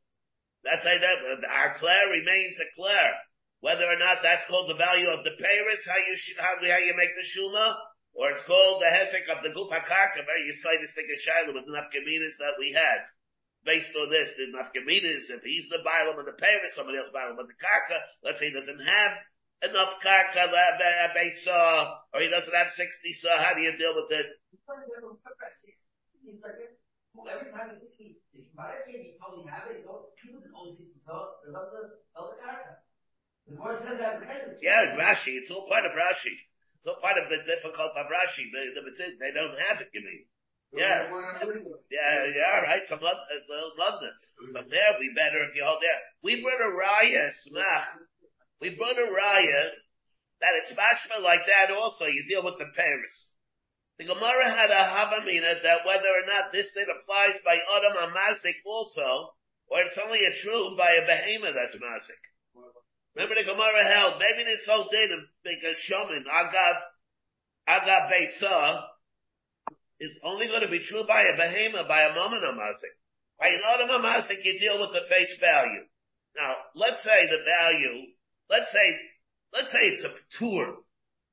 That's 0.63 0.87
how 0.87 0.95
that, 0.95 1.19
uh, 1.27 1.43
our 1.43 1.75
Claire 1.79 2.07
remains 2.15 2.55
a 2.63 2.69
Claire. 2.79 3.19
Whether 3.61 3.85
or 3.85 3.99
not 3.99 4.23
that's 4.23 4.47
called 4.47 4.71
the 4.71 4.79
value 4.79 5.11
of 5.11 5.27
the 5.27 5.37
Paris, 5.37 5.83
how 5.85 5.99
you, 6.01 6.15
how, 6.39 6.55
how 6.57 6.81
you 6.81 6.95
make 6.97 7.13
the 7.13 7.29
Shuma, 7.29 7.77
or 8.15 8.33
it's 8.33 8.47
called 8.47 8.81
the 8.81 8.89
Hesek 8.89 9.29
of 9.29 9.43
the 9.45 9.53
Guf 9.53 9.69
HaKarka, 9.69 10.23
where 10.25 10.45
you 10.47 10.55
say 10.55 10.79
this 10.81 10.95
thing 10.95 11.11
of 11.11 11.19
Shiloh 11.19 11.53
with 11.53 11.67
the 11.67 11.77
Nafkaminas 11.77 12.39
that 12.41 12.57
we 12.57 12.73
had 12.73 13.05
based 13.65 13.93
on 13.93 14.09
this, 14.09 14.31
the 14.37 14.49
nafkaminas, 14.57 15.29
if 15.29 15.43
he's 15.45 15.69
the 15.69 15.85
Bailam 15.85 16.19
and 16.19 16.29
the 16.29 16.39
Paris, 16.41 16.73
somebody 16.75 16.99
else 16.99 17.13
Bailam 17.13 17.37
and 17.37 17.49
the 17.49 17.61
Karka, 17.61 17.99
let's 18.25 18.41
say 18.41 18.49
he 18.49 18.57
doesn't 18.57 18.81
have 18.81 19.13
enough 19.63 20.01
Karka, 20.01 20.49
based 21.15 21.47
uh, 21.47 21.53
saw, 21.53 21.99
or 22.15 22.21
he 22.21 22.29
doesn't 22.29 22.55
have 22.55 22.73
60 22.73 23.13
saw, 23.21 23.37
how 23.37 23.55
do 23.55 23.63
you 23.63 23.77
deal 23.77 23.95
with 23.97 24.11
it? 24.13 24.27
Every 27.21 27.53
time 27.53 27.77
you 27.77 27.79
think 27.85 28.17
he, 28.33 28.49
by 28.57 28.81
the 28.87 28.93
you 28.93 29.13
probably 29.21 29.45
have 29.51 29.69
it, 29.69 29.83
you 29.83 29.85
don't, 29.85 30.09
people 30.17 30.41
that 30.41 30.53
only 30.57 30.73
60 30.79 31.05
saw, 31.05 31.37
there's 31.45 31.53
other, 31.53 32.01
other 32.17 32.37
Karka. 32.41 32.81
The 33.49 33.57
more 33.59 33.75
says 33.77 33.99
that, 33.99 34.23
Yeah, 34.63 34.97
Rashi, 34.97 35.37
it's 35.37 35.51
all 35.51 35.69
part 35.69 35.85
of 35.85 35.93
Rashi. 35.93 36.37
It's 36.81 36.89
all 36.89 37.03
part 37.03 37.19
of 37.21 37.29
the 37.29 37.45
difficult 37.45 37.93
of 37.93 38.07
Rashi. 38.09 38.49
They, 38.49 39.33
don't 39.37 39.59
have 39.69 39.85
it, 39.85 39.91
you 39.93 40.01
mean. 40.01 40.25
Yeah. 40.73 41.11
Yeah, 41.91 42.31
yeah, 42.31 42.63
right. 42.63 42.87
Some 42.87 43.03
London. 43.03 44.15
So 44.55 44.63
there, 44.71 44.93
we 45.01 45.11
better 45.17 45.43
if 45.51 45.55
you 45.57 45.65
hold 45.67 45.83
there. 45.83 45.99
We 46.23 46.41
brought 46.41 46.63
a 46.63 46.71
raya, 46.71 47.29
smach. 47.43 48.07
We 48.61 48.77
brought 48.77 48.99
a 48.99 49.09
raya 49.09 49.63
that 50.41 50.57
it's 50.63 50.73
mashma 50.73 51.23
like 51.23 51.47
that 51.47 51.73
also. 51.73 52.07
You 52.07 52.25
deal 52.29 52.45
with 52.45 52.59
the 52.59 52.69
Paris. 52.77 53.27
The 53.99 54.05
Gemara 54.05 54.49
had 54.49 54.71
a 54.71 54.85
havamina 54.85 55.63
that 55.63 55.85
whether 55.85 56.09
or 56.09 56.25
not 56.27 56.53
this 56.53 56.73
thing 56.73 56.87
applies 56.89 57.37
by 57.45 57.57
Adam 57.57 57.97
Amazik 58.01 58.65
also, 58.65 59.35
or 59.69 59.83
it's 59.83 59.99
only 60.01 60.25
a 60.25 60.37
true 60.41 60.77
by 60.77 60.93
a 60.97 61.07
behemoth 61.07 61.55
that's 61.55 61.77
Mazik. 61.77 62.25
Remember 63.15 63.35
the 63.35 63.45
Gemara 63.45 63.85
held, 63.85 64.15
maybe 64.19 64.45
this 64.45 64.65
whole 64.65 64.89
thing 64.89 65.27
because 65.45 65.77
Shomin, 65.85 66.25
Agav, 66.25 66.77
Agav 67.69 68.09
Beisa, 68.09 68.85
is 70.01 70.19
only 70.25 70.47
going 70.47 70.63
to 70.63 70.73
be 70.73 70.81
true 70.81 71.05
by 71.07 71.21
a 71.21 71.37
behemoth, 71.37 71.89
by 71.89 72.03
a 72.03 72.15
moment 72.15 72.45
amasik. 72.45 72.97
By 73.39 73.49
an 73.49 73.61
autumn 73.69 74.01
amasik, 74.01 74.45
you 74.45 74.59
deal 74.59 74.81
with 74.81 74.93
the 74.93 75.07
face 75.09 75.37
value. 75.41 75.85
Now, 76.37 76.55
let's 76.75 77.03
say 77.03 77.27
the 77.27 77.45
value, 77.45 78.17
let's 78.51 78.71
say, 78.75 78.87
let's 79.55 79.71
say 79.71 79.95
it's 79.95 80.05
a 80.05 80.13
tour, 80.37 80.83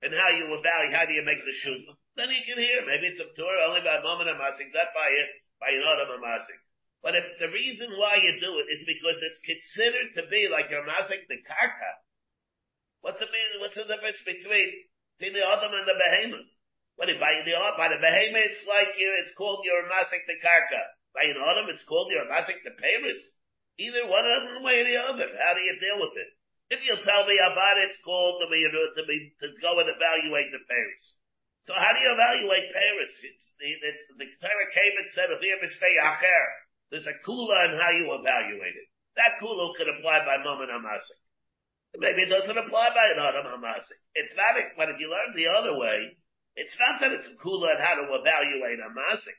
and 0.05 0.13
how 0.13 0.29
you 0.29 0.45
evaluate, 0.53 0.93
how 0.93 1.09
do 1.09 1.17
you 1.17 1.25
make 1.25 1.41
the 1.41 1.57
shuma? 1.65 1.97
Then 2.13 2.29
you 2.29 2.45
can 2.45 2.61
hear, 2.61 2.85
maybe 2.85 3.09
it's 3.09 3.21
a 3.21 3.33
tour 3.33 3.55
only 3.65 3.81
by 3.81 4.01
moment 4.05 4.29
amasik, 4.29 4.69
not 4.69 4.93
by 4.93 5.09
it, 5.09 5.29
by 5.57 5.73
an 5.73 5.81
autumn 5.81 6.21
amasik. 6.21 6.61
But 7.01 7.17
if 7.17 7.25
the 7.37 7.49
reason 7.49 7.93
why 7.97 8.21
you 8.21 8.37
do 8.41 8.57
it 8.61 8.69
is 8.73 8.85
because 8.85 9.21
it's 9.21 9.41
considered 9.41 10.13
to 10.17 10.29
be 10.29 10.49
like 10.49 10.69
a 10.73 10.81
masik 10.85 11.25
the 11.29 11.41
karka, 11.45 11.91
what's 13.01 13.21
the 13.21 13.29
meaning, 13.29 13.61
what's 13.61 13.77
the 13.77 13.85
difference 13.85 14.21
between 14.25 14.69
between 15.17 15.33
the 15.33 15.45
autumn 15.45 15.73
and 15.73 15.85
the 15.85 15.97
behemoth? 15.97 16.49
What 16.97 17.09
if 17.09 17.21
by 17.21 17.45
the 17.45 17.53
by 17.77 17.89
the 17.93 18.01
behemoth, 18.01 18.49
it's 18.49 18.65
like 18.65 18.97
you, 18.97 19.09
it's 19.21 19.33
called 19.37 19.61
your 19.65 19.85
masik 19.85 20.25
the 20.25 20.41
karka. 20.41 20.83
By 21.13 21.29
an 21.29 21.37
autumn, 21.37 21.69
it's 21.69 21.85
called 21.85 22.09
your 22.09 22.25
masik 22.29 22.61
the 22.65 22.73
paris. 22.77 23.21
Either 23.77 24.09
one 24.09 24.25
of 24.25 24.41
them 24.49 24.65
way 24.65 24.81
or 24.81 24.85
the 24.89 24.97
other. 24.97 25.29
How 25.37 25.53
do 25.53 25.61
you 25.61 25.77
deal 25.77 26.01
with 26.01 26.17
it? 26.17 26.36
If 26.69 26.83
you'll 26.83 27.03
tell 27.03 27.23
me 27.23 27.37
about 27.39 27.79
it, 27.79 27.91
it's 27.91 28.01
called 28.03 28.43
to 28.43 28.47
be 28.51 28.59
to 28.59 29.03
be 29.07 29.31
to 29.39 29.47
go 29.63 29.79
and 29.79 29.87
evaluate 29.87 30.51
the 30.51 30.59
paris. 30.67 31.03
So 31.63 31.71
how 31.75 31.95
do 31.95 31.99
you 32.03 32.11
evaluate 32.11 32.75
paris? 32.75 33.13
It's 33.23 33.47
the 33.55 33.69
it's, 33.71 34.03
the 34.19 34.27
Torah 34.43 34.69
came 34.75 34.95
and 34.99 35.07
said 35.15 35.31
if 35.31 35.39
you 35.39 35.55
mistake 35.63 35.95
acher, 35.99 36.43
there's 36.91 37.07
a 37.07 37.15
kula 37.23 37.71
on 37.71 37.79
how 37.79 37.91
you 37.95 38.11
evaluate 38.11 38.75
it. 38.75 38.87
That 39.15 39.39
kula 39.39 39.75
could 39.79 39.87
apply 39.87 40.27
by 40.27 40.43
moment 40.43 40.71
amasik. 40.71 41.19
Maybe 41.95 42.27
it 42.27 42.33
doesn't 42.33 42.57
apply 42.57 42.91
by 42.91 43.15
an 43.15 43.19
autumn 43.23 43.47
amasik. 43.47 43.99
It's 44.13 44.35
not. 44.35 44.59
But 44.75 44.91
if 44.91 44.99
you 44.99 45.09
learn 45.09 45.35
the 45.35 45.47
other 45.47 45.77
way. 45.77 46.17
It's 46.57 46.73
not 46.81 46.99
that 46.99 47.13
it's 47.13 47.29
a 47.29 47.37
kula 47.37 47.69
on 47.69 47.79
how 47.79 48.01
to 48.01 48.09
evaluate 48.17 48.81
a 48.81 48.89
masik. 48.89 49.37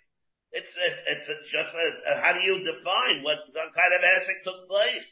It's 0.55 0.71
it's, 0.79 1.27
it's 1.29 1.51
just 1.51 1.75
a, 1.75 1.87
a, 2.09 2.23
how 2.23 2.33
do 2.33 2.41
you 2.47 2.63
define 2.63 3.27
what, 3.27 3.43
kind 3.53 3.93
of 3.93 4.01
hesek 4.01 4.47
took 4.47 4.71
place? 4.71 5.05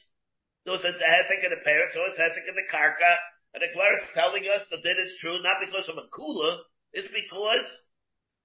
There 0.66 0.74
was 0.74 0.82
a 0.82 0.90
hesek 0.90 1.46
in 1.46 1.54
the 1.54 1.62
Paris, 1.62 1.94
there 1.94 2.02
was 2.02 2.18
hesek 2.18 2.42
in 2.42 2.58
the 2.58 2.66
karka, 2.66 3.12
and 3.54 3.62
the 3.62 3.70
Gemara 3.70 3.94
is 4.02 4.10
telling 4.18 4.50
us 4.50 4.66
that 4.66 4.82
that 4.82 4.98
is 4.98 5.14
true 5.22 5.38
not 5.46 5.62
because 5.62 5.86
of 5.86 5.94
a 5.94 6.10
kula, 6.10 6.66
it's 6.90 7.06
because 7.14 7.68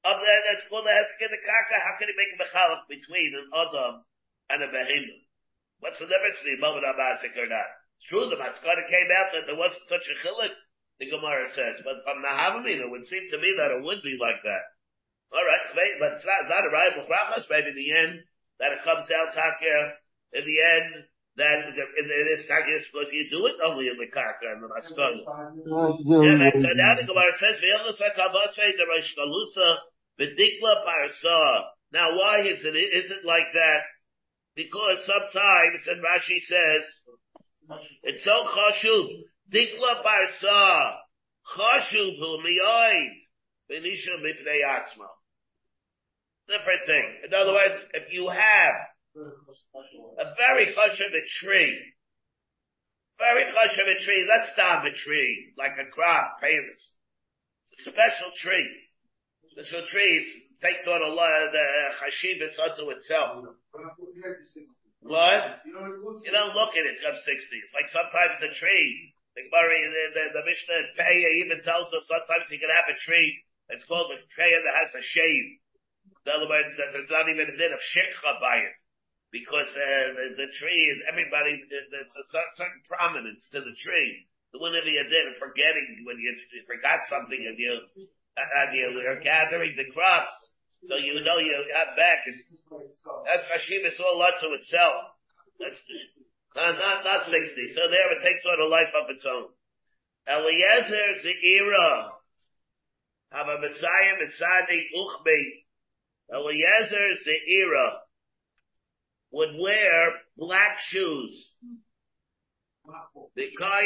of 0.06 0.16
that, 0.22 0.42
that's 0.46 0.70
called 0.70 0.86
the 0.86 0.94
hesek 0.94 1.18
in 1.26 1.34
the 1.34 1.42
karka. 1.42 1.82
How 1.82 1.98
can 1.98 2.14
you 2.14 2.16
make 2.16 2.30
a 2.30 2.40
mechalak 2.46 2.86
between 2.86 3.34
an 3.42 3.50
adam 3.58 4.06
and 4.54 4.62
a 4.62 4.70
behemoth? 4.70 5.26
What's 5.82 5.98
the 5.98 6.06
difference 6.06 6.38
between 6.46 6.62
of 6.62 6.78
masik 6.78 7.34
or 7.42 7.50
not? 7.50 7.74
It's 7.98 8.06
true, 8.06 8.30
the 8.30 8.38
maskara 8.38 8.86
came 8.86 9.10
out 9.18 9.34
that 9.34 9.50
there 9.50 9.58
wasn't 9.58 9.90
such 9.90 10.06
a 10.06 10.16
chilik 10.22 10.54
the 11.02 11.10
Gemara 11.10 11.50
says. 11.58 11.82
But 11.82 12.06
from 12.06 12.22
the 12.22 12.30
Havamina, 12.30 12.86
it 12.86 12.92
would 12.94 13.10
seem 13.10 13.26
to 13.34 13.42
me 13.42 13.58
that 13.58 13.74
it 13.74 13.82
would 13.82 14.06
be 14.06 14.22
like 14.22 14.46
that. 14.46 14.66
All 15.34 15.42
right, 15.42 15.98
but 15.98 16.22
it's 16.22 16.26
not, 16.26 16.46
not 16.46 16.70
a 16.70 16.70
Buchrachas, 16.70 17.50
maybe 17.50 17.74
in 17.74 17.82
the 17.82 17.92
end, 17.98 18.14
that 18.62 18.78
it 18.78 18.86
comes 18.86 19.10
out 19.10 19.34
Takir, 19.34 19.98
in 20.38 20.46
the 20.46 20.60
end, 20.62 21.10
then 21.36 21.64
in 21.64 22.08
this 22.28 22.46
Takir, 22.50 22.84
because 22.92 23.12
you 23.14 23.30
do 23.32 23.46
it 23.48 23.56
only 23.64 23.88
in 23.88 23.96
the 23.96 24.08
Karka 24.12 24.52
and 24.52 24.62
the 24.62 24.68
Maskana. 24.68 25.24
Yeah, 26.04 26.52
so 26.52 26.70
now 26.76 26.96
the 27.00 27.08
Gemara 27.08 27.32
says, 27.40 27.62
the 27.62 28.86
Rosh 28.88 29.16
Galusa, 29.18 29.78
V'dikla 30.20 30.84
parsa. 30.86 31.62
Now 31.94 32.18
why 32.18 32.42
is 32.42 32.66
it, 32.66 32.76
is 32.76 33.12
it 33.12 33.24
like 33.26 33.54
that? 33.54 33.82
Because 34.56 35.06
sometimes, 35.06 35.88
and 35.88 36.04
Rashi 36.04 36.42
says, 36.44 36.84
it's 38.04 38.24
so 38.26 38.44
chashuv, 38.44 39.08
Dikla 39.54 40.04
barsa, 40.04 40.98
chashuv 41.56 42.18
hu 42.20 42.40
miyoid, 42.44 43.12
v'nisha 43.72 44.20
mifnei 44.20 44.64
atzma. 44.68 45.08
Different 46.48 46.86
thing. 46.86 47.18
In 47.26 47.34
other 47.34 47.54
words, 47.54 47.82
if 47.94 48.12
you 48.12 48.28
have 48.28 48.91
a 49.16 50.34
very 50.36 50.72
chashuv 50.72 51.12
tree, 51.44 51.76
very 53.18 53.46
chashuv 53.52 53.90
tree, 54.00 54.26
let's 54.30 54.52
stop 54.54 54.86
a 54.86 54.92
tree, 54.92 55.54
like 55.58 55.74
a 55.80 55.90
crop, 55.92 56.40
famous. 56.40 56.92
It's 57.74 57.88
a 57.88 57.92
special 57.92 58.32
tree. 58.36 58.70
Special 59.52 59.86
tree, 59.88 60.24
it 60.24 60.28
takes 60.64 60.88
on 60.88 61.02
a 61.02 61.12
lot 61.14 61.44
of 61.44 61.52
the 61.52 61.66
chashivas 62.00 62.56
unto 62.60 62.90
itself. 62.92 63.46
What? 65.02 65.60
You 65.66 66.32
don't 66.32 66.56
look 66.56 66.78
at 66.78 66.86
it, 66.86 66.96
it's 67.02 67.26
60. 67.26 67.36
It's 67.36 67.74
like 67.74 67.90
sometimes 67.92 68.40
a 68.40 68.54
tree, 68.56 69.14
the 69.36 69.44
the, 69.44 70.04
the, 70.14 70.24
the 70.40 70.44
Mishnah 70.46 70.96
Peah 71.00 71.32
even 71.44 71.64
tells 71.64 71.88
us 71.92 72.08
sometimes 72.08 72.52
you 72.52 72.60
can 72.60 72.72
have 72.72 72.88
a 72.88 72.98
tree, 73.00 73.44
it's 73.70 73.86
called 73.86 74.12
a 74.12 74.20
tree 74.32 74.56
that 74.56 74.76
has 74.76 74.92
a 74.96 75.04
shade. 75.04 75.60
In 76.26 76.32
other 76.32 76.48
words, 76.48 76.76
that 76.78 76.94
there's 76.94 77.10
not 77.10 77.28
even 77.28 77.50
a 77.50 77.58
din 77.58 77.74
of 77.74 77.80
shikha 77.82 78.40
by 78.40 78.58
it. 78.62 78.81
Because 79.32 79.72
uh, 79.72 80.08
the, 80.14 80.26
the 80.44 80.50
tree 80.52 80.84
is 80.92 81.00
everybody. 81.08 81.64
There's 81.72 82.16
a 82.16 82.28
certain 82.28 82.84
prominence 82.86 83.48
to 83.56 83.64
the 83.64 83.74
tree. 83.80 84.28
Whenever 84.52 84.92
you 84.92 85.08
did 85.08 85.40
forgetting 85.40 86.04
when 86.04 86.20
you, 86.20 86.36
forgot 86.68 87.08
something 87.08 87.40
and 87.40 87.56
you 87.56 87.72
and 88.36 88.70
you 88.76 88.88
are 89.08 89.24
gathering 89.24 89.80
the 89.80 89.88
crops, 89.96 90.36
so 90.84 91.00
you 91.00 91.16
know 91.24 91.40
you 91.40 91.56
have 91.72 91.96
back. 91.96 92.28
It's, 92.28 92.44
that's 93.24 93.48
Hashivas 93.48 93.96
all 94.04 94.20
unto 94.20 94.52
itself. 94.60 95.16
That's 95.56 95.80
not, 96.56 96.76
not 96.76 96.98
not 97.08 97.22
sixty. 97.32 97.72
So 97.72 97.88
there 97.88 98.12
it 98.12 98.24
takes 98.24 98.44
on 98.44 98.60
a 98.60 98.68
life 98.68 98.92
of 98.92 99.08
its 99.16 99.24
own. 99.24 99.56
Eliezer 100.28 101.08
Zeira. 101.24 102.20
Have 103.32 103.48
a 103.48 103.62
Messiah 103.64 104.20
Messiah 104.20 104.84
Uchbe. 105.00 105.40
Eliezer 106.28 107.08
Zeira 107.24 108.04
would 109.32 109.56
wear 109.60 110.14
black 110.38 110.78
shoes. 110.80 111.50
The 113.36 113.48
Kai, 113.58 113.86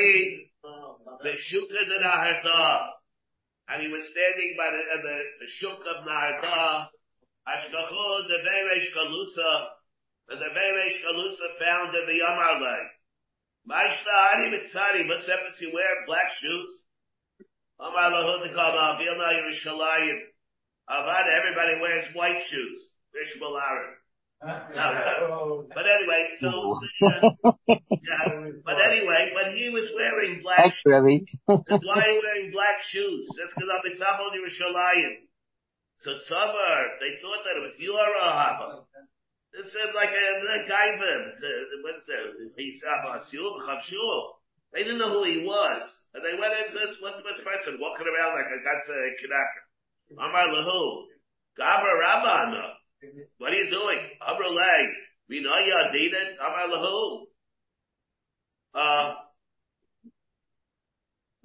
the 1.23 1.33
Shuka 1.37 1.85
de. 1.87 2.95
And 3.67 3.81
he 3.81 3.89
was 3.89 4.05
standing 4.13 4.53
by 4.57 4.69
the, 4.69 4.81
uh, 4.93 5.01
the, 5.01 5.17
the 5.41 5.49
Shuk 5.57 5.79
of 5.81 6.05
Naharda. 6.05 6.87
Ashkachu 7.49 8.27
the 8.29 8.39
Beresh 8.45 8.89
Kalusa. 8.93 9.65
And 10.29 10.39
the 10.39 10.51
Beresh 10.53 10.97
Kalusa 11.01 11.47
found 11.57 11.95
in 11.95 12.05
the 12.05 12.17
Yamarlei. 12.21 12.83
Maishta 13.67 14.13
Hari 14.13 14.53
Mitzari, 14.53 15.07
what's 15.07 15.27
happens 15.27 15.57
you 15.59 15.71
wear 15.73 16.05
black 16.05 16.31
shoes? 16.39 16.81
Amar 17.79 18.11
Lahud 18.11 18.53
Kama, 18.53 18.99
Vilna 19.01 19.33
Yerushalayim. 19.33 20.19
Avad, 20.89 21.25
everybody 21.25 21.81
wears 21.81 22.05
white 22.13 22.43
shoes. 22.45 22.87
Rishbal 23.15 23.59
Aaron. 24.43 25.21
No, 25.29 25.65
but 25.73 25.85
anyway, 25.85 26.29
so, 26.39 26.49
uh, 26.49 27.51
yeah, 27.67 28.51
but 28.65 28.77
anyway, 28.83 29.31
when 29.33 29.55
he 29.55 29.69
was 29.69 29.89
wearing 29.95 30.41
black 30.41 30.57
Thanks, 30.57 30.81
Rebbe. 30.85 31.25
shoes, 31.25 31.41
why 31.47 32.01
are 32.01 32.11
you 32.11 32.21
wearing 32.21 32.51
black 32.51 32.83
shoes? 32.83 33.25
That's 33.37 33.53
because 33.55 33.69
I'm 33.71 33.85
Isabel 33.91 34.29
Yerushalayim. 34.35 35.25
So 36.03 36.11
summer, 36.27 36.75
they 36.99 37.17
thought 37.23 37.41
that 37.47 37.55
it 37.57 37.63
was 37.63 37.79
Yorah 37.79 38.83
It 39.55 39.65
said 39.71 39.95
like 39.95 40.11
a, 40.11 40.25
a 40.43 40.57
gaiva, 40.67 41.13
what's 41.81 42.03
the, 42.05 42.19
Isabel 42.59 43.15
Asyul, 43.15 44.21
They 44.73 44.83
didn't 44.83 44.99
know 44.99 45.09
who 45.09 45.23
he 45.23 45.47
was. 45.47 45.83
And 46.13 46.23
they 46.23 46.35
went 46.39 46.53
into 46.53 46.75
this, 46.75 46.99
what's 46.99 47.23
this 47.23 47.43
person 47.43 47.79
walking 47.79 48.07
around 48.07 48.35
like 48.35 48.51
a 48.51 48.59
Gatsa 48.59 48.95
Kedaka. 49.19 49.61
Amar 50.19 50.47
Lahu. 50.51 51.07
Gabra 51.57 51.93
Rabbana. 52.03 52.74
What 53.37 53.53
are 53.53 53.55
you 53.55 53.69
doing? 53.69 53.99
Abralay. 54.21 54.83
Vinaya 55.31 55.89
Adidan. 55.89 56.37
Amar 56.39 56.67
Lahu. 56.69 57.25
Uh, 58.75 59.15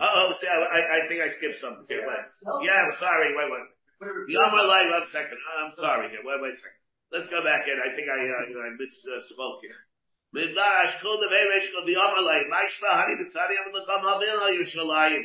uh-oh, 0.00 0.32
see, 0.40 0.48
I, 0.48 0.56
I, 0.56 0.80
I 0.96 1.08
think 1.08 1.20
I 1.20 1.28
skipped 1.28 1.60
something 1.60 1.84
here. 1.86 2.02
Wait. 2.08 2.64
Yeah, 2.64 2.88
I'm 2.88 2.96
sorry. 2.98 3.36
Wait, 3.36 3.48
wait. 3.52 3.68
Yamalay, 4.32 4.88
one 4.88 5.04
second. 5.12 5.36
I'm 5.60 5.76
sorry 5.76 6.08
here. 6.08 6.24
Wait, 6.24 6.40
wait 6.40 6.56
a 6.56 6.56
second. 6.56 6.80
Let's 7.12 7.28
go 7.28 7.44
back 7.44 7.68
in. 7.68 7.76
I 7.76 7.92
think 7.92 8.08
I, 8.08 8.16
uh, 8.16 8.64
I 8.64 8.70
misspoke 8.80 9.60
here. 9.60 9.76
Midrash 10.32 11.02
kol 11.02 11.18
the 11.18 11.28
veresh 11.28 11.68
kol 11.74 11.84
the 11.84 11.98
Amalei. 11.98 12.48
Ma'ishma 12.48 12.90
hari 12.96 13.18
b'sari 13.18 13.60
am 13.60 13.74
l'kam 13.74 14.02
havin 14.08 14.40
al 14.40 14.54
Yerushalayim. 14.56 15.24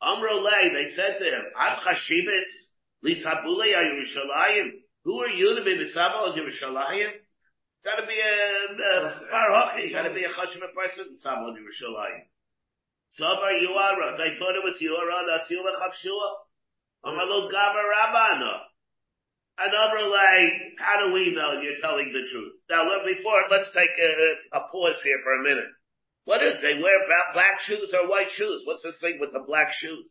Amrolei, 0.00 0.72
they 0.72 0.94
said 0.94 1.18
to 1.18 1.24
him, 1.24 1.44
Ad 1.58 1.78
chashibis 1.84 2.48
lisabulei 3.04 3.74
al 3.76 3.84
Yerushalayim. 3.92 4.83
Who 5.04 5.20
are 5.20 5.28
you 5.28 5.56
to 5.56 5.64
be 5.64 5.76
b'sabal 5.76 6.28
al 6.28 6.32
Yerushalayim? 6.32 7.12
Gotta 7.84 8.06
be 8.06 8.16
a, 8.16 8.72
a 8.72 9.20
farhochi. 9.32 9.92
Gotta 9.92 10.14
be 10.14 10.24
a 10.24 10.30
chashiv 10.30 10.64
person 10.74 11.16
b'sabal 11.16 11.52
al 11.52 11.56
Yerushalayim. 11.56 12.24
Sabar 13.20 13.52
Yuara. 13.62 14.14
I 14.18 14.38
thought 14.38 14.56
it 14.56 14.64
was 14.64 14.80
Yuara. 14.80 15.24
Nasil 15.28 15.62
v'chavshua. 15.62 16.30
Amalo 17.04 17.50
gaba 17.50 17.82
rabana. 17.94 18.60
And 19.56 19.70
Amrulay, 19.70 20.50
how 20.78 21.06
do 21.06 21.12
we 21.12 21.32
know 21.32 21.60
you're 21.60 21.80
telling 21.80 22.10
the 22.12 22.26
truth? 22.32 22.54
Now, 22.68 22.84
look, 22.88 23.06
before, 23.06 23.44
let's 23.50 23.70
take 23.72 23.90
a, 24.02 24.58
a 24.58 24.60
pause 24.72 25.00
here 25.04 25.20
for 25.22 25.38
a 25.38 25.42
minute. 25.44 25.70
What 26.24 26.42
is, 26.42 26.60
they 26.60 26.74
wear 26.74 26.98
black 27.32 27.60
shoes 27.60 27.94
or 27.94 28.08
white 28.08 28.32
shoes? 28.32 28.62
What's 28.64 28.82
this 28.82 28.98
thing 28.98 29.18
with 29.20 29.32
the 29.32 29.44
black 29.46 29.72
shoes? 29.72 30.06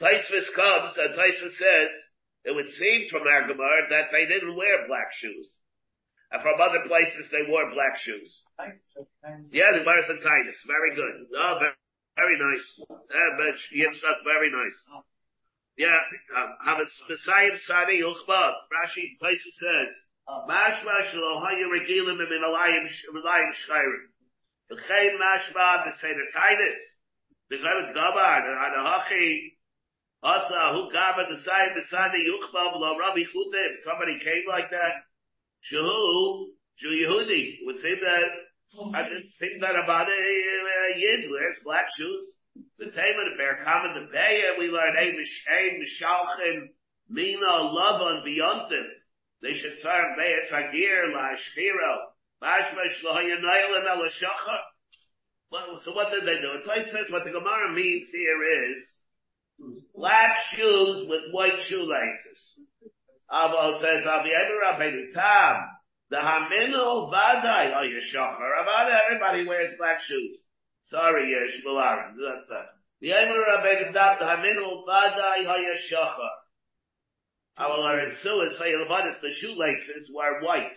Tosfos 0.00 0.54
comes 0.54 0.96
and 0.96 1.12
Tosfos 1.12 1.56
says, 1.58 1.90
it 2.44 2.54
would 2.54 2.68
seem 2.68 3.08
from 3.08 3.22
our 3.26 3.46
Gemara 3.46 3.88
that 3.90 4.08
they 4.12 4.26
didn't 4.26 4.56
wear 4.56 4.86
black 4.86 5.12
shoes. 5.12 5.48
And 6.32 6.42
from 6.42 6.60
other 6.60 6.86
places 6.86 7.28
they 7.30 7.42
wore 7.48 7.70
black 7.72 7.98
shoes. 7.98 8.42
Yeah, 9.50 9.72
the 9.72 9.80
Gemara 9.80 10.02
said 10.06 10.22
Titus. 10.22 10.64
Very 10.66 10.94
good. 10.94 11.26
No, 11.30 11.58
very, 11.58 11.74
very 12.16 12.38
nice. 12.38 12.64
Uh, 12.88 13.30
but 13.36 13.54
Yitzchak, 13.74 14.24
very 14.24 14.50
nice. 14.50 14.78
Yeah, 15.76 15.98
have 16.64 16.78
Messiah 17.08 17.56
Sadi 17.58 18.02
Uchbad. 18.02 18.54
Rashi 18.72 19.18
places 19.18 19.54
says, 19.58 19.92
Mashma 20.28 20.96
shelo 21.10 21.42
haya 21.42 21.66
regilim 21.66 22.16
min 22.16 22.42
alayim 22.46 22.86
shayrim. 22.86 24.06
V'chein 24.70 25.18
mashma 25.18 25.86
b'seder 25.86 26.30
Titus. 26.32 26.78
The 27.50 27.56
Gavet 27.56 27.94
Gabar, 27.94 28.46
the 28.46 28.80
Hachi, 28.80 29.56
Asa, 30.22 30.76
who 30.76 30.92
Gabar 30.92 31.28
the 31.28 31.40
side 31.40 31.72
Sadi 31.88 32.28
Uchbad 32.28 32.76
lo 32.76 32.98
Rabbi 32.98 33.24
Chute. 33.24 33.62
If 33.72 33.84
somebody 33.84 34.18
came 34.20 34.44
like 34.48 34.70
that, 34.70 35.08
Shehu, 35.64 36.52
Jew 36.76 36.92
Yehudi, 36.92 37.64
would 37.64 37.78
say 37.78 37.94
that, 37.94 38.28
oh, 38.76 38.92
I 38.94 39.04
didn't 39.04 39.32
think 39.40 39.60
that 39.60 39.76
about 39.82 40.08
a, 40.08 40.12
a 40.12 40.98
Yid 40.98 41.30
wears 41.30 41.56
black 41.64 41.86
shoes. 41.96 42.34
The 42.78 42.86
Tamer, 42.86 43.24
the 43.32 43.36
Bear 43.38 43.64
Kama, 43.64 43.94
the 43.94 44.12
Beya, 44.12 44.58
we 44.58 44.68
learn, 44.68 44.92
hey, 44.98 45.12
Mishaim, 45.16 45.80
Mishalchim, 45.80 46.68
Mina, 47.08 47.72
Lavan, 47.72 48.20
Beyontif. 48.26 48.88
They 49.40 49.54
should 49.54 49.80
turn 49.82 50.16
Beya 50.20 50.52
Sagir, 50.52 51.14
La 51.14 51.32
Shchiro, 51.32 52.12
Mashmash, 52.42 53.04
La 53.04 53.16
Hayanail, 53.20 53.76
and 53.76 54.00
La 54.00 54.08
Shacha. 54.08 54.58
Well, 55.50 55.80
so 55.82 55.94
what 55.94 56.12
did 56.12 56.24
they 56.28 56.40
do? 56.40 56.60
It 56.60 56.86
says 56.92 57.10
what 57.10 57.24
the 57.24 57.32
Gemara 57.32 57.72
means 57.72 58.08
here 58.12 58.70
is 58.70 58.84
black 59.94 60.36
shoes 60.54 61.06
with 61.08 61.32
white 61.32 61.60
shoelaces. 61.68 62.58
Abel 63.32 63.78
says, 63.80 64.04
able 64.04 64.54
to 64.90 65.12
Tam. 65.12 65.56
The 66.10 66.16
Haminu 66.16 67.12
Vadai, 67.12 67.72
oh, 67.76 67.82
you 67.82 68.00
shachar. 68.12 68.62
About 68.62 68.90
everybody 68.90 69.46
wears 69.46 69.70
black 69.78 70.00
shoes. 70.00 70.38
Sorry, 70.82 71.30
Yesh 71.30 71.62
Aaron. 71.64 72.16
That's 72.18 72.48
that. 72.48 72.66
The 73.00 73.10
Eimer 73.10 73.38
Rabbeinu 73.38 73.92
Dab, 73.92 74.18
the 74.18 74.24
Haminu 74.24 74.84
Vadai 74.88 75.46
Hayashachar. 75.46 76.28
I 77.56 77.68
will 77.68 77.82
learn 77.82 78.12
Suez, 78.22 78.58
say 78.58 78.72
the 78.72 79.32
shoelaces 79.40 80.10
were 80.14 80.40
white. 80.42 80.72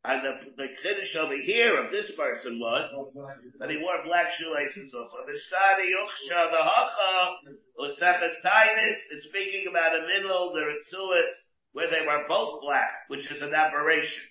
And 0.00 0.24
the, 0.24 0.32
the 0.56 0.68
Kiddush 0.80 1.12
over 1.20 1.36
here 1.36 1.76
of 1.76 1.92
this 1.92 2.10
person 2.16 2.56
was 2.56 2.88
that 3.60 3.68
he 3.68 3.76
wore 3.76 4.00
black 4.08 4.32
shoelaces 4.32 4.94
also. 4.96 5.28
The 5.28 5.36
Shadi 5.36 5.92
Yuchsha, 5.92 6.40
the 6.48 6.62
Hacha, 6.64 7.36
Useches 7.76 8.36
Tainis, 8.40 8.96
is 9.12 9.28
speaking 9.28 9.68
about 9.68 9.92
a 9.92 10.08
middle, 10.08 10.56
the 10.56 10.64
Ritzuas, 10.64 11.32
where 11.72 11.90
they 11.90 12.00
were 12.00 12.24
both 12.28 12.62
black, 12.62 12.88
which 13.08 13.30
is 13.30 13.42
an 13.42 13.52
aberration. 13.52 14.24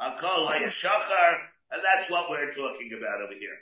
Akol 0.00 0.50
Hayashachar, 0.50 1.30
and 1.70 1.80
that's 1.86 2.10
what 2.10 2.28
we're 2.28 2.50
talking 2.50 2.90
about 2.98 3.22
over 3.22 3.38
here. 3.38 3.58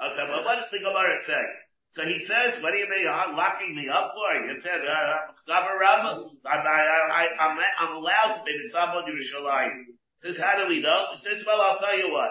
I 0.00 0.16
said, 0.16 0.28
well, 0.28 0.44
what 0.44 0.58
does 0.58 0.70
the 0.72 0.82
Gemara 0.82 1.14
say? 1.26 1.44
So 1.92 2.02
he 2.04 2.18
says, 2.26 2.60
what 2.62 2.74
are 2.74 2.76
you 2.76 3.06
locking 3.38 3.74
me 3.74 3.88
up 3.88 4.12
for? 4.14 4.46
You 4.46 4.60
said, 4.60 4.82
uh, 4.82 5.30
I'm, 5.52 5.64
I, 6.44 7.26
I'm, 7.38 7.58
I'm 7.58 7.96
allowed 7.96 8.34
to 8.34 8.42
be 8.44 8.52
the 8.62 8.76
Sabon 8.76 9.06
Yerushalayim. 9.06 9.97
Says, 10.18 10.38
how 10.38 10.58
do 10.58 10.68
we 10.68 10.82
know? 10.82 11.06
He 11.14 11.18
says, 11.22 11.44
well, 11.46 11.60
I'll 11.60 11.78
tell 11.78 11.96
you 11.96 12.10
what. 12.12 12.30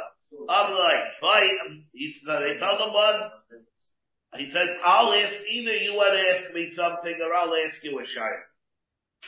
I'm 0.49 0.73
like, 0.75 1.15
fine. 1.21 1.85
He 1.93 2.13
they 2.25 2.59
told 2.59 2.81
him 2.81 2.93
one. 2.93 3.31
He 4.35 4.51
says, 4.51 4.69
I'll 4.83 5.13
ask, 5.13 5.33
either 5.51 5.75
you 5.75 5.95
want 5.95 6.13
to 6.13 6.19
ask 6.19 6.53
me 6.53 6.67
something 6.75 7.15
or 7.15 7.33
I'll 7.33 7.55
ask 7.65 7.81
you 7.83 7.97
a 7.97 8.03
shayr. 8.03 8.43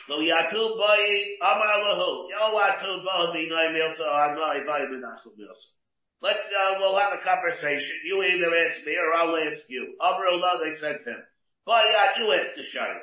So 0.06 0.20
Yaakov 0.20 0.76
boy, 0.76 1.04
Amar 1.40 1.80
lahu. 1.88 2.28
Yo, 2.28 2.52
Yaakov 2.52 3.00
boy, 3.00 3.32
mi 3.32 3.48
noy 3.48 3.72
milso, 3.72 4.04
anoy 4.04 4.64
boy, 4.66 4.80
menachel 4.92 5.32
milso. 5.40 5.72
Let's, 6.20 6.44
uh, 6.44 6.74
we'll 6.78 6.98
have 6.98 7.14
a 7.16 7.24
conversation. 7.24 7.96
You 8.04 8.22
either 8.22 8.54
ask 8.54 8.84
me 8.84 8.92
or 8.92 9.14
I'll 9.14 9.36
ask 9.48 9.64
you. 9.68 9.96
Amrullah, 10.00 10.60
they 10.60 10.76
said 10.78 10.98
to 11.04 11.10
him. 11.10 11.22
Yeah, 11.66 12.06
you 12.18 12.32
ask 12.32 12.54
the 12.56 12.62
shayr. 12.62 12.98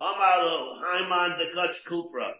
Amar 0.00 0.38
lahu, 0.40 0.82
Haiman 0.82 1.36
the 1.36 1.52
Kutch 1.54 1.84
Kupra. 1.86 2.32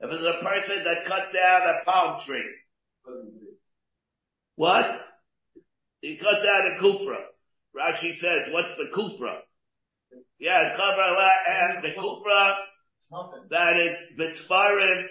If 0.00 0.10
it's 0.10 0.22
a 0.22 0.44
person 0.44 0.84
that 0.84 1.06
cut 1.06 1.32
down 1.32 1.60
a 1.62 1.84
palm 1.84 2.20
tree. 2.26 2.44
What? 4.54 4.86
He 6.00 6.18
cut 6.18 6.42
down 6.42 6.76
a 6.76 6.82
kupra. 6.82 7.18
Rashi 7.76 8.16
says, 8.18 8.52
what's 8.52 8.74
the 8.76 8.90
kufra? 8.94 9.38
Yeah, 10.38 10.76
cover 10.76 11.16
and 11.48 11.84
the 11.84 12.00
kupra 12.00 12.54
that 13.50 13.76
it's 13.76 14.00
the 14.16 14.34
tvarim 14.46 15.04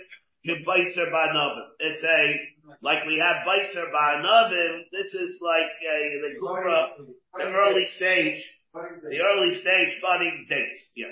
kibaiser 0.45 1.11
ba'anavim. 1.11 1.67
It's 1.79 2.03
a, 2.03 2.39
like 2.81 3.05
we 3.05 3.17
have 3.17 3.38
baiser 3.47 3.91
ba'anavim, 3.91 4.83
this 4.91 5.13
is 5.13 5.39
like 5.41 5.71
a, 5.95 6.21
the 6.21 6.39
gura, 6.41 6.89
the 7.33 7.43
early 7.43 7.85
stage, 7.95 8.43
the 8.73 9.21
early 9.21 9.55
stage 9.55 9.99
budding 10.01 10.45
dates, 10.49 10.91
yeah. 10.95 11.07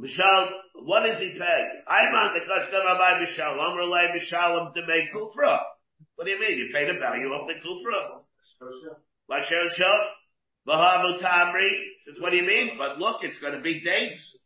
Mishal, 0.00 0.50
what 0.74 1.06
does 1.06 1.18
he 1.18 1.32
pay? 1.38 1.60
I'm 1.88 2.14
on 2.14 2.34
the 2.34 2.40
kachkam 2.40 2.84
abai 2.84 3.22
Mishal, 3.22 3.58
I'm 3.60 3.76
rely 3.76 4.06
Mishalim 4.14 4.72
to 4.74 4.80
make 4.86 5.12
kufra. 5.14 5.58
What 6.16 6.24
do 6.24 6.30
you 6.30 6.40
mean? 6.40 6.58
You 6.58 6.68
pay 6.72 6.86
the 6.86 6.98
value 6.98 7.32
of 7.32 7.48
the 7.48 7.54
kufra. 7.54 8.22
Like 9.28 9.44
Shel 9.44 9.68
Vahavu 10.68 11.20
Tamri, 11.20 11.68
says, 12.04 12.20
what 12.20 12.30
do 12.30 12.36
you 12.36 12.46
mean? 12.46 12.76
But 12.76 12.98
look, 12.98 13.22
it's 13.22 13.40
be 13.62 13.80
dates. 13.80 14.38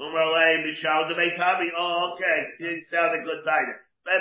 Mishal 0.00 1.08
to 1.08 1.16
make 1.16 1.36
Tamri, 1.36 1.68
oh 1.78 2.14
okay, 2.14 2.46
you 2.58 2.80
sound 2.90 3.20
a 3.20 3.24
good 3.24 3.44
title. 3.44 3.74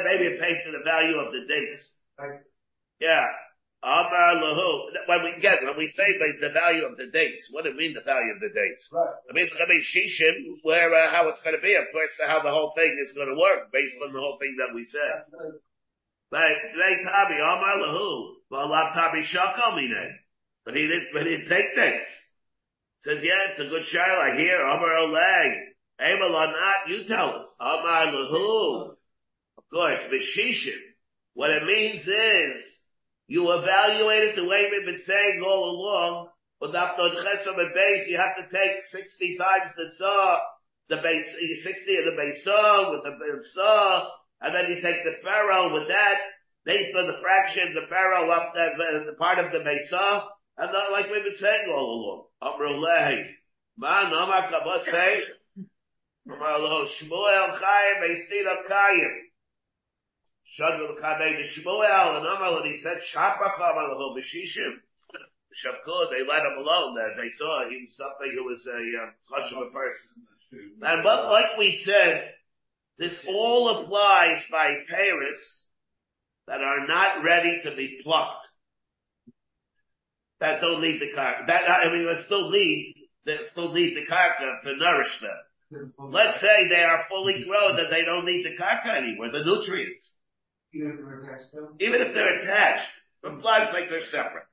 Maybe 0.05 0.25
it 0.25 0.39
pays 0.39 0.57
to 0.65 0.71
the 0.71 0.83
value 0.83 1.17
of 1.17 1.33
the 1.33 1.45
dates. 1.47 1.91
Yeah. 2.99 3.25
Amar 3.83 4.39
lahu. 4.39 4.95
When 5.07 5.23
we 5.23 5.41
get, 5.41 5.59
when 5.61 5.75
we 5.77 5.91
say 5.91 6.15
the, 6.15 6.47
the 6.47 6.53
value 6.53 6.85
of 6.85 6.95
the 6.95 7.07
dates, 7.11 7.49
what 7.51 7.65
do 7.65 7.71
it 7.71 7.75
mean 7.75 7.93
the 7.93 8.07
value 8.07 8.31
of 8.31 8.39
the 8.39 8.47
dates? 8.47 8.87
Right. 8.87 9.11
I 9.27 9.33
mean, 9.35 9.43
it's 9.43 9.53
going 9.53 9.67
to 9.67 9.75
be 9.75 9.83
shishim, 9.83 10.63
where, 10.63 10.87
uh, 10.87 11.11
how 11.11 11.27
it's 11.27 11.43
going 11.43 11.55
to 11.55 11.61
be, 11.61 11.75
of 11.75 11.91
course, 11.91 12.15
how 12.23 12.41
the 12.41 12.49
whole 12.49 12.71
thing 12.79 12.95
is 13.03 13.11
going 13.11 13.27
to 13.27 13.35
work, 13.35 13.75
based 13.75 13.99
on 13.99 14.13
the 14.15 14.19
whole 14.23 14.39
thing 14.39 14.55
that 14.63 14.71
we 14.73 14.87
said. 14.87 15.27
Like, 16.31 16.55
they 16.79 17.03
tabi, 17.03 17.43
Amar 17.43 17.75
lahu, 17.83 18.39
v'alav 18.47 18.95
tabi 18.95 19.21
shakal 19.27 19.75
mine. 19.75 20.15
But 20.63 20.75
he 20.75 20.87
didn't, 20.87 21.11
but 21.11 21.27
he 21.27 21.35
didn't 21.35 21.49
take 21.51 21.75
dates. 21.75 22.09
Says, 23.03 23.19
yeah, 23.19 23.51
it's 23.51 23.59
a 23.59 23.67
good 23.67 23.83
shaila 23.83 24.39
here, 24.39 24.63
Amar 24.63 24.95
oleg. 24.95 25.51
Able 25.99 26.35
or 26.35 26.47
not, 26.47 26.87
you 26.87 27.03
tell 27.05 27.35
us. 27.35 27.45
Amar 27.59 28.15
lahu. 28.15 28.95
Of 29.57 29.63
course, 29.69 29.99
v'shishim. 30.07 30.79
What 31.33 31.49
it 31.49 31.63
means 31.65 32.07
is, 32.07 32.63
you 33.27 33.51
evaluate 33.51 34.23
it 34.23 34.35
the 34.35 34.45
way 34.45 34.69
we've 34.69 34.85
been 34.85 35.05
saying 35.05 35.41
all 35.45 35.71
along. 35.71 36.29
With 36.59 36.75
after 36.75 37.03
chesam 37.03 37.59
and 37.59 37.73
base, 37.73 38.07
you 38.07 38.17
have 38.17 38.39
to 38.39 38.47
take 38.47 38.81
60 38.89 39.37
times 39.37 39.71
the 39.75 39.89
saw, 39.97 40.37
the 40.87 40.97
base, 40.97 41.27
60 41.63 41.97
of 41.97 42.05
the 42.05 42.15
base 42.15 42.43
saw 42.43 42.91
with 42.91 43.03
the 43.03 43.43
saw, 43.53 44.07
and 44.39 44.55
then 44.55 44.69
you 44.69 44.81
take 44.81 45.03
the 45.03 45.19
pharaoh 45.23 45.73
with 45.73 45.87
that, 45.89 46.19
based 46.65 46.95
on 46.95 47.07
the 47.07 47.19
fraction, 47.21 47.73
the 47.73 47.87
pharaoh 47.87 48.29
up 48.31 48.53
the, 48.53 48.67
the, 48.77 49.11
the 49.11 49.17
part 49.17 49.39
of 49.39 49.51
the 49.51 49.59
base 49.59 49.89
saw, 49.89 50.27
and 50.57 50.71
not 50.71 50.91
like 50.91 51.11
we've 51.11 51.23
been 51.23 51.39
saying 51.39 51.67
all 51.69 52.29
along. 52.41 52.55
Amrullah. 52.55 53.23
Man, 53.77 54.13
Amar 54.13 54.51
Kabas 54.51 54.85
say, 54.85 55.21
Amar 56.27 56.59
Shmuel 56.59 57.59
Chayim, 57.59 57.97
Beistin 57.99 58.47
of 58.47 58.69
Shadul 60.59 60.99
Kabei 61.01 61.41
the 61.41 61.47
Shmuel 61.49 62.17
and 62.17 62.27
Amal 62.27 62.61
and 62.61 62.73
he 62.73 62.81
said 62.81 62.97
Shapach 63.13 63.55
Amal 63.55 64.15
B'Shishim. 64.17 64.79
They 65.53 66.25
let 66.27 66.41
him 66.41 66.57
alone. 66.57 66.95
They 67.17 67.29
saw 67.37 67.69
he 67.69 67.85
was 67.85 67.95
something 67.95 68.31
who 68.35 68.43
was 68.43 68.65
a 68.65 68.79
uh, 69.03 69.61
of 69.61 69.67
a 69.67 69.71
person. 69.71 70.79
And 70.81 71.03
but 71.03 71.29
like 71.29 71.57
we 71.57 71.81
said, 71.85 72.31
this 72.97 73.23
all 73.27 73.83
applies 73.83 74.43
by 74.51 74.67
Paris 74.89 75.65
that 76.47 76.61
are 76.61 76.87
not 76.87 77.23
ready 77.23 77.61
to 77.63 77.75
be 77.75 77.99
plucked. 78.03 78.47
That 80.39 80.61
don't 80.61 80.81
need 80.81 80.99
the 80.99 81.11
karka. 81.17 81.47
That 81.47 81.69
I 81.69 81.91
mean, 81.91 82.05
that 82.05 82.23
still 82.25 82.49
need 82.49 82.95
that 83.25 83.47
still 83.51 83.73
need 83.73 83.95
the 83.95 84.11
karka 84.11 84.61
to 84.63 84.75
nourish 84.77 85.21
them. 85.21 85.91
Let's 85.97 86.41
say 86.41 86.67
they 86.69 86.83
are 86.83 87.05
fully 87.09 87.45
grown 87.47 87.77
that 87.77 87.89
they 87.89 88.03
don't 88.03 88.25
need 88.25 88.45
the 88.45 88.61
karka 88.61 88.95
anymore, 88.95 89.31
the 89.31 89.43
nutrients. 89.43 90.11
Even 90.73 92.01
if 92.01 92.13
they're 92.13 92.39
attached, 92.41 92.89
from 93.21 93.39
blood's 93.39 93.71
like 93.73 93.89
they're 93.89 94.03
separate. 94.09 94.49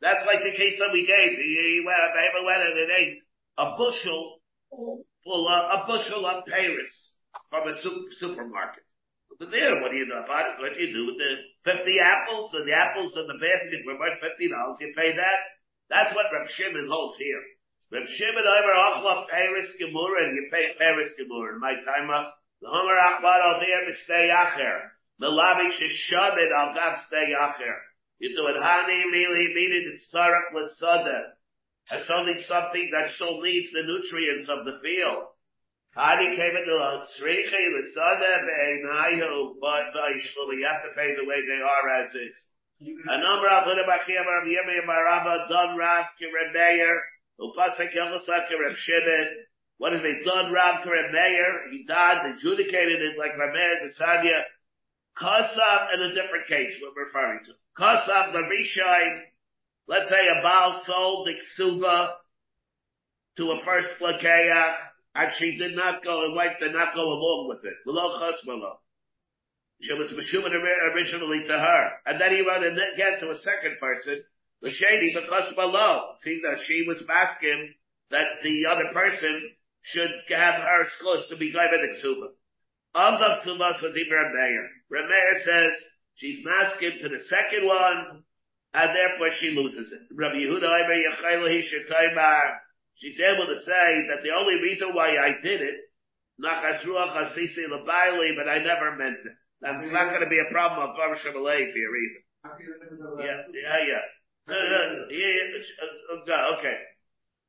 That's 0.00 0.24
like 0.26 0.40
the 0.46 0.56
case 0.56 0.78
that 0.78 0.92
we 0.92 1.04
gave. 1.06 1.36
He 1.36 1.82
went, 1.84 1.98
Behemoth 2.14 2.46
went 2.46 2.62
and 2.70 2.78
it 2.78 2.90
ate 2.96 3.18
a 3.58 3.76
bushel 3.76 4.40
full 4.70 5.48
of, 5.48 5.62
a 5.74 5.86
bushel 5.86 6.24
of 6.24 6.46
Paris 6.46 7.12
from 7.50 7.68
a 7.68 7.74
super, 7.82 8.08
supermarket. 8.16 8.84
But 9.38 9.50
there, 9.50 9.80
what 9.80 9.90
do 9.90 9.96
you 9.96 10.06
do 10.06 10.16
about 10.16 10.52
it? 10.52 10.60
What 10.60 10.72
do 10.72 10.80
you 10.80 10.92
do 10.92 11.06
with 11.12 11.18
the 11.18 11.32
50 11.64 12.00
apples? 12.00 12.52
So 12.52 12.64
the 12.64 12.76
apples 12.76 13.16
in 13.16 13.26
the 13.26 13.40
basket 13.40 13.84
were 13.84 13.98
worth 13.98 14.20
$50. 14.20 14.48
You 14.80 14.92
pay 14.96 15.16
that? 15.16 15.38
That's 15.88 16.14
what 16.14 16.32
Reb 16.32 16.48
Shimon 16.48 16.88
holds 16.88 17.16
here. 17.16 17.42
Reb 17.90 18.06
Shimon 18.06 18.46
over 18.46 18.74
Achla 18.76 19.26
Paris 19.28 19.72
Gemura 19.80 20.28
and 20.28 20.36
you 20.36 20.48
pay 20.52 20.72
Paris 20.78 21.10
Gemura. 21.18 21.58
My 21.58 21.74
time. 21.84 22.08
The 22.60 22.68
Homer 22.68 22.96
Achbar 22.96 23.40
al 23.40 23.60
there 23.60 23.88
mistay 23.88 24.28
acher. 24.28 24.92
Melavish 25.20 25.82
is 25.82 25.92
shabed 26.08 26.50
al 26.56 26.74
gav 26.74 26.96
stay 27.06 27.34
acher. 27.36 27.76
You 28.18 28.34
do 28.34 28.46
it 28.46 28.56
hani 28.56 29.04
mili 29.12 29.52
meaning 29.54 29.92
it's 29.92 30.08
sarach 30.14 30.52
l'sada. 30.54 31.36
It's 31.92 32.10
only 32.10 32.40
something 32.44 32.90
that 32.92 33.10
still 33.10 33.40
needs 33.42 33.70
the 33.72 33.82
nutrients 33.84 34.48
of 34.48 34.64
the 34.64 34.78
field. 34.82 35.24
Hani 35.96 36.36
came 36.36 36.56
into 36.56 36.72
the 36.72 37.04
tzrichi 37.12 37.64
l'sada 37.80 38.46
be'einayu 38.46 39.54
but 39.60 39.92
you 39.92 40.66
have 40.66 40.82
to 40.84 40.94
pay 40.96 41.14
the 41.16 41.26
way 41.26 41.40
they 41.44 41.60
are 41.60 42.00
as 42.00 42.14
is. 42.14 42.36
A 42.80 43.18
number 43.20 43.46
of 43.46 43.64
Huda 43.64 43.84
Bachia 43.84 44.24
Rav 44.24 44.46
Yemi 44.48 44.80
Marava 44.88 45.48
Don 45.48 45.76
Rav 45.76 46.06
Kireb 46.16 46.54
Meir 46.54 46.98
Upasek 47.38 47.92
Yomosak 47.94 48.48
Kireb 48.48 48.74
Shimon. 48.74 49.28
What 49.76 49.92
is 49.92 50.00
it? 50.02 50.24
Don 50.24 50.50
Rav 50.50 50.76
Kireb 50.82 51.12
Meir. 51.12 51.70
He 51.72 51.84
died, 51.86 52.32
adjudicated 52.32 53.02
it 53.02 53.18
like 53.18 53.32
Rameir 53.32 53.84
Desanya. 53.84 54.44
Kasav 55.18 55.94
in 55.94 56.02
a 56.02 56.14
different 56.14 56.46
case 56.48 56.70
we're 56.80 57.04
referring 57.04 57.40
to. 57.44 57.52
Kasav 57.78 58.32
the 58.32 58.38
Rishine, 58.38 59.20
let's 59.88 60.08
say 60.08 60.26
a 60.26 60.42
Baal 60.42 60.82
sold 60.86 61.28
the 61.28 61.34
Ksuva 61.62 62.12
to 63.36 63.52
a 63.52 63.64
first 63.64 63.90
Plakeach, 64.00 64.76
and 65.14 65.32
she 65.38 65.56
did 65.58 65.74
not 65.74 66.04
go, 66.04 66.24
and 66.24 66.34
wife 66.34 66.58
did 66.60 66.72
not 66.72 66.94
go 66.94 67.02
along 67.02 67.48
with 67.48 67.64
it. 67.64 67.74
Below 67.84 68.20
Chasmalo. 68.20 68.76
She 69.82 69.94
was 69.94 70.12
Meshuman 70.12 70.52
originally 70.94 71.46
to 71.48 71.58
her. 71.58 71.90
And 72.04 72.20
then 72.20 72.34
he 72.34 72.42
went 72.42 72.64
again 72.64 73.18
to 73.20 73.30
a 73.30 73.36
second 73.36 73.78
person, 73.80 74.22
the 74.60 74.70
Shady, 74.70 75.14
because 75.14 75.54
below. 75.54 76.14
See 76.22 76.40
that 76.44 76.60
she 76.66 76.84
was 76.86 77.02
asking 77.10 77.74
that 78.10 78.26
the 78.42 78.66
other 78.70 78.92
person 78.92 79.50
should 79.82 80.10
have 80.28 80.60
her 80.60 80.84
close 81.00 81.26
to 81.28 81.36
be 81.36 81.52
Gaiva 81.52 81.80
the 81.80 81.96
Ksuva. 81.96 82.28
Amdav 82.94 83.44
Sumasa 83.46 83.94
Di 83.94 84.04
Remeir. 84.10 84.66
Remeir 84.90 85.44
says 85.44 85.72
she's 86.14 86.44
masking 86.44 86.98
to 87.00 87.08
the 87.08 87.18
second 87.28 87.66
one, 87.66 88.24
and 88.74 88.90
therefore 88.94 89.30
she 89.38 89.50
loses 89.50 89.92
it. 89.92 90.00
Rabbi 90.14 90.36
Yehuda 90.36 90.64
Omer 90.64 90.98
Yechayla 90.98 91.48
Hishakaimar. 91.48 92.58
She's 92.94 93.18
able 93.20 93.46
to 93.46 93.56
say 93.56 94.06
that 94.10 94.22
the 94.22 94.34
only 94.36 94.60
reason 94.60 94.92
why 94.92 95.10
I 95.10 95.40
did 95.42 95.62
it, 95.62 95.76
Nachas 96.42 96.82
Ruach 96.84 97.14
Hasisi 97.14 97.66
Labaili, 97.70 98.36
but 98.36 98.48
I 98.48 98.58
never 98.58 98.96
meant 98.96 99.18
it. 99.24 99.32
That's 99.60 99.92
not 99.92 100.10
going 100.10 100.22
to 100.22 100.28
be 100.28 100.40
a 100.40 100.50
problem 100.50 100.88
of 100.88 100.96
Baruch 100.96 101.18
Shemalei 101.18 101.70
here 101.72 101.92
either. 101.94 102.22
Yeah, 103.22 103.42
yeah, 103.52 103.78
yeah. 103.86 104.04
Uh, 104.48 104.52
uh, 104.52 105.06
yeah, 105.10 106.34
uh, 106.34 106.58
okay. 106.58 106.76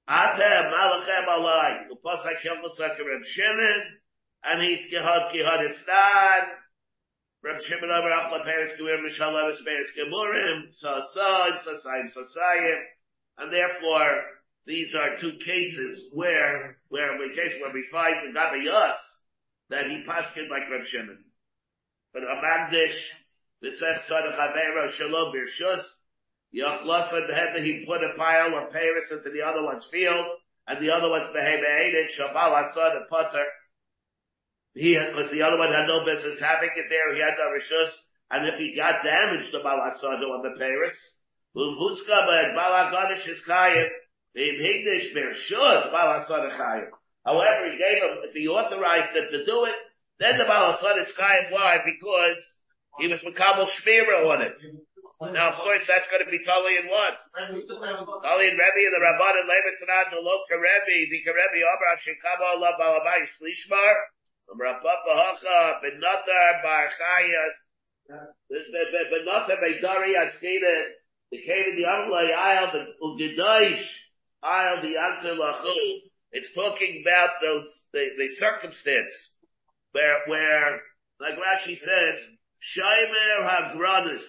Atem 0.10 0.72
Malachem 0.72 1.26
Alai. 1.26 1.88
Upasak 1.90 2.44
Yom 2.44 2.60
Reb 2.62 3.24
Shimon 3.24 4.01
and 4.44 4.62
he's 4.62 4.92
gehad 4.92 5.32
gehad 5.34 5.68
istan. 5.68 6.44
Reb 7.44 7.60
Shimon 7.62 7.90
Omer 7.90 8.12
Achla 8.12 8.44
Peres 8.46 8.80
Gewir 8.80 9.02
Mishal 9.02 9.34
Levis 9.34 9.62
Peres 9.66 9.90
Gemurim, 9.98 10.70
Sasad, 10.78 11.58
Sasayim, 11.66 12.14
Sasayim, 12.14 12.82
and 13.40 13.52
therefore 13.52 14.22
these 14.68 14.94
are 14.94 15.20
two 15.20 15.34
cases 15.44 16.10
where, 16.14 16.78
where 16.90 17.16
in 17.16 17.36
case 17.36 17.60
where 17.60 17.74
we 17.74 17.84
find 17.92 18.16
the 18.24 18.40
Gabi 18.40 18.66
Yas, 18.66 18.96
that 19.70 19.88
he 19.88 20.04
paskin 20.08 20.50
like 20.50 20.70
Reb 20.70 20.86
Shimon. 20.86 21.24
But 22.14 22.24
a 22.24 22.42
Magdish, 22.46 23.00
the 23.62 23.72
Sech 23.72 24.02
Sadach 24.08 24.38
Avera 24.38 24.92
Shalom 24.92 25.34
Birshus, 25.34 25.84
Yachlasan 26.54 27.28
Beheda, 27.28 27.64
he 27.64 27.86
put 27.88 28.04
a 28.04 28.14
pile 28.18 28.56
of 28.58 28.72
Paris 28.72 29.12
into 29.12 29.32
the 29.32 29.42
other 29.42 29.64
one's 29.64 29.88
field, 29.92 30.26
and 30.68 30.84
the 30.84 30.92
other 30.92 31.10
one's 31.10 31.28
Behebe 31.28 31.64
Eidin, 31.64 32.06
Shabal 32.20 32.66
Asad 32.66 32.98
and 32.98 33.10
Potter, 33.10 33.46
he, 34.74 34.96
because 34.96 35.32
the 35.32 35.44
other 35.44 35.58
one 35.58 35.74
had 35.74 35.88
no 35.88 36.06
business 36.06 36.40
having 36.40 36.72
it 36.76 36.88
there, 36.90 37.14
he 37.14 37.22
had 37.22 37.36
no 37.36 37.52
rishus, 37.52 37.92
and 38.32 38.48
if 38.48 38.60
he 38.60 38.76
got 38.76 39.04
damaged, 39.04 39.52
the 39.52 39.60
balasado 39.60 40.32
on 40.32 40.42
the 40.44 40.56
Paris, 40.58 40.96
Umhuska, 41.56 42.26
but 42.26 42.56
balagonish 42.56 43.28
is 43.28 43.44
kayim, 43.48 43.90
the 44.34 44.48
higdish 44.48 45.12
bershus, 45.12 45.92
balasado 45.92 46.56
chayim. 46.56 46.88
However, 47.26 47.72
he 47.72 47.78
gave 47.78 48.02
him, 48.02 48.24
if 48.24 48.34
he 48.34 48.48
authorized 48.48 49.16
him 49.16 49.28
to 49.30 49.46
do 49.46 49.66
it, 49.66 49.76
then 50.20 50.38
the 50.38 50.46
balasado 50.46 51.02
is 51.02 51.12
kayim. 51.20 51.52
Why? 51.52 51.80
Because 51.84 52.40
he 53.00 53.08
was 53.08 53.20
Makabal 53.20 53.68
Shmira 53.68 54.24
on 54.32 54.42
it. 54.42 54.56
Now, 55.22 55.54
of 55.54 55.62
course, 55.62 55.86
that's 55.86 56.10
going 56.10 56.26
to 56.26 56.32
be 56.32 56.42
totally 56.42 56.82
in 56.82 56.90
what? 56.90 57.14
Totally 57.38 57.62
in 57.62 58.58
Rebbe 58.58 58.82
and 58.90 58.96
the 58.96 59.04
Rabban 59.06 59.38
and 59.38 59.46
Levitanad, 59.46 60.10
the 60.10 60.18
Loka 60.18 60.58
Rebbe, 60.58 60.98
the 61.14 61.22
Rebbe, 61.22 61.62
Abra, 61.62 61.94
Shekaba, 62.02 62.58
Allah, 62.58 62.74
Balabai, 62.74 63.30
Shlishmar, 63.38 63.94
Benatar 64.60 66.54
Bar 66.64 66.90
Chayas, 66.90 67.56
Benatar 68.52 69.58
Beidari 69.64 70.16
Askeda, 70.16 70.86
the 71.32 71.38
came 71.38 71.66
in 71.72 71.76
the 71.78 71.88
Amlay 71.88 72.36
Ayal, 72.36 72.72
the 72.74 72.84
Ugedaish, 73.02 73.86
Ayal, 74.44 74.82
the 74.82 74.96
Antel 75.00 75.38
Lachu. 75.38 76.02
It's 76.34 76.54
talking 76.54 77.04
about 77.06 77.30
those, 77.42 77.66
the, 77.94 78.06
the 78.18 78.30
circumstance 78.36 79.14
where, 79.92 80.20
where, 80.28 80.82
like 81.20 81.36
Rashi 81.36 81.78
says, 81.78 82.16
Shaimer 82.62 83.44
Hagranis. 83.48 84.24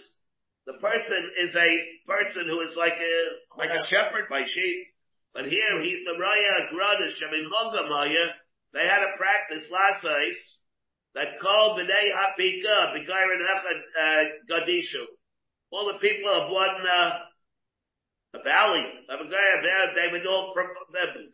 The 0.66 0.74
person 0.74 1.30
is 1.42 1.56
a 1.56 1.70
person 2.06 2.46
who 2.46 2.60
is 2.60 2.76
like 2.76 2.94
a, 2.94 3.58
like 3.58 3.70
a 3.70 3.84
shepherd 3.86 4.28
by 4.30 4.44
sheep. 4.46 4.86
But 5.34 5.46
here 5.46 5.82
he's 5.82 6.04
the 6.04 6.12
Raya 6.12 6.70
Gradish, 6.70 7.20
I 7.26 7.30
mean 7.32 7.50
Hogamaya. 7.50 8.30
They 8.72 8.88
had 8.88 9.04
a 9.04 9.16
practice 9.20 9.68
last 9.68 10.04
ice 10.04 10.58
that 11.14 11.40
called 11.40 11.78
B'nai 11.78 12.08
Hapika, 12.08 12.96
B'gairin 12.96 13.44
Echad, 13.44 13.78
uh, 14.00 14.24
Gadishu. 14.48 15.04
All 15.70 15.92
the 15.92 16.00
people 16.00 16.28
of 16.32 16.50
one, 16.50 16.80
uh, 16.80 17.20
a 18.32 18.40
valley, 18.40 18.84
of 19.12 19.20
a 19.20 19.28
guy, 19.28 19.48
they 19.92 20.08
would 20.10 20.26
all 20.26 20.52
from, 20.56 20.68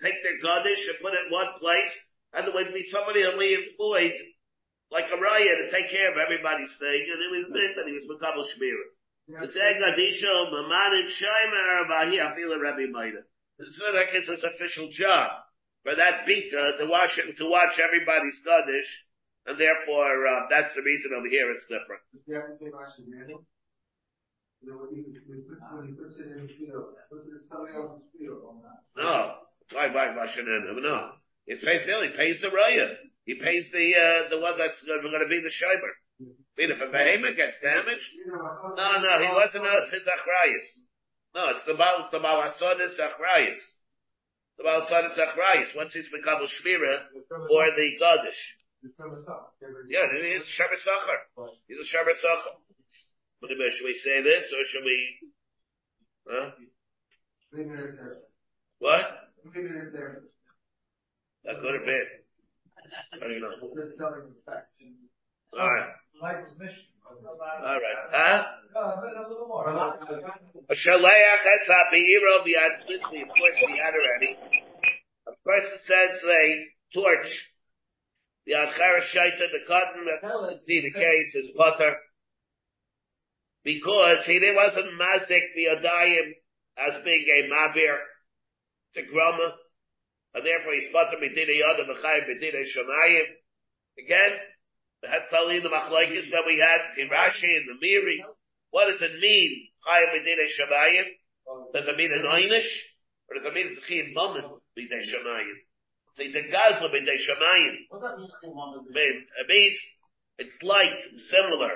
take 0.02 0.18
their 0.22 0.38
Gadish 0.42 0.82
and 0.90 0.98
put 1.00 1.14
it 1.14 1.26
in 1.26 1.32
one 1.32 1.54
place, 1.62 1.94
and 2.34 2.46
there 2.46 2.54
would 2.54 2.74
be 2.74 2.90
somebody 2.90 3.22
we 3.38 3.54
employed, 3.54 4.18
like 4.90 5.06
a 5.06 5.18
Raya, 5.18 5.62
to 5.62 5.70
take 5.70 5.90
care 5.90 6.10
of 6.10 6.18
everybody's 6.18 6.74
thing, 6.78 7.02
and 7.06 7.22
it 7.22 7.30
was 7.38 7.46
meant 7.54 7.74
that 7.78 7.86
he 7.86 7.94
was 7.94 8.06
Makabal 8.10 8.46
Shmira. 8.50 8.86
The 9.42 9.46
saying 9.46 9.78
Gadishu, 9.78 10.50
Maman 10.50 10.92
and 10.98 11.08
Shaimer, 11.08 11.86
Vahi, 11.86 12.18
Afila 12.18 12.58
Rabbi 12.58 12.90
Maida. 12.90 13.22
It's 13.58 13.78
not 13.78 13.94
like 13.94 14.08
it's 14.14 14.26
his 14.26 14.42
official 14.42 14.88
job 14.90 15.30
for 15.82 15.94
that 15.94 16.26
bika 16.26 16.78
to 16.78 16.86
watch 16.86 17.16
to 17.16 17.46
watch 17.48 17.78
everybody's 17.78 18.40
kaddish, 18.44 18.90
and 19.46 19.58
therefore 19.58 20.26
uh, 20.26 20.46
that's 20.50 20.74
the 20.74 20.82
reason 20.82 21.12
over 21.16 21.28
here 21.28 21.50
it's 21.52 21.66
different. 21.66 22.02
No, 28.96 29.34
why 29.72 29.88
why 29.88 30.26
shouldn't 30.34 30.82
No, 30.82 31.12
he 31.46 31.54
pays 31.54 31.86
He 31.86 32.16
pays 32.16 32.40
the 32.40 32.48
raya. 32.48 32.94
He 33.24 33.34
pays 33.36 33.70
the 33.72 33.94
uh, 33.94 34.28
the 34.30 34.40
one 34.40 34.58
that's 34.58 34.82
going 34.82 35.02
to 35.02 35.28
be 35.28 35.40
the 35.40 35.52
shiber. 35.52 35.92
But 36.56 36.74
if 36.74 36.80
a 36.82 36.90
behemoth 36.90 37.36
gets 37.36 37.60
damaged, 37.62 38.10
no, 38.26 38.98
no, 38.98 39.12
he 39.22 39.30
wasn't. 39.32 39.64
No, 39.64 39.70
it's 39.82 39.92
his 39.92 40.08
achrayas. 40.08 40.66
No, 41.34 41.50
it's 41.54 41.64
the 41.64 41.74
Baal, 41.74 42.02
it's 42.02 42.10
the 42.10 42.18
Baal 42.18 42.42
Hasonis 42.42 42.98
Achrayis. 42.98 43.60
The 44.58 44.64
Baal 44.64 44.82
Hasonis 44.82 45.14
Achrayis, 45.18 45.70
once 45.76 45.94
he's 45.94 46.10
become 46.10 46.42
a 46.42 46.46
Shmira, 46.50 47.06
or 47.50 47.70
the 47.78 47.86
Gadish. 48.02 48.42
Yeah, 49.88 50.06
it 50.10 50.24
is 50.36 50.44
Shabbat 50.58 50.82
Sachar. 50.82 51.18
He's 51.68 51.78
a 51.78 51.86
Shabbat 51.86 52.18
Sachar. 52.18 52.58
Should 53.40 53.84
we 53.86 53.94
say 54.02 54.22
this, 54.22 54.44
or 54.52 54.64
should 54.66 54.84
we, 54.84 54.98
huh? 56.28 56.50
What? 58.80 59.04
That 61.44 61.60
could 61.62 61.74
have 61.74 61.84
been. 61.86 62.08
I 63.14 63.18
don't 63.20 63.40
know. 63.40 63.54
Alright. 65.54 65.90
Alright. 67.08 68.00
Huh? 68.10 68.44
A 70.68 70.74
shaleach 70.74 71.42
has 71.44 71.64
ha'beiro 71.66 72.44
b'yad 72.44 72.84
Misli, 72.88 73.22
of 73.22 73.28
course 73.28 73.58
we 73.66 73.76
had 73.76 73.94
already. 73.94 74.36
Of 75.26 75.34
course 75.42 75.64
it 75.64 75.80
says 75.84 76.22
a 76.24 76.66
torch. 76.94 77.52
The 78.46 78.52
Adchara 78.52 79.00
Shaita, 79.14 79.50
the 79.52 79.64
cotton, 79.66 80.06
that's 80.06 80.64
see 80.64 80.80
the 80.80 80.92
case, 80.92 81.34
is 81.34 81.50
butter. 81.56 81.96
Because 83.64 84.24
he 84.24 84.40
wasn't 84.54 84.98
mazik 84.98 85.54
the 85.54 85.66
Adayim 85.76 86.32
as 86.78 87.02
being 87.04 87.26
a 87.26 87.48
mavir, 87.52 87.98
it's 88.88 89.06
a 89.06 89.10
grama, 89.10 89.54
and 90.34 90.46
therefore 90.46 90.74
he's 90.74 90.92
butter 90.92 91.16
b'dina 91.20 91.58
yada 91.58 91.84
b'chayim 91.84 92.24
b'dina 92.28 92.62
shamayim. 92.64 93.26
Again, 93.98 94.32
the 95.02 95.08
Hetzali, 95.08 95.62
the 95.62 95.68
machlaikis 95.68 96.30
that 96.30 96.44
we 96.46 96.58
had, 96.58 96.98
in 96.98 97.08
Rashi 97.08 97.56
and 97.56 97.66
the 97.68 97.78
Meiri, 97.86 98.18
what 98.70 98.90
does 98.90 99.00
it 99.02 99.20
mean? 99.20 99.68
Chayim 99.86 100.10
b'dinei 100.14 100.48
shamayim? 100.50 101.06
Does 101.72 101.88
it 101.88 101.96
mean 101.96 102.12
an 102.12 102.26
einish? 102.26 102.68
Or 103.28 103.36
does 103.36 103.44
it 103.44 103.54
mean 103.54 103.68
it's 103.70 103.80
chiyim 103.88 104.12
moment 104.12 104.46
b'dinei 104.76 105.06
shamayim? 105.06 105.58
So 106.14 106.24
it's 106.24 106.34
a 106.34 106.44
gazla 106.50 106.90
b'dinei 106.90 107.16
shamayim. 107.16 107.74
What 107.88 108.02
does 108.02 108.10
that 108.10 108.94
mean? 108.94 109.26
It 109.40 109.48
means, 109.48 109.78
it's 110.38 110.62
like, 110.62 110.90
similar. 111.30 111.70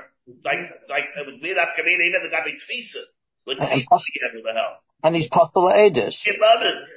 Like, 0.45 0.59
like, 0.89 1.05
it 1.17 1.27
would 1.27 1.41
be 1.41 1.55
that 1.55 1.75
community, 1.77 2.11
even 2.11 2.23
the 2.23 2.31
guy 2.31 2.43
tfisa. 2.47 3.03
With 3.47 3.59
tfisa, 3.59 3.99
you 4.35 4.43
the 4.43 4.53
hell. 4.55 4.79
And 5.03 5.17
he's 5.17 5.29
Postula 5.29 5.75
Edis. 5.75 6.15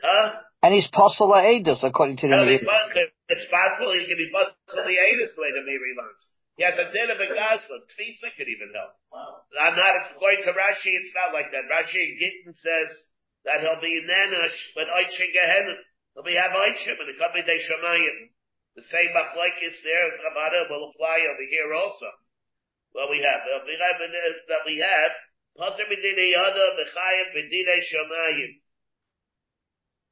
huh? 0.04 0.34
And 0.66 0.74
he's 0.74 0.90
Postula 0.90 1.46
Edis, 1.46 1.86
according 1.86 2.18
to 2.18 2.28
the 2.28 2.42
Meiri. 2.42 2.58
It's 2.58 3.46
possible 3.54 3.94
he 3.94 4.10
can 4.10 4.18
be 4.18 4.34
Postula 4.34 4.90
Edis 4.90 5.38
the 5.38 5.42
way 5.46 5.54
the 5.54 5.62
Meiri 5.62 5.94
learns. 5.94 6.26
He 6.58 6.66
has 6.66 6.74
a 6.82 6.90
din 6.90 7.14
of 7.14 7.22
a 7.22 7.30
gazla. 7.30 7.86
Tfisa 7.86 8.34
could 8.34 8.50
even 8.50 8.74
help. 8.74 8.98
Wow. 9.14 9.46
I'm 9.62 9.78
not, 9.78 9.94
according 10.10 10.42
to 10.50 10.58
Rashi, 10.58 10.90
it's 10.98 11.14
not 11.14 11.38
like 11.38 11.54
that. 11.54 11.70
Rashi 11.70 12.02
in 12.02 12.18
Gittin 12.18 12.58
says 12.58 12.90
that 13.46 13.62
he'll 13.62 13.78
be 13.78 14.02
in 14.02 14.10
Nanush, 14.10 14.58
but 14.74 14.90
Oichin 14.90 15.30
Gehenim. 15.38 15.86
He'll 16.18 16.26
be 16.26 16.34
have 16.34 16.58
Oichim, 16.58 16.98
and 16.98 17.14
it 17.14 17.22
could 17.22 17.36
be 17.38 17.46
De 17.46 17.62
Shemayim. 17.62 18.34
The 18.74 18.90
same 18.90 19.14
machlekes 19.14 19.78
there, 19.86 20.18
Chabada 20.18 20.66
will 20.66 20.90
apply 20.90 21.30
over 21.30 21.46
here 21.46 21.78
also. 21.78 22.10
What 22.98 23.14
we 23.14 23.22
have, 23.22 23.46
that 23.46 24.66
we 24.66 24.82
have, 24.82 25.14
Potter 25.62 25.86
b'dinei 25.94 26.34
Yoda, 26.34 26.66
B'chayim 26.74 27.38
b'dinei 27.38 27.86
Shemayim. 27.86 28.65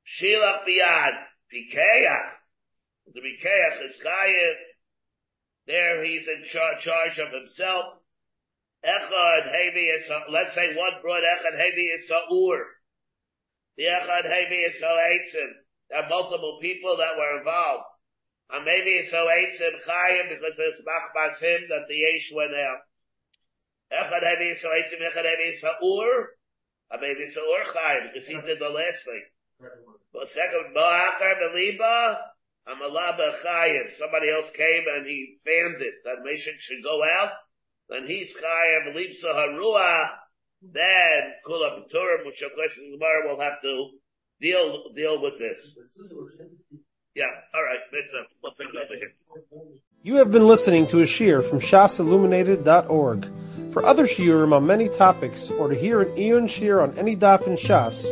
Shilach 0.05 0.67
biyad, 0.67 1.15
Pikeach. 1.51 2.29
The 3.13 3.21
Pikeach 3.21 3.85
is 3.85 4.01
Chayim. 4.03 4.55
There 5.67 6.03
he's 6.03 6.27
in 6.27 6.43
char- 6.51 6.79
charge 6.79 7.19
of 7.19 7.31
himself. 7.31 8.03
Echad 8.83 9.47
Hevi 9.47 9.95
is, 9.95 10.03
let's 10.29 10.55
say 10.55 10.75
one 10.75 10.99
brought 11.01 11.23
Echad 11.23 11.55
Hevi 11.55 11.95
is 11.95 12.07
Sa'ur. 12.07 12.65
The 13.77 13.83
Echad 13.83 14.25
Hevi 14.27 14.67
is 14.67 14.79
Sa'etzim. 14.79 15.51
There 15.89 16.03
are 16.03 16.09
multiple 16.09 16.59
people 16.61 16.97
that 16.97 17.15
were 17.17 17.37
involved. 17.39 17.85
And 18.51 18.65
maybe 18.65 18.91
it's 18.99 19.11
Sa'etzim 19.11 19.87
Chayim 19.87 20.35
because 20.35 20.59
it's 20.59 20.81
Machbas 20.83 21.39
him 21.39 21.61
that 21.69 21.87
the 21.87 21.95
Yesh 21.95 22.31
went 22.35 22.51
out. 22.51 22.83
Echad 23.91 24.23
Hevi 24.23 24.51
is 24.51 24.61
Sa'etzim, 24.61 24.99
Echad 24.99 25.23
Hevi 25.23 25.53
is 25.53 25.61
Sa'ur. 25.61 26.27
And 26.91 27.01
maybe 27.01 27.31
Sa'ur 27.31 27.63
Chayim 27.71 28.11
because 28.11 28.27
he 28.27 28.35
did 28.35 28.59
the 28.59 28.67
last 28.67 28.99
thing. 29.05 29.23
But 30.14 30.30
second. 30.30 30.78
Somebody 33.97 34.30
else 34.30 34.49
came 34.55 34.86
and 34.88 35.05
he 35.05 35.38
fanned 35.43 35.82
it 35.82 35.95
that 36.05 36.24
Meshach 36.24 36.61
should 36.61 36.84
go 36.84 37.03
out 37.03 37.32
then 37.89 38.07
he's 38.07 38.30
chayav 38.34 38.95
lipsa 38.95 39.34
haruach, 39.36 40.09
then 40.61 41.34
kula 41.45 41.78
b'turim, 41.78 42.26
which 42.26 42.41
of 42.41 42.53
course 42.55 42.72
tomorrow 42.76 43.30
will 43.30 43.41
have 43.41 43.61
to 43.61 43.89
deal 44.41 44.84
deal 44.95 45.22
with 45.22 45.38
this. 45.38 45.76
Yeah, 47.16 47.26
all 47.53 47.64
right, 47.64 47.80
mitzvah. 47.91 48.20
Uh, 48.20 48.24
we'll 48.41 48.53
pick 48.53 48.68
it 48.68 48.76
over 48.76 48.95
here. 48.95 49.11
You 50.01 50.16
have 50.16 50.32
been 50.32 50.47
listening 50.47 50.88
to 50.88 51.01
a 51.01 51.05
shear 51.05 51.41
from 51.41 51.59
shasilluminated.org. 51.59 53.32
For 53.72 53.86
other 53.86 54.05
shiurim 54.05 54.53
on 54.53 54.66
many 54.66 54.89
topics, 54.89 55.51
or 55.51 55.68
to 55.68 55.76
hear 55.76 56.01
an 56.01 56.18
Eon 56.18 56.47
shear 56.47 56.82
on 56.82 56.97
any 56.97 57.16
daf 57.16 57.47
in 57.47 57.55
Shas, 57.55 58.11